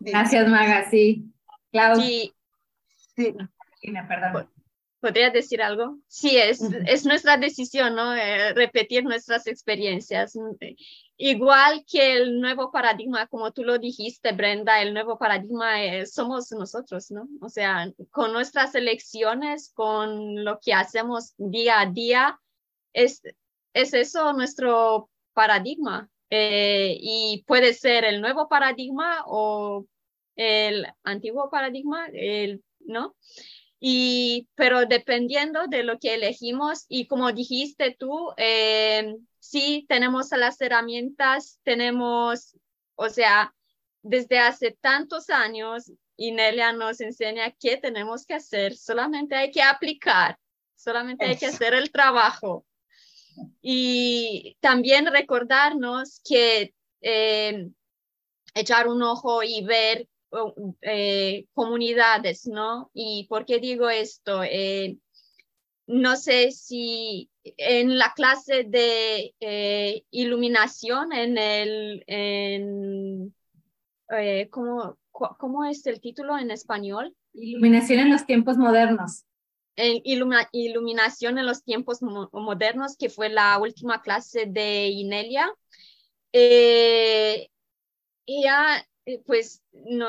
Gracias, 0.00 0.48
Maga, 0.48 0.88
sí. 0.90 1.32
Claudia. 1.70 2.04
Sí. 2.04 2.34
sí. 3.16 3.34
Perdón. 4.08 4.48
¿Podría 5.00 5.30
decir 5.30 5.62
algo? 5.62 5.98
Sí, 6.08 6.36
es, 6.36 6.60
es 6.86 7.06
nuestra 7.06 7.36
decisión, 7.36 7.94
¿no? 7.94 8.14
Eh, 8.16 8.52
repetir 8.54 9.04
nuestras 9.04 9.46
experiencias. 9.46 10.36
Igual 11.16 11.84
que 11.88 12.14
el 12.14 12.40
nuevo 12.40 12.72
paradigma, 12.72 13.28
como 13.28 13.52
tú 13.52 13.62
lo 13.62 13.78
dijiste, 13.78 14.32
Brenda, 14.32 14.82
el 14.82 14.92
nuevo 14.92 15.16
paradigma 15.16 15.76
somos 16.06 16.50
nosotros, 16.50 17.12
¿no? 17.12 17.28
O 17.40 17.48
sea, 17.48 17.92
con 18.10 18.32
nuestras 18.32 18.74
elecciones, 18.74 19.72
con 19.72 20.44
lo 20.44 20.58
que 20.58 20.74
hacemos 20.74 21.34
día 21.36 21.80
a 21.80 21.86
día, 21.86 22.40
es, 22.92 23.22
es 23.74 23.94
eso 23.94 24.32
nuestro 24.32 25.10
paradigma. 25.32 26.08
Eh, 26.30 26.96
y 27.00 27.44
puede 27.46 27.72
ser 27.72 28.04
el 28.04 28.20
nuevo 28.20 28.48
paradigma 28.48 29.22
o 29.26 29.86
el 30.36 30.86
antiguo 31.02 31.50
paradigma, 31.50 32.06
el, 32.12 32.62
¿no? 32.80 33.16
Y, 33.80 34.48
pero 34.54 34.86
dependiendo 34.86 35.66
de 35.68 35.84
lo 35.84 35.98
que 35.98 36.14
elegimos 36.14 36.84
y 36.88 37.06
como 37.06 37.32
dijiste 37.32 37.96
tú, 37.98 38.32
eh, 38.36 39.14
sí 39.38 39.86
tenemos 39.88 40.30
las 40.32 40.60
herramientas, 40.60 41.60
tenemos, 41.62 42.56
o 42.96 43.08
sea, 43.08 43.54
desde 44.02 44.38
hace 44.38 44.72
tantos 44.80 45.30
años, 45.30 45.92
Inelia 46.16 46.72
nos 46.72 47.00
enseña 47.00 47.52
qué 47.52 47.76
tenemos 47.76 48.26
que 48.26 48.34
hacer, 48.34 48.76
solamente 48.76 49.36
hay 49.36 49.52
que 49.52 49.62
aplicar, 49.62 50.38
solamente 50.74 51.24
hay 51.24 51.36
que 51.36 51.46
hacer 51.46 51.74
el 51.74 51.92
trabajo. 51.92 52.66
Y 53.60 54.56
también 54.60 55.06
recordarnos 55.06 56.20
que 56.24 56.74
eh, 57.00 57.68
echar 58.54 58.88
un 58.88 59.02
ojo 59.02 59.42
y 59.42 59.64
ver 59.64 60.08
eh, 60.82 61.46
comunidades, 61.54 62.46
¿no? 62.46 62.90
¿Y 62.94 63.26
por 63.28 63.46
qué 63.46 63.58
digo 63.58 63.88
esto? 63.88 64.42
Eh, 64.42 64.98
no 65.86 66.16
sé 66.16 66.50
si 66.52 67.30
en 67.44 67.98
la 67.98 68.12
clase 68.14 68.64
de 68.64 69.34
iluminación, 70.10 71.12
en 71.12 71.38
el, 71.38 72.04
en, 72.06 73.34
¿cómo, 74.50 74.98
¿cómo, 75.10 75.64
es 75.64 75.86
el 75.86 76.00
título 76.00 76.36
en 76.36 76.50
español? 76.50 77.14
Iluminación 77.32 78.00
en 78.00 78.10
los 78.10 78.26
tiempos 78.26 78.58
modernos. 78.58 79.24
En 79.80 80.02
iluminación 80.52 81.38
en 81.38 81.46
los 81.46 81.62
tiempos 81.62 82.02
modernos, 82.02 82.96
que 82.96 83.08
fue 83.08 83.28
la 83.28 83.58
última 83.58 84.02
clase 84.02 84.46
de 84.46 84.88
Inelia. 84.88 85.48
ella 88.26 88.86
eh, 89.08 89.22
pues 89.24 89.62
no, 89.72 90.06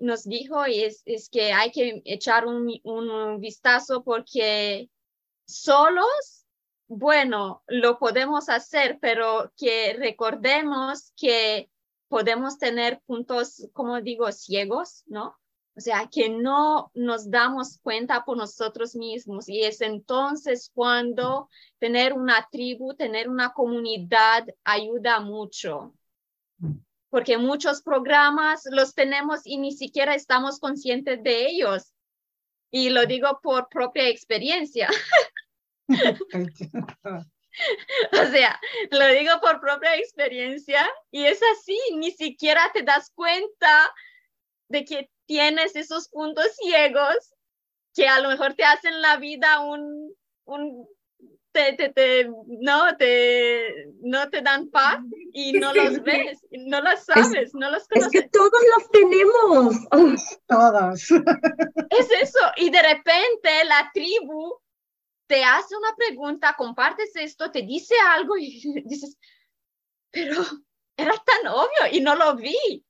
nos 0.00 0.22
dijo 0.22 0.64
es, 0.66 1.02
que 1.32 1.52
hay 1.52 1.72
que 1.72 2.00
echar 2.04 2.46
un, 2.46 3.40
vistazo 3.40 4.04
porque 4.04 4.88
solos, 5.46 6.46
bueno, 6.86 7.64
lo 7.66 7.98
podemos 7.98 8.48
hacer, 8.48 8.98
pero 9.00 9.52
que 9.56 9.94
recordemos 9.98 11.12
que 11.16 11.68
podemos 12.08 12.56
tener 12.58 13.00
puntos, 13.04 13.68
como 13.72 14.00
digo, 14.00 14.30
ciegos, 14.30 15.02
¿no? 15.06 15.36
O 15.76 15.80
sea, 15.80 16.08
que 16.10 16.30
no 16.30 16.90
nos 16.94 17.30
damos 17.30 17.78
cuenta 17.82 18.24
por 18.24 18.38
nosotros 18.38 18.96
mismos. 18.96 19.46
Y 19.46 19.62
es 19.62 19.82
entonces 19.82 20.70
cuando 20.72 21.50
tener 21.78 22.14
una 22.14 22.48
tribu, 22.50 22.94
tener 22.94 23.28
una 23.28 23.52
comunidad 23.52 24.46
ayuda 24.64 25.20
mucho. 25.20 25.94
Porque 27.10 27.36
muchos 27.36 27.82
programas 27.82 28.62
los 28.70 28.94
tenemos 28.94 29.42
y 29.44 29.58
ni 29.58 29.72
siquiera 29.72 30.14
estamos 30.14 30.60
conscientes 30.60 31.22
de 31.22 31.46
ellos. 31.46 31.92
Y 32.70 32.88
lo 32.88 33.04
digo 33.04 33.38
por 33.42 33.68
propia 33.68 34.08
experiencia. 34.08 34.88
o 38.12 38.26
sea, 38.30 38.58
lo 38.90 39.08
digo 39.08 39.32
por 39.42 39.60
propia 39.60 39.94
experiencia 39.96 40.88
y 41.10 41.24
es 41.24 41.40
así, 41.52 41.78
ni 41.96 42.12
siquiera 42.12 42.70
te 42.72 42.82
das 42.82 43.10
cuenta 43.14 43.92
de 44.68 44.84
que 44.84 45.10
tienes 45.26 45.76
esos 45.76 46.08
puntos 46.08 46.46
ciegos 46.56 47.34
que 47.94 48.08
a 48.08 48.20
lo 48.20 48.28
mejor 48.28 48.54
te 48.54 48.64
hacen 48.64 49.00
la 49.00 49.16
vida 49.16 49.60
un, 49.60 50.14
un 50.44 50.88
te, 51.52 51.88
te, 51.88 52.30
no, 52.46 52.96
te, 52.98 53.88
no 54.02 54.28
te 54.28 54.42
dan 54.42 54.68
paz 54.68 54.98
y 55.32 55.54
no 55.54 55.72
los 55.72 56.02
ves, 56.02 56.38
no 56.50 56.82
los 56.82 57.04
sabes, 57.04 57.54
no 57.54 57.70
los 57.70 57.88
conoces. 57.88 58.14
Es 58.14 58.22
que 58.22 58.28
todos 58.28 58.50
los 58.76 58.90
tenemos, 58.90 59.76
todos. 60.46 61.10
Es 61.90 62.08
eso, 62.20 62.38
y 62.56 62.68
de 62.70 62.82
repente 62.82 63.64
la 63.64 63.90
tribu 63.94 64.60
te 65.26 65.42
hace 65.42 65.76
una 65.76 65.94
pregunta, 65.96 66.54
compartes 66.56 67.16
esto, 67.16 67.50
te 67.50 67.62
dice 67.62 67.94
algo 68.10 68.36
y 68.36 68.60
dices, 68.84 69.16
pero 70.10 70.42
era 70.96 71.14
tan 71.24 71.46
obvio 71.48 71.92
y 71.92 72.00
no 72.00 72.14
lo 72.14 72.36
vi 72.36 72.84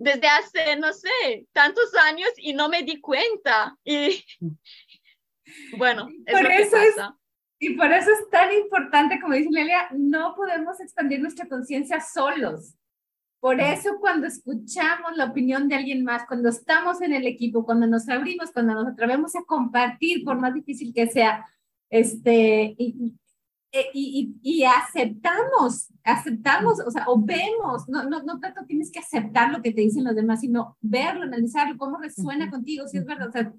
desde 0.00 0.28
hace, 0.28 0.76
no 0.76 0.92
sé, 0.94 1.46
tantos 1.52 1.94
años 1.94 2.30
y 2.38 2.54
no 2.54 2.68
me 2.70 2.82
di 2.82 3.00
cuenta. 3.00 3.76
Y 3.84 4.24
bueno, 5.76 6.08
es 6.24 6.34
por 6.34 6.50
eso 6.50 6.76
Es, 6.76 6.94
y 7.58 7.76
por 7.76 7.92
eso 7.92 8.10
es 8.10 8.30
tan 8.30 8.50
importante, 8.52 9.20
como 9.20 9.34
dice 9.34 9.50
Lelia, 9.50 9.88
no 9.92 10.34
podemos 10.34 10.80
expandir 10.80 11.20
nuestra 11.20 11.46
conciencia 11.46 12.00
solos. 12.00 12.74
Por 13.40 13.60
eso 13.60 13.98
cuando 14.00 14.26
escuchamos 14.26 15.16
la 15.16 15.26
opinión 15.26 15.68
de 15.68 15.74
alguien 15.74 16.02
más, 16.02 16.26
cuando 16.26 16.48
estamos 16.48 17.02
en 17.02 17.12
el 17.12 17.26
equipo, 17.26 17.64
cuando 17.66 17.86
nos 17.86 18.08
abrimos, 18.08 18.52
cuando 18.52 18.74
nos 18.74 18.88
atrevemos 18.88 19.36
a 19.36 19.44
compartir, 19.44 20.24
por 20.24 20.38
más 20.38 20.54
difícil 20.54 20.94
que 20.94 21.08
sea, 21.08 21.46
este, 21.90 22.74
y, 22.78 23.12
y, 23.94 24.36
y, 24.42 24.64
aceptamos, 24.64 25.88
aceptamos, 26.02 26.80
o 26.80 26.90
sea, 26.90 27.04
o 27.06 27.20
vemos, 27.20 27.88
no, 27.88 28.08
no, 28.08 28.22
no 28.22 28.40
tanto 28.40 28.64
tienes 28.66 28.90
que 28.90 28.98
aceptar 28.98 29.52
lo 29.52 29.62
que 29.62 29.72
te 29.72 29.82
dicen 29.82 30.04
los 30.04 30.16
demás, 30.16 30.40
sino 30.40 30.76
verlo, 30.80 31.22
analizarlo, 31.22 31.78
cómo 31.78 31.98
resuena 31.98 32.50
contigo, 32.50 32.88
si 32.88 32.98
es 32.98 33.04
verdad, 33.04 33.28
o 33.28 33.32
sea, 33.32 33.52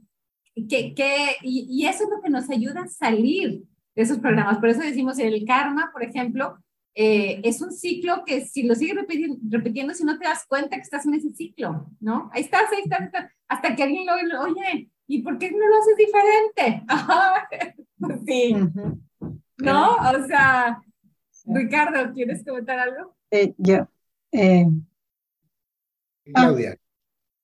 que, 0.55 0.93
que, 0.93 1.36
y, 1.43 1.68
y, 1.70 1.88
eso 1.88 2.03
es 2.03 2.09
lo 2.09 2.22
que 2.22 2.30
nos 2.30 2.49
ayuda 2.49 2.84
a 2.84 2.88
salir 2.88 3.64
de 3.95 4.01
esos 4.01 4.20
programas. 4.20 4.57
Por 4.57 4.70
eso 4.70 4.82
decimos 4.82 5.18
el 5.20 5.45
karma, 5.45 5.91
por 5.93 6.03
ejemplo, 6.03 6.57
eh, 6.93 7.39
es 7.43 7.62
un 7.62 7.72
ciclo 7.72 8.24
que 8.26 8.45
si 8.45 8.64
lo 8.64 8.76
sigues 8.76 8.95
repitiendo, 8.95 9.38
repitiendo, 9.49 9.93
si 9.93 10.03
no 10.03 10.20
te 10.20 10.26
das 10.26 10.45
cuenta 10.45 10.76
que 10.76 10.82
estás 10.82 11.05
en 11.05 11.14
ese 11.14 11.32
ciclo, 11.32 11.89
¿no? 12.01 12.30
Ahí 12.34 12.41
estás, 12.41 12.70
ahí 12.72 12.82
estás, 12.84 13.32
hasta 13.47 13.76
que 13.76 13.84
alguien 13.84 14.05
lo, 14.05 14.41
oye, 14.41 14.89
¿y 15.07 15.22
por 15.22 15.38
qué 15.38 15.51
no 15.51 15.68
lo 15.68 15.78
haces 15.78 15.97
diferente? 15.97 16.84
sí. 18.26 18.55
¿No? 19.62 19.95
O 19.95 20.28
sea, 20.28 20.82
Ricardo, 21.45 22.14
¿quieres 22.14 22.43
comentar 22.43 22.80
algo? 22.80 23.16
Eh, 23.30 23.53
yo. 23.57 23.88
Eh, 24.32 24.66
Claudia. 26.34 26.78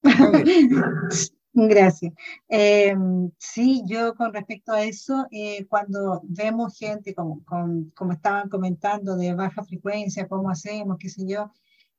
Gracias. 1.54 2.14
Eh, 2.50 2.96
sí, 3.40 3.82
yo 3.88 4.14
con 4.14 4.32
respecto 4.32 4.74
a 4.74 4.84
eso, 4.84 5.26
eh, 5.32 5.66
cuando 5.68 6.22
vemos 6.24 6.78
gente, 6.78 7.16
como, 7.16 7.44
como 7.96 8.12
estaban 8.14 8.48
comentando, 8.48 9.16
de 9.16 9.34
baja 9.34 9.64
frecuencia, 9.64 10.28
cómo 10.28 10.52
hacemos, 10.52 10.98
qué 11.00 11.10
sé 11.10 11.24
yo, 11.28 11.52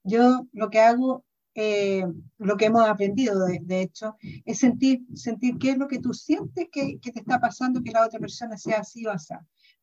yo 0.05 0.47
lo 0.53 0.71
que 0.71 0.79
hago, 0.79 1.25
eh, 1.57 2.05
lo 2.39 2.57
que 2.57 2.67
hemos 2.67 2.89
aprendido, 2.89 3.47
de, 3.47 3.83
hecho, 3.83 4.17
es 4.45 4.61
sentir, 4.61 5.01
sentir 5.15 5.59
qué 5.59 5.71
es 5.73 5.79
lo 5.79 5.89
que 5.89 5.99
tú 5.99 6.15
sientes 6.15 6.69
que, 6.71 7.01
que, 7.01 7.11
te 7.11 7.19
está 7.19 7.41
pasando, 7.41 7.83
que 7.83 7.91
la 7.91 8.07
otra 8.07 8.21
persona 8.21 8.57
sea 8.57 8.79
así 8.79 9.07
o 9.07 9.11
así 9.11 9.35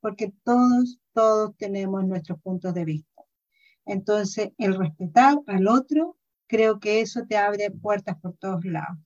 porque 0.06 0.32
todos, 0.44 1.00
todos 1.14 1.58
tenemos 1.58 2.06
nuestros 2.06 2.40
puntos 2.42 2.76
de 2.76 2.86
vista. 2.86 3.24
Entonces, 3.88 4.52
el 4.60 4.76
respetar 4.76 5.40
al 5.48 5.68
otro, 5.68 6.16
creo 6.46 6.80
que 6.80 7.02
eso 7.02 7.24
te 7.28 7.38
abre 7.38 7.72
puertas 7.72 8.16
por 8.22 8.38
todos 8.38 8.64
lados. 8.66 9.00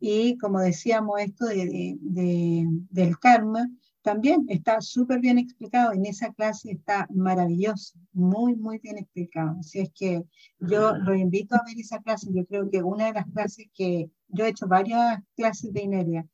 Y 0.00 0.36
como 0.36 0.60
decíamos, 0.60 1.18
esto 1.18 1.46
de, 1.46 1.96
del 1.98 3.18
karma 3.18 3.70
también 4.02 4.44
está 4.48 4.82
súper 4.82 5.20
bien 5.20 5.38
explicado. 5.38 5.94
En 5.94 6.04
esa 6.04 6.30
clase 6.34 6.72
está 6.72 7.06
maravilloso, 7.08 7.98
muy, 8.12 8.54
muy 8.54 8.78
bien 8.80 8.98
explicado. 8.98 9.56
Así 9.60 9.78
es 9.78 9.92
que 9.94 10.24
yo 10.58 10.94
lo 10.94 11.14
invito 11.14 11.54
a 11.54 11.64
ver 11.64 11.78
esa 11.78 12.02
clase. 12.02 12.28
Yo 12.34 12.44
creo 12.44 12.68
que 12.68 12.82
una 12.82 13.06
de 13.06 13.14
las 13.14 13.26
clases 13.32 13.68
que 13.72 14.10
yo 14.28 14.44
he 14.44 14.50
hecho 14.50 14.66
varias 14.66 15.22
clases 15.36 15.72
de 15.72 15.84
Ineria 15.84 16.26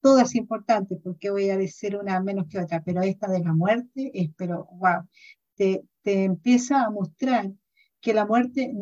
todas 0.00 0.34
importantes, 0.34 0.98
porque 1.02 1.30
voy 1.30 1.50
a 1.50 1.56
decir 1.56 1.96
una 1.96 2.20
menos 2.20 2.46
que 2.48 2.58
otra, 2.58 2.82
pero 2.82 3.02
esta 3.02 3.28
de 3.28 3.40
la 3.40 3.52
muerte 3.52 4.10
es, 4.14 4.30
pero 4.36 4.66
wow, 4.72 5.06
te, 5.54 5.84
te 6.02 6.24
empieza 6.24 6.84
a 6.84 6.90
mostrar 6.90 7.50
que 8.00 8.14
la 8.14 8.26
muerte 8.26 8.72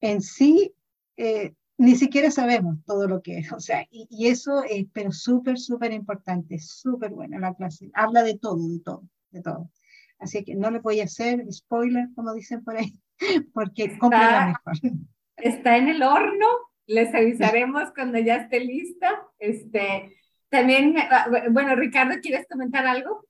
en 0.00 0.22
sí 0.22 0.74
eh, 1.16 1.54
ni 1.78 1.94
siquiera 1.94 2.30
sabemos 2.30 2.78
todo 2.86 3.06
lo 3.06 3.20
que 3.20 3.38
es, 3.38 3.52
o 3.52 3.60
sea, 3.60 3.86
y, 3.90 4.06
y 4.10 4.28
eso 4.28 4.62
es, 4.64 4.86
pero 4.92 5.12
súper, 5.12 5.58
súper 5.58 5.92
importante, 5.92 6.58
súper 6.58 7.10
buena 7.10 7.38
la 7.38 7.54
clase, 7.54 7.90
habla 7.92 8.22
de 8.22 8.38
todo, 8.38 8.68
de 8.68 8.80
todo, 8.80 9.02
de 9.30 9.42
todo. 9.42 9.70
Así 10.18 10.44
que 10.44 10.54
no 10.54 10.70
le 10.70 10.78
voy 10.78 11.00
a 11.00 11.04
hacer 11.04 11.44
spoiler, 11.52 12.08
como 12.14 12.32
dicen 12.32 12.64
por 12.64 12.76
ahí, 12.76 12.98
porque 13.52 13.98
compra 13.98 14.46
mejor. 14.46 14.74
Está 15.36 15.76
en 15.76 15.88
el 15.88 16.02
horno, 16.02 16.46
les 16.86 17.14
avisaremos 17.14 17.90
cuando 17.94 18.18
ya 18.18 18.36
esté 18.36 18.60
lista. 18.60 19.22
Este, 19.38 20.16
también, 20.48 20.94
ah, 20.98 21.28
bueno, 21.50 21.74
Ricardo, 21.76 22.14
¿quieres 22.22 22.46
comentar 22.48 22.86
algo? 22.86 23.26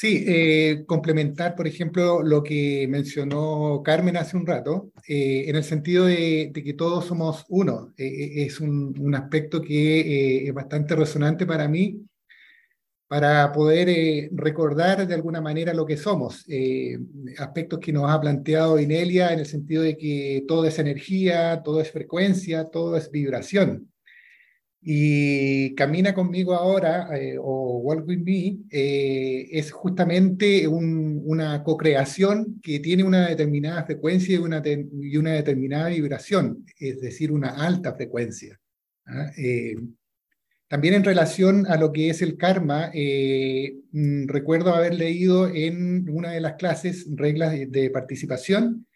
Sí, 0.00 0.24
eh, 0.28 0.84
complementar, 0.86 1.56
por 1.56 1.66
ejemplo, 1.66 2.22
lo 2.22 2.42
que 2.44 2.86
mencionó 2.88 3.82
Carmen 3.84 4.16
hace 4.16 4.36
un 4.36 4.46
rato, 4.46 4.92
eh, 5.08 5.46
en 5.48 5.56
el 5.56 5.64
sentido 5.64 6.04
de, 6.04 6.52
que 6.54 6.74
todos 6.74 7.06
somos 7.06 7.44
uno. 7.48 7.94
Eh, 7.96 8.44
es 8.46 8.60
un, 8.60 8.94
un, 9.00 9.14
aspecto 9.16 9.60
que 9.60 10.46
es 10.46 10.54
bastante 10.54 10.94
resonante 10.94 11.46
para 11.46 11.66
mí, 11.66 12.00
para 13.08 13.50
poder 13.52 14.28
recordar 14.32 15.04
de 15.06 15.14
alguna 15.14 15.40
manera 15.40 15.74
lo 15.74 15.84
que 15.86 15.96
somos. 15.96 16.46
aspectos 17.38 17.80
que 17.80 17.92
nos 17.92 18.08
ha 18.10 18.20
planteado 18.20 18.78
Inelia 18.78 19.32
en 19.32 19.40
el 19.40 19.46
sentido 19.46 19.82
de 19.82 19.96
que 19.96 20.44
todo 20.46 20.64
es 20.66 20.78
energía, 20.78 21.62
todo 21.64 21.80
es 21.80 21.90
frecuencia, 21.90 22.66
todo 22.70 22.96
es 22.96 23.10
vibración. 23.10 23.90
Y 24.90 25.74
Camina 25.74 26.14
conmigo 26.14 26.54
ahora, 26.54 27.10
eh, 27.14 27.36
o 27.38 27.76
Walk 27.80 28.08
with 28.08 28.20
Me, 28.20 28.56
eh, 28.70 29.46
es 29.52 29.70
justamente 29.70 30.66
una 30.66 31.62
co-creación 31.62 32.58
que 32.62 32.80
tiene 32.80 33.04
una 33.04 33.28
determinada 33.28 33.84
frecuencia 33.84 34.36
y 34.36 34.38
una, 34.38 34.62
y 34.64 35.16
una 35.18 35.32
determinada 35.32 35.90
vibración, 35.90 36.64
es 36.78 37.02
decir, 37.02 37.30
una 37.32 37.50
alta 37.50 37.92
frecuencia. 37.96 38.58
¿ah? 39.04 39.30
Eh, 39.36 39.76
también 40.68 40.94
en 40.94 41.04
relación 41.04 41.66
a 41.66 41.76
lo 41.76 41.92
que 41.92 42.08
es 42.08 42.22
el 42.22 42.38
karma, 42.38 42.90
mm, 42.94 44.26
recuerdo 44.26 44.74
haber 44.74 44.94
leído 44.94 45.54
en 45.54 46.08
una 46.08 46.30
de 46.30 46.40
las 46.40 46.54
clases 46.54 47.06
reglas 47.14 47.52
de 47.52 47.90
participación 47.90 48.86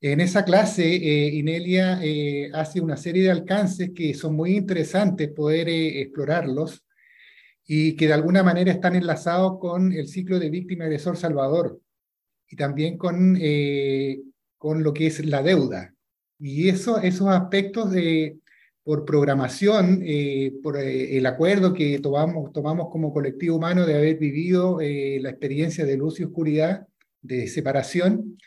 en 0.00 0.20
esa 0.20 0.44
clase, 0.44 0.84
eh, 0.84 1.28
Inelia 1.34 2.00
eh, 2.02 2.50
hace 2.54 2.80
una 2.80 2.96
serie 2.96 3.24
de 3.24 3.30
alcances 3.30 3.90
que 3.94 4.14
son 4.14 4.36
muy 4.36 4.56
interesantes 4.56 5.28
poder 5.30 5.68
eh, 5.68 6.02
explorarlos 6.02 6.84
y 7.66 7.96
que 7.96 8.06
de 8.06 8.12
alguna 8.12 8.42
manera 8.44 8.70
están 8.70 8.94
enlazados 8.94 9.58
con 9.58 9.92
el 9.92 10.06
ciclo 10.06 10.38
de 10.38 10.50
víctima-agresor 10.50 11.16
salvador 11.16 11.80
y 12.48 12.56
también 12.56 12.96
con, 12.96 13.38
con 14.56 14.82
lo 14.82 14.94
que 14.94 15.06
es 15.06 15.22
la 15.26 15.42
deuda. 15.42 15.94
Y 16.38 16.70
eso, 16.70 16.98
esos 16.98 17.28
aspectos 17.28 17.90
de, 17.90 18.38
por 18.82 19.04
programación, 19.04 20.02
por 20.62 20.78
el 20.78 21.26
acuerdo 21.26 21.74
que 21.74 21.98
tomamos, 21.98 22.52
tomamos 22.54 22.88
como 22.90 23.12
colectivo 23.12 23.56
humano 23.56 23.84
de 23.84 23.96
haber 23.96 24.16
vivido 24.16 24.78
la 24.80 25.28
experiencia 25.28 25.84
de 25.84 25.98
luz 25.98 26.20
y 26.20 26.24
oscuridad, 26.24 26.86
de 27.20 27.48
separación, 27.48 28.38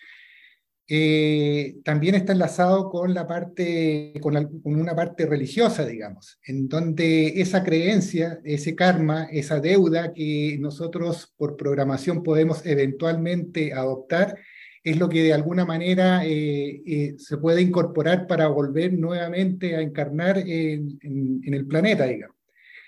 eh, 0.94 1.78
también 1.86 2.16
está 2.16 2.34
enlazado 2.34 2.90
con, 2.90 3.14
la 3.14 3.26
parte, 3.26 4.12
con, 4.20 4.36
una 4.66 4.94
parte 4.94 5.26
religiosa, 5.26 5.86
digamos, 5.86 6.38
en 6.46 6.68
donde 6.68 7.40
esa 7.40 7.64
creencia, 7.64 8.42
ese 8.44 8.76
karma, 8.76 9.30
esa 9.32 9.62
deuda 9.62 10.12
que 10.12 10.58
nosotros 10.60 11.34
por 11.38 11.56
programación 11.56 12.24
podemos 12.24 12.66
eventualmente 12.66 13.72
adoptar, 13.72 14.38
es 14.84 14.98
lo 14.98 15.08
que 15.08 15.24
de 15.24 15.32
alguna 15.32 15.64
manera 15.64 16.26
eh, 16.26 16.82
eh, 16.86 17.16
se 17.18 17.38
puede 17.38 17.62
incorporar 17.62 18.28
para 18.28 18.50
volver 18.50 18.92
nuevamente 18.92 19.78
a 19.78 19.82
encarnar 19.82 20.40
en, 20.40 21.00
el 21.02 21.68
planeta, 21.68 22.06
digamos. 22.06 22.36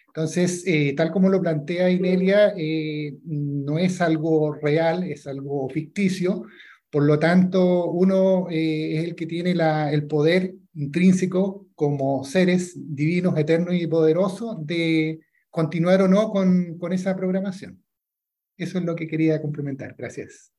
Entonces, 0.07 0.63
eh, 0.67 0.93
tal 0.97 1.09
como 1.09 1.29
lo 1.29 1.41
plantea 1.41 1.89
Inelia, 1.89 2.53
no 3.23 3.79
es 3.79 4.01
algo 4.01 4.53
real, 4.55 5.03
es 5.03 5.25
algo 5.25 5.69
ficticio, 5.69 6.43
por 6.93 7.05
lo 7.05 7.17
tanto, 7.17 7.87
uno 7.87 8.45
es 8.51 9.03
el 9.03 9.15
que 9.15 9.25
tiene 9.25 9.55
la, 9.55 9.91
el 9.91 10.05
poder 10.05 10.53
intrínseco 10.75 11.65
como 11.73 12.23
seres 12.23 12.73
divinos, 12.75 13.35
eternos 13.35 13.73
y 13.73 13.87
poderosos 13.87 14.63
de 14.63 15.19
continuar 15.49 16.03
o 16.03 16.07
no 16.07 16.29
con, 16.29 16.77
con 16.77 16.93
esa 16.93 17.15
programación. 17.15 17.83
Eso 18.57 18.77
es 18.77 18.83
lo 18.83 18.95
que 18.95 19.07
quería 19.07 19.41
complementar. 19.41 19.95
Gracias. 19.97 20.53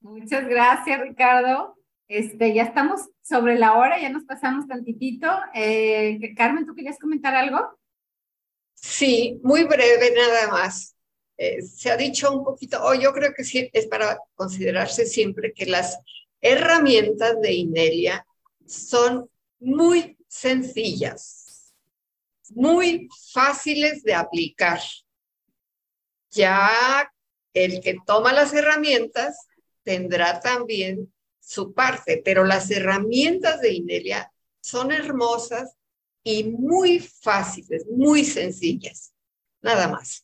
Muchas 0.00 0.46
gracias, 0.46 1.00
Ricardo. 1.00 1.76
Este, 2.06 2.54
ya 2.54 2.62
estamos 2.62 3.00
sobre 3.20 3.58
la 3.58 3.76
hora, 3.76 4.00
ya 4.00 4.10
nos 4.10 4.22
pasamos 4.22 4.68
tantitito. 4.68 5.28
Eh, 5.54 6.20
Carmen, 6.36 6.66
¿tú 6.66 6.74
querías 6.76 7.00
comentar 7.00 7.34
algo? 7.34 7.80
Sí, 8.74 9.40
muy 9.42 9.64
breve 9.64 10.12
nada 10.14 10.52
más. 10.52 10.93
Eh, 11.36 11.62
se 11.62 11.90
ha 11.90 11.96
dicho 11.96 12.30
un 12.30 12.44
poquito, 12.44 12.82
o 12.82 12.94
yo 12.94 13.12
creo 13.12 13.32
que 13.34 13.44
sí, 13.44 13.68
es 13.72 13.86
para 13.86 14.18
considerarse 14.34 15.06
siempre 15.06 15.52
que 15.52 15.66
las 15.66 15.98
herramientas 16.40 17.40
de 17.40 17.52
Inelia 17.52 18.26
son 18.66 19.28
muy 19.58 20.16
sencillas, 20.28 21.72
muy 22.50 23.08
fáciles 23.32 24.02
de 24.02 24.14
aplicar. 24.14 24.80
Ya 26.30 27.10
el 27.52 27.80
que 27.80 27.96
toma 28.06 28.32
las 28.32 28.52
herramientas 28.52 29.46
tendrá 29.82 30.40
también 30.40 31.12
su 31.40 31.72
parte, 31.74 32.22
pero 32.24 32.44
las 32.44 32.70
herramientas 32.70 33.60
de 33.60 33.74
Inelia 33.74 34.32
son 34.60 34.92
hermosas 34.92 35.76
y 36.22 36.44
muy 36.44 36.98
fáciles, 36.98 37.86
muy 37.86 38.24
sencillas. 38.24 39.12
Nada 39.60 39.88
más. 39.88 40.23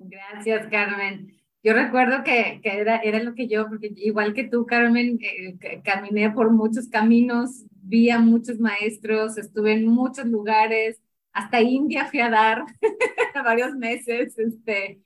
Gracias, 0.00 0.66
Carmen. 0.68 1.36
Yo 1.62 1.74
recuerdo 1.74 2.24
que, 2.24 2.60
que 2.62 2.80
era, 2.80 2.96
era, 2.98 3.22
lo 3.22 3.34
que 3.34 3.46
yo, 3.48 3.68
porque 3.68 3.92
igual 3.96 4.32
que 4.32 4.44
tú, 4.44 4.64
Carmen, 4.64 5.18
eh, 5.20 5.82
caminé 5.84 6.30
por 6.30 6.50
muchos 6.50 6.88
caminos, 6.88 7.64
vi 7.70 8.08
a 8.08 8.18
muchos 8.18 8.58
maestros, 8.58 9.36
estuve 9.36 9.74
en 9.74 9.86
muchos 9.86 10.24
lugares, 10.24 10.98
hasta 11.32 11.60
India 11.60 12.06
fui 12.06 12.20
a 12.20 12.30
dar 12.30 12.64
varios 13.44 13.74
meses, 13.74 14.38
este, 14.38 15.02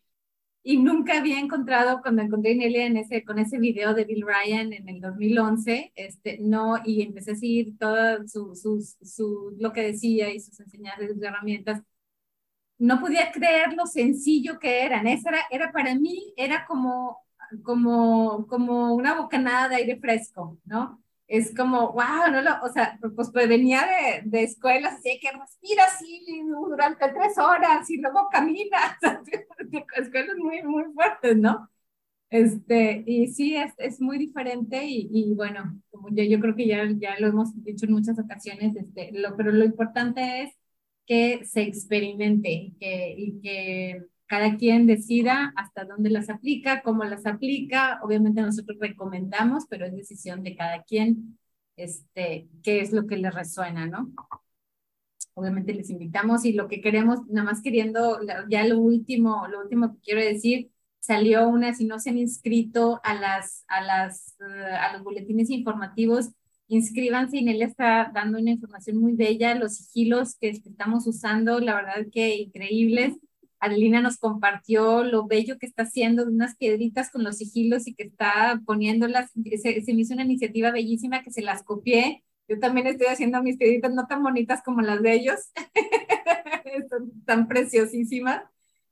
y 0.62 0.78
nunca 0.78 1.18
había 1.18 1.40
encontrado, 1.40 2.00
cuando 2.00 2.22
encontré 2.22 2.52
a 2.52 2.56
Nelia 2.56 2.86
en 2.86 2.98
ese, 2.98 3.24
con 3.24 3.40
ese 3.40 3.58
video 3.58 3.94
de 3.94 4.04
Bill 4.04 4.24
Ryan 4.24 4.72
en 4.72 4.88
el 4.88 5.00
2011, 5.00 5.92
este, 5.96 6.38
no, 6.40 6.76
y 6.84 7.02
empecé 7.02 7.32
a 7.32 7.36
seguir 7.36 7.76
todo 7.78 8.28
su, 8.28 8.54
su, 8.54 8.80
su, 9.02 9.56
lo 9.58 9.72
que 9.72 9.82
decía 9.82 10.32
y 10.32 10.38
sus 10.40 10.60
enseñanzas, 10.60 11.10
sus 11.10 11.22
herramientas, 11.22 11.82
no 12.78 13.00
podía 13.00 13.30
creer 13.32 13.74
lo 13.74 13.86
sencillo 13.86 14.58
que 14.58 14.82
eran. 14.84 15.06
Esa 15.06 15.30
era, 15.30 15.40
era 15.50 15.72
para 15.72 15.94
mí, 15.94 16.32
era 16.36 16.66
como, 16.66 17.18
como, 17.62 18.46
como 18.48 18.94
una 18.94 19.14
bocanada 19.14 19.68
de 19.68 19.76
aire 19.76 19.98
fresco, 20.00 20.58
¿no? 20.64 21.00
es 21.26 21.54
como, 21.56 21.92
wow, 21.92 22.30
no 22.30 22.42
lo, 22.42 22.50
o 22.62 22.68
sea, 22.72 22.98
pues, 23.00 23.30
pues 23.32 23.48
venía 23.48 23.82
de, 23.86 24.28
de 24.28 24.42
escuelas 24.44 24.94
así 24.94 25.18
que 25.20 25.30
respira 25.32 25.84
así 25.86 26.22
durante 26.46 27.08
tres 27.08 27.38
horas 27.38 27.88
y 27.90 27.98
luego 28.00 28.28
camina, 28.30 28.98
escuelas 29.96 30.36
muy, 30.36 30.62
muy 30.62 30.84
fuertes, 30.92 31.36
¿no? 31.36 31.68
Este, 32.30 33.04
y 33.06 33.28
sí, 33.28 33.56
es, 33.56 33.72
es 33.78 34.00
muy 34.00 34.18
diferente 34.18 34.84
y, 34.84 35.08
y 35.12 35.34
bueno, 35.34 35.80
como 35.90 36.08
yo, 36.10 36.24
yo 36.24 36.40
creo 36.40 36.56
que 36.56 36.66
ya, 36.66 36.84
ya 36.96 37.18
lo 37.20 37.28
hemos 37.28 37.54
dicho 37.64 37.86
en 37.86 37.92
muchas 37.92 38.18
ocasiones, 38.18 38.76
este, 38.76 39.10
lo, 39.12 39.36
pero 39.36 39.52
lo 39.52 39.64
importante 39.64 40.42
es 40.42 40.54
que 41.06 41.44
se 41.44 41.62
experimente 41.62 42.72
que, 42.80 43.14
y 43.16 43.40
que 43.40 44.04
cada 44.26 44.56
quien 44.56 44.86
decida 44.86 45.52
hasta 45.56 45.84
dónde 45.84 46.10
las 46.10 46.30
aplica, 46.30 46.82
cómo 46.82 47.04
las 47.04 47.26
aplica. 47.26 48.00
Obviamente 48.02 48.40
nosotros 48.40 48.78
recomendamos, 48.80 49.64
pero 49.68 49.86
es 49.86 49.94
decisión 49.94 50.42
de 50.42 50.56
cada 50.56 50.82
quien 50.82 51.38
este, 51.76 52.48
qué 52.62 52.80
es 52.80 52.92
lo 52.92 53.06
que 53.06 53.16
le 53.16 53.30
resuena, 53.30 53.86
¿no? 53.86 54.12
Obviamente 55.34 55.74
les 55.74 55.90
invitamos 55.90 56.44
y 56.44 56.52
lo 56.52 56.68
que 56.68 56.80
queremos, 56.80 57.26
nada 57.28 57.44
más 57.50 57.60
queriendo, 57.60 58.20
ya 58.48 58.64
lo 58.66 58.78
último, 58.78 59.48
lo 59.48 59.60
último 59.60 59.94
que 59.94 60.00
quiero 60.00 60.20
decir, 60.20 60.70
salió 61.00 61.48
una, 61.48 61.74
si 61.74 61.84
no 61.84 61.98
se 61.98 62.10
han 62.10 62.18
inscrito 62.18 63.00
a, 63.02 63.14
las, 63.14 63.64
a, 63.68 63.82
las, 63.82 64.36
eh, 64.40 64.72
a 64.80 64.92
los 64.92 65.02
boletines 65.02 65.50
informativos, 65.50 66.30
inscríbanse 66.68 67.38
y 67.38 67.48
él 67.48 67.62
está 67.62 68.10
dando 68.14 68.38
una 68.38 68.50
información 68.50 68.98
muy 68.98 69.12
bella, 69.14 69.54
los 69.54 69.76
sigilos 69.76 70.36
que 70.40 70.48
estamos 70.48 71.06
usando, 71.06 71.60
la 71.60 71.74
verdad 71.74 72.06
que 72.12 72.36
increíbles 72.36 73.14
Adelina 73.64 74.02
nos 74.02 74.18
compartió 74.18 75.04
lo 75.04 75.26
bello 75.26 75.56
que 75.58 75.66
está 75.66 75.84
haciendo, 75.84 76.24
unas 76.24 76.54
piedritas 76.56 77.10
con 77.10 77.24
los 77.24 77.38
sigilos 77.38 77.86
y 77.86 77.94
que 77.94 78.04
está 78.04 78.60
poniéndolas. 78.66 79.30
Se, 79.32 79.82
se 79.82 79.94
me 79.94 80.02
hizo 80.02 80.12
una 80.12 80.24
iniciativa 80.24 80.70
bellísima 80.70 81.22
que 81.22 81.30
se 81.30 81.40
las 81.40 81.62
copié. 81.62 82.22
Yo 82.46 82.58
también 82.58 82.86
estoy 82.86 83.06
haciendo 83.06 83.42
mis 83.42 83.56
piedritas 83.56 83.94
no 83.94 84.06
tan 84.06 84.22
bonitas 84.22 84.62
como 84.62 84.82
las 84.82 85.00
de 85.00 85.14
ellos, 85.14 85.50
son 86.90 87.24
tan 87.24 87.48
preciosísimas. 87.48 88.42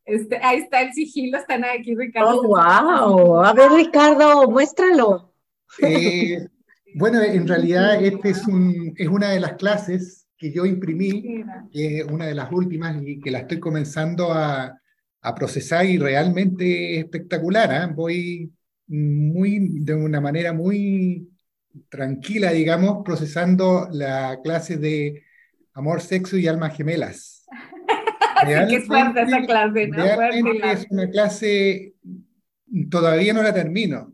Este, 0.06 0.38
ahí 0.38 0.60
está 0.60 0.80
el 0.80 0.94
sigilo, 0.94 1.36
están 1.36 1.64
aquí, 1.64 1.94
Ricardo. 1.94 2.40
¡Oh, 2.40 2.48
wow! 2.48 3.40
A 3.44 3.52
ver, 3.52 3.70
Ricardo, 3.72 4.50
muéstralo. 4.50 5.34
Eh, 5.82 6.48
bueno, 6.95 7.22
en 7.22 7.47
realidad 7.47 8.03
este 8.03 8.30
es, 8.30 8.47
un, 8.47 8.95
es 8.97 9.09
una 9.09 9.30
de 9.30 9.40
las 9.40 9.55
clases 9.55 10.26
que 10.36 10.53
yo 10.53 10.66
imprimí, 10.66 11.45
que 11.70 11.99
es 11.99 12.05
una 12.05 12.26
de 12.26 12.34
las 12.34 12.51
últimas 12.51 13.01
y 13.05 13.20
que 13.20 13.30
la 13.30 13.40
estoy 13.40 13.61
comenzando 13.61 14.32
a, 14.32 14.78
a 15.22 15.34
procesar 15.34 15.86
y 15.86 15.99
realmente 15.99 16.99
espectacular. 16.99 17.70
¿eh? 17.72 17.93
Voy 17.95 18.53
muy, 18.88 19.80
de 19.80 19.95
una 19.95 20.20
manera 20.20 20.53
muy 20.53 21.28
tranquila, 21.88 22.51
digamos, 22.51 23.03
procesando 23.05 23.88
la 23.90 24.40
clase 24.43 24.76
de 24.76 25.22
amor, 25.74 26.01
sexo 26.01 26.36
y 26.36 26.47
almas 26.47 26.76
gemelas. 26.76 27.47
Así 28.36 28.74
que 28.74 28.80
fuerte 28.82 29.22
esa 29.22 29.40
clase, 29.43 29.86
¿no? 29.88 29.97
Realmente 29.97 30.72
es 30.72 30.86
una 30.90 31.09
clase, 31.09 31.95
todavía 32.90 33.32
no 33.32 33.43
la 33.43 33.55
termino, 33.55 34.12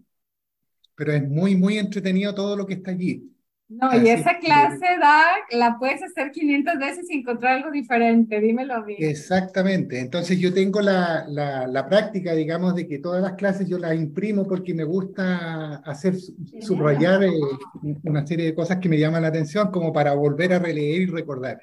pero 0.99 1.13
es 1.13 1.27
muy, 1.27 1.55
muy 1.55 1.79
entretenido 1.79 2.35
todo 2.35 2.57
lo 2.57 2.67
que 2.67 2.75
está 2.75 2.91
allí. 2.91 3.33
No, 3.69 3.95
y 4.03 4.09
esa 4.09 4.39
clase 4.39 4.85
da, 4.99 5.25
la 5.53 5.79
puedes 5.79 6.03
hacer 6.03 6.33
500 6.33 6.79
veces 6.79 7.07
y 7.11 7.19
encontrar 7.19 7.59
algo 7.59 7.71
diferente, 7.71 8.41
dímelo 8.41 8.75
a 8.75 8.85
mí. 8.85 8.97
Exactamente, 8.99 10.01
entonces 10.01 10.41
yo 10.41 10.53
tengo 10.53 10.81
la, 10.81 11.25
la, 11.29 11.87
práctica, 11.89 12.35
digamos, 12.35 12.75
de 12.75 12.89
que 12.89 12.99
todas 12.99 13.23
las 13.23 13.35
clases 13.35 13.69
yo 13.69 13.79
las 13.79 13.95
imprimo 13.95 14.49
porque 14.49 14.75
me 14.75 14.85
gusta 14.85 15.77
hacer, 15.85 16.17
subrayar 16.61 17.23
eh, 17.23 17.31
una 18.03 18.27
serie 18.27 18.47
de 18.47 18.55
cosas 18.55 18.79
que 18.79 18.89
me 18.89 18.99
llaman 18.99 19.23
la 19.23 19.29
atención 19.29 19.71
como 19.71 19.93
para 19.93 20.15
volver 20.15 20.55
a 20.55 20.59
releer 20.59 21.03
y 21.03 21.07
recordar. 21.07 21.61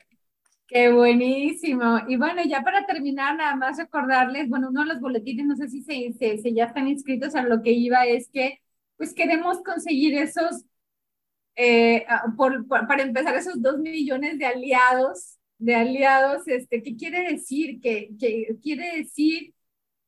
Qué 0.68 0.92
buenísimo. 0.92 2.02
Y 2.08 2.18
bueno, 2.18 2.42
ya 2.48 2.62
para 2.62 2.86
terminar, 2.86 3.36
nada 3.36 3.56
más 3.56 3.78
recordarles, 3.78 4.48
bueno, 4.48 4.70
uno 4.70 4.82
de 4.82 4.88
los 4.88 5.02
boletines, 5.02 5.46
no 5.46 5.56
sé 5.56 5.68
si 5.68 5.82
se, 5.82 6.14
se, 6.18 6.38
se 6.38 6.54
ya 6.54 6.66
están 6.66 6.88
inscritos 6.88 7.36
a 7.36 7.44
lo 7.44 7.62
que 7.62 7.72
iba, 7.72 8.06
es 8.06 8.30
que 8.32 8.60
pues 8.98 9.14
queremos 9.14 9.62
conseguir 9.64 10.18
esos 10.18 10.66
eh, 11.56 12.06
ah, 12.10 12.26
por, 12.36 12.68
para 12.68 13.04
empezar 13.04 13.36
esos 13.36 13.62
dos 13.62 13.80
millones 13.80 14.38
de 14.40 14.46
aliados, 14.46 15.38
de 15.58 15.76
aliados, 15.76 16.48
este, 16.48 16.84
¿qué 16.84 16.96
quiere 16.98 17.32
decir? 17.32 17.80
Que, 17.82 18.12
quiere 18.62 18.98
decir 18.98 19.54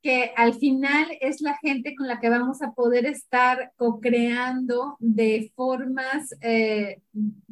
que 0.02 0.34
al 0.36 0.56
final 0.56 1.08
es 1.22 1.42
la 1.42 1.58
gente 1.58 1.96
con 1.96 2.08
la 2.08 2.20
que 2.20 2.30
vamos 2.30 2.62
a 2.62 2.74
poder 2.74 3.06
estar 3.06 3.74
co-creando 3.78 4.98
de 5.00 5.52
formas 5.56 6.36
eh, 6.42 7.02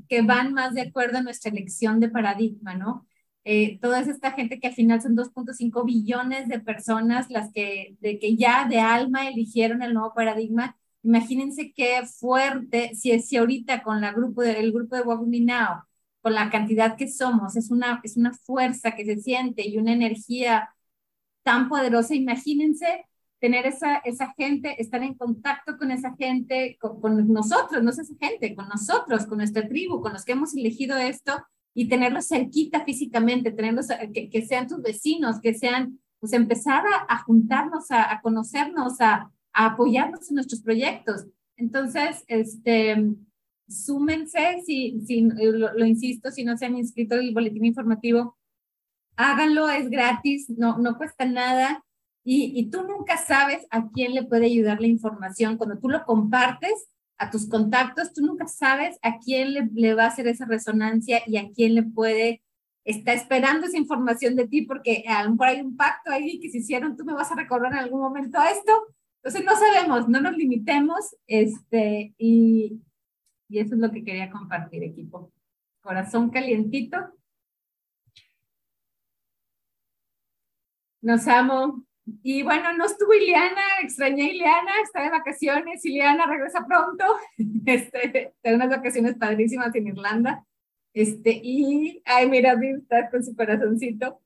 que 0.10 0.22
van 0.22 0.54
más 0.54 0.74
de 0.74 0.82
acuerdo 0.82 1.18
a 1.20 1.24
nuestra 1.24 1.52
elección 1.52 2.00
de 2.00 2.10
paradigma, 2.10 2.76
¿no? 2.76 3.08
Eh, 3.46 3.80
toda 3.80 4.00
esta 4.02 4.32
gente 4.32 4.60
que 4.60 4.68
al 4.68 4.74
final 4.74 5.02
son 5.02 5.16
2.5 5.16 5.86
billones 5.86 6.48
de 6.48 6.60
personas 6.60 7.30
las 7.30 7.52
que, 7.54 7.96
de 8.02 8.20
que 8.20 8.36
ya 8.36 8.68
de 8.68 8.80
alma 8.80 9.28
eligieron 9.28 9.84
el 9.84 9.94
nuevo 9.94 10.14
paradigma 10.16 10.78
Imagínense 11.06 11.72
qué 11.72 12.02
fuerte, 12.20 12.96
si, 12.96 13.20
si 13.20 13.38
ahorita 13.38 13.84
con 13.84 14.04
el 14.04 14.14
grupo 14.16 14.42
de 14.96 15.02
Wabuminao, 15.04 15.84
con 16.22 16.34
la 16.34 16.50
cantidad 16.50 16.98
que 16.98 17.08
somos, 17.08 17.56
es 17.56 17.70
una, 17.70 18.02
es 18.04 18.18
una 18.18 18.34
fuerza 18.34 18.94
que 18.96 19.06
se 19.06 19.18
siente 19.18 19.68
y 19.68 19.78
una 19.78 19.94
energía 19.94 20.70
tan 21.44 21.70
poderosa. 21.70 22.16
Imagínense 22.16 23.06
tener 23.40 23.68
esa, 23.68 23.98
esa 23.98 24.34
gente, 24.36 24.82
estar 24.82 25.04
en 25.04 25.14
contacto 25.14 25.78
con 25.78 25.92
esa 25.92 26.16
gente, 26.16 26.80
con, 26.80 27.32
nosotros, 27.32 27.84
no 27.84 27.92
es 27.92 28.00
esa 28.00 28.16
gente, 28.20 28.56
con 28.56 28.68
nosotros, 28.68 29.28
con 29.28 29.38
nuestra 29.38 29.68
tribu, 29.68 30.02
con 30.02 30.14
los 30.14 30.26
que 30.26 30.32
hemos 30.32 30.56
elegido 30.56 30.98
esto 30.98 31.34
y 31.76 31.88
tenerlos 31.88 32.28
cerquita 32.28 32.84
físicamente, 32.84 33.52
tenerlos, 33.52 33.90
que, 34.12 34.28
que 34.32 34.46
sean 34.48 34.68
tus 34.68 34.82
vecinos, 34.82 35.40
que 35.40 35.54
sean, 35.54 36.00
pues 36.20 36.34
empezar 36.34 36.84
a, 37.08 37.20
juntarnos, 37.20 37.92
a 37.92 38.20
conocernos, 38.24 39.00
a, 39.02 39.32
a 39.56 39.68
apoyarnos 39.68 40.30
en 40.30 40.36
nuestros 40.36 40.62
proyectos. 40.62 41.26
Entonces, 41.56 42.24
este, 42.28 43.16
súmense, 43.68 44.62
si, 44.66 45.02
si 45.06 45.22
lo, 45.22 45.74
lo, 45.74 45.86
insisto, 45.86 46.30
si 46.30 46.44
no 46.44 46.58
se 46.58 46.66
han 46.66 46.78
inscrito 46.78 47.16
el 47.16 47.34
boletín 47.34 47.66
informativo, 47.66 48.38
háganlo, 49.16 49.70
es 49.70 49.90
gratis, 49.90 50.50
no, 50.50 50.78
no 50.78 50.98
cuesta 50.98 51.26
nada. 51.26 51.84
Y, 52.26 52.60
y, 52.60 52.70
tú 52.70 52.84
nunca 52.84 53.18
sabes 53.18 53.66
a 53.70 53.90
quién 53.90 54.14
le 54.14 54.24
puede 54.24 54.48
ayudar 54.48 54.82
la 54.82 54.88
información. 54.88 55.58
Cuando 55.58 55.80
tú 55.80 55.90
lo 55.90 56.04
compartes 56.04 56.90
a 57.18 57.30
tus 57.30 57.48
contactos, 57.48 58.14
tú 58.14 58.26
nunca 58.26 58.48
sabes 58.48 58.98
a 59.04 59.20
quién 59.20 59.54
le, 59.54 59.70
le 59.74 59.94
va 59.94 60.06
a 60.06 60.08
hacer 60.08 60.28
esa 60.28 60.46
resonancia 60.46 61.22
y 61.28 61.38
a 61.38 61.50
quién 61.52 61.76
le 61.76 61.84
puede, 61.84 62.44
está 62.84 63.14
esperando 63.14 63.68
esa 63.68 63.78
información 63.78 64.36
de 64.36 64.48
ti, 64.48 64.64
porque 64.64 65.06
a 65.08 65.24
lo 65.24 65.32
mejor 65.32 65.48
hay 65.48 65.62
un 65.62 65.78
pacto 65.78 66.12
ahí 66.12 66.40
que 66.40 66.50
se 66.50 66.58
hicieron, 66.58 66.98
tú 66.98 67.06
me 67.06 67.14
vas 67.14 67.32
a 67.32 67.36
recordar 67.36 67.72
en 67.72 67.80
algún 67.80 68.02
momento 68.02 68.38
esto. 68.44 68.74
Entonces 69.26 69.44
no 69.44 69.56
sabemos, 69.56 70.08
no 70.08 70.22
nos 70.22 70.38
limitemos, 70.38 71.16
este, 71.26 72.14
y, 72.16 72.80
y 73.50 73.58
eso 73.58 73.74
es 73.74 73.82
lo 73.82 73.90
que 73.90 74.04
quería 74.04 74.30
compartir, 74.30 74.84
equipo. 74.84 75.34
Corazón 75.82 76.30
calientito. 76.30 76.98
Nos 81.02 81.28
amo. 81.28 81.84
Y 82.22 82.44
bueno, 82.44 82.78
no 82.78 82.86
estuvo 82.86 83.16
Ileana, 83.16 83.64
extrañé 83.82 84.26
a 84.26 84.32
Ileana, 84.32 84.72
está 84.84 85.02
de 85.02 85.10
vacaciones, 85.10 85.84
Ileana 85.84 86.28
regresa 86.28 86.64
pronto, 86.68 87.04
este, 87.66 88.36
tiene 88.44 88.58
unas 88.58 88.70
vacaciones 88.70 89.16
padrísimas 89.16 89.74
en 89.74 89.88
Irlanda. 89.88 90.46
Este, 90.94 91.32
y, 91.44 92.00
ay, 92.06 92.30
mira, 92.30 92.54
está 92.78 93.10
con 93.10 93.24
su 93.24 93.36
corazoncito. 93.36 94.22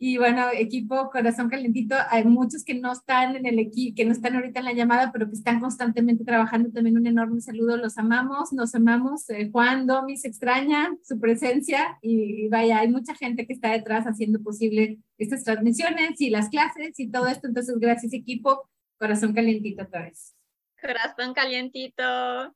Y 0.00 0.16
bueno, 0.16 0.46
equipo 0.54 1.10
Corazón 1.10 1.48
Calentito, 1.48 1.96
hay 2.08 2.24
muchos 2.24 2.64
que 2.64 2.74
no 2.74 2.92
están 2.92 3.34
en 3.34 3.46
el 3.46 3.58
equipo, 3.58 3.96
que 3.96 4.04
no 4.04 4.12
están 4.12 4.36
ahorita 4.36 4.60
en 4.60 4.66
la 4.66 4.72
llamada, 4.72 5.10
pero 5.10 5.26
que 5.26 5.34
están 5.34 5.58
constantemente 5.58 6.24
trabajando. 6.24 6.70
También 6.70 6.96
un 6.96 7.06
enorme 7.08 7.40
saludo, 7.40 7.76
los 7.76 7.98
amamos, 7.98 8.52
nos 8.52 8.76
amamos. 8.76 9.28
Eh, 9.30 9.50
Juan, 9.50 9.88
Domi, 9.88 10.16
se 10.16 10.28
extraña 10.28 10.96
su 11.02 11.18
presencia 11.18 11.98
y, 12.00 12.48
vaya, 12.48 12.78
hay 12.78 12.88
mucha 12.88 13.16
gente 13.16 13.44
que 13.44 13.52
está 13.52 13.72
detrás 13.72 14.06
haciendo 14.06 14.40
posible 14.40 15.00
estas 15.18 15.42
transmisiones 15.42 16.20
y 16.20 16.30
las 16.30 16.48
clases 16.48 16.98
y 17.00 17.10
todo 17.10 17.26
esto. 17.26 17.48
Entonces, 17.48 17.76
gracias 17.80 18.12
equipo, 18.12 18.70
Corazón 18.98 19.34
Calentito 19.34 19.82
otra 19.82 20.04
vez. 20.04 20.36
Corazón 20.80 21.34
Calientito. 21.34 22.54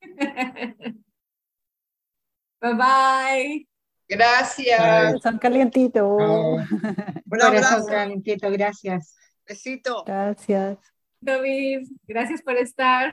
bye 2.60 2.74
bye. 2.74 3.71
Gracias. 4.08 5.22
Son 5.22 5.38
calientitos. 5.38 6.02
Un 7.30 7.42
abrazo. 7.42 7.86
calientito, 7.86 8.50
gracias. 8.50 9.16
Besito. 9.46 10.04
Gracias. 10.04 10.78
David, 11.20 11.88
gracias 12.06 12.42
por 12.42 12.56
estar. 12.56 13.12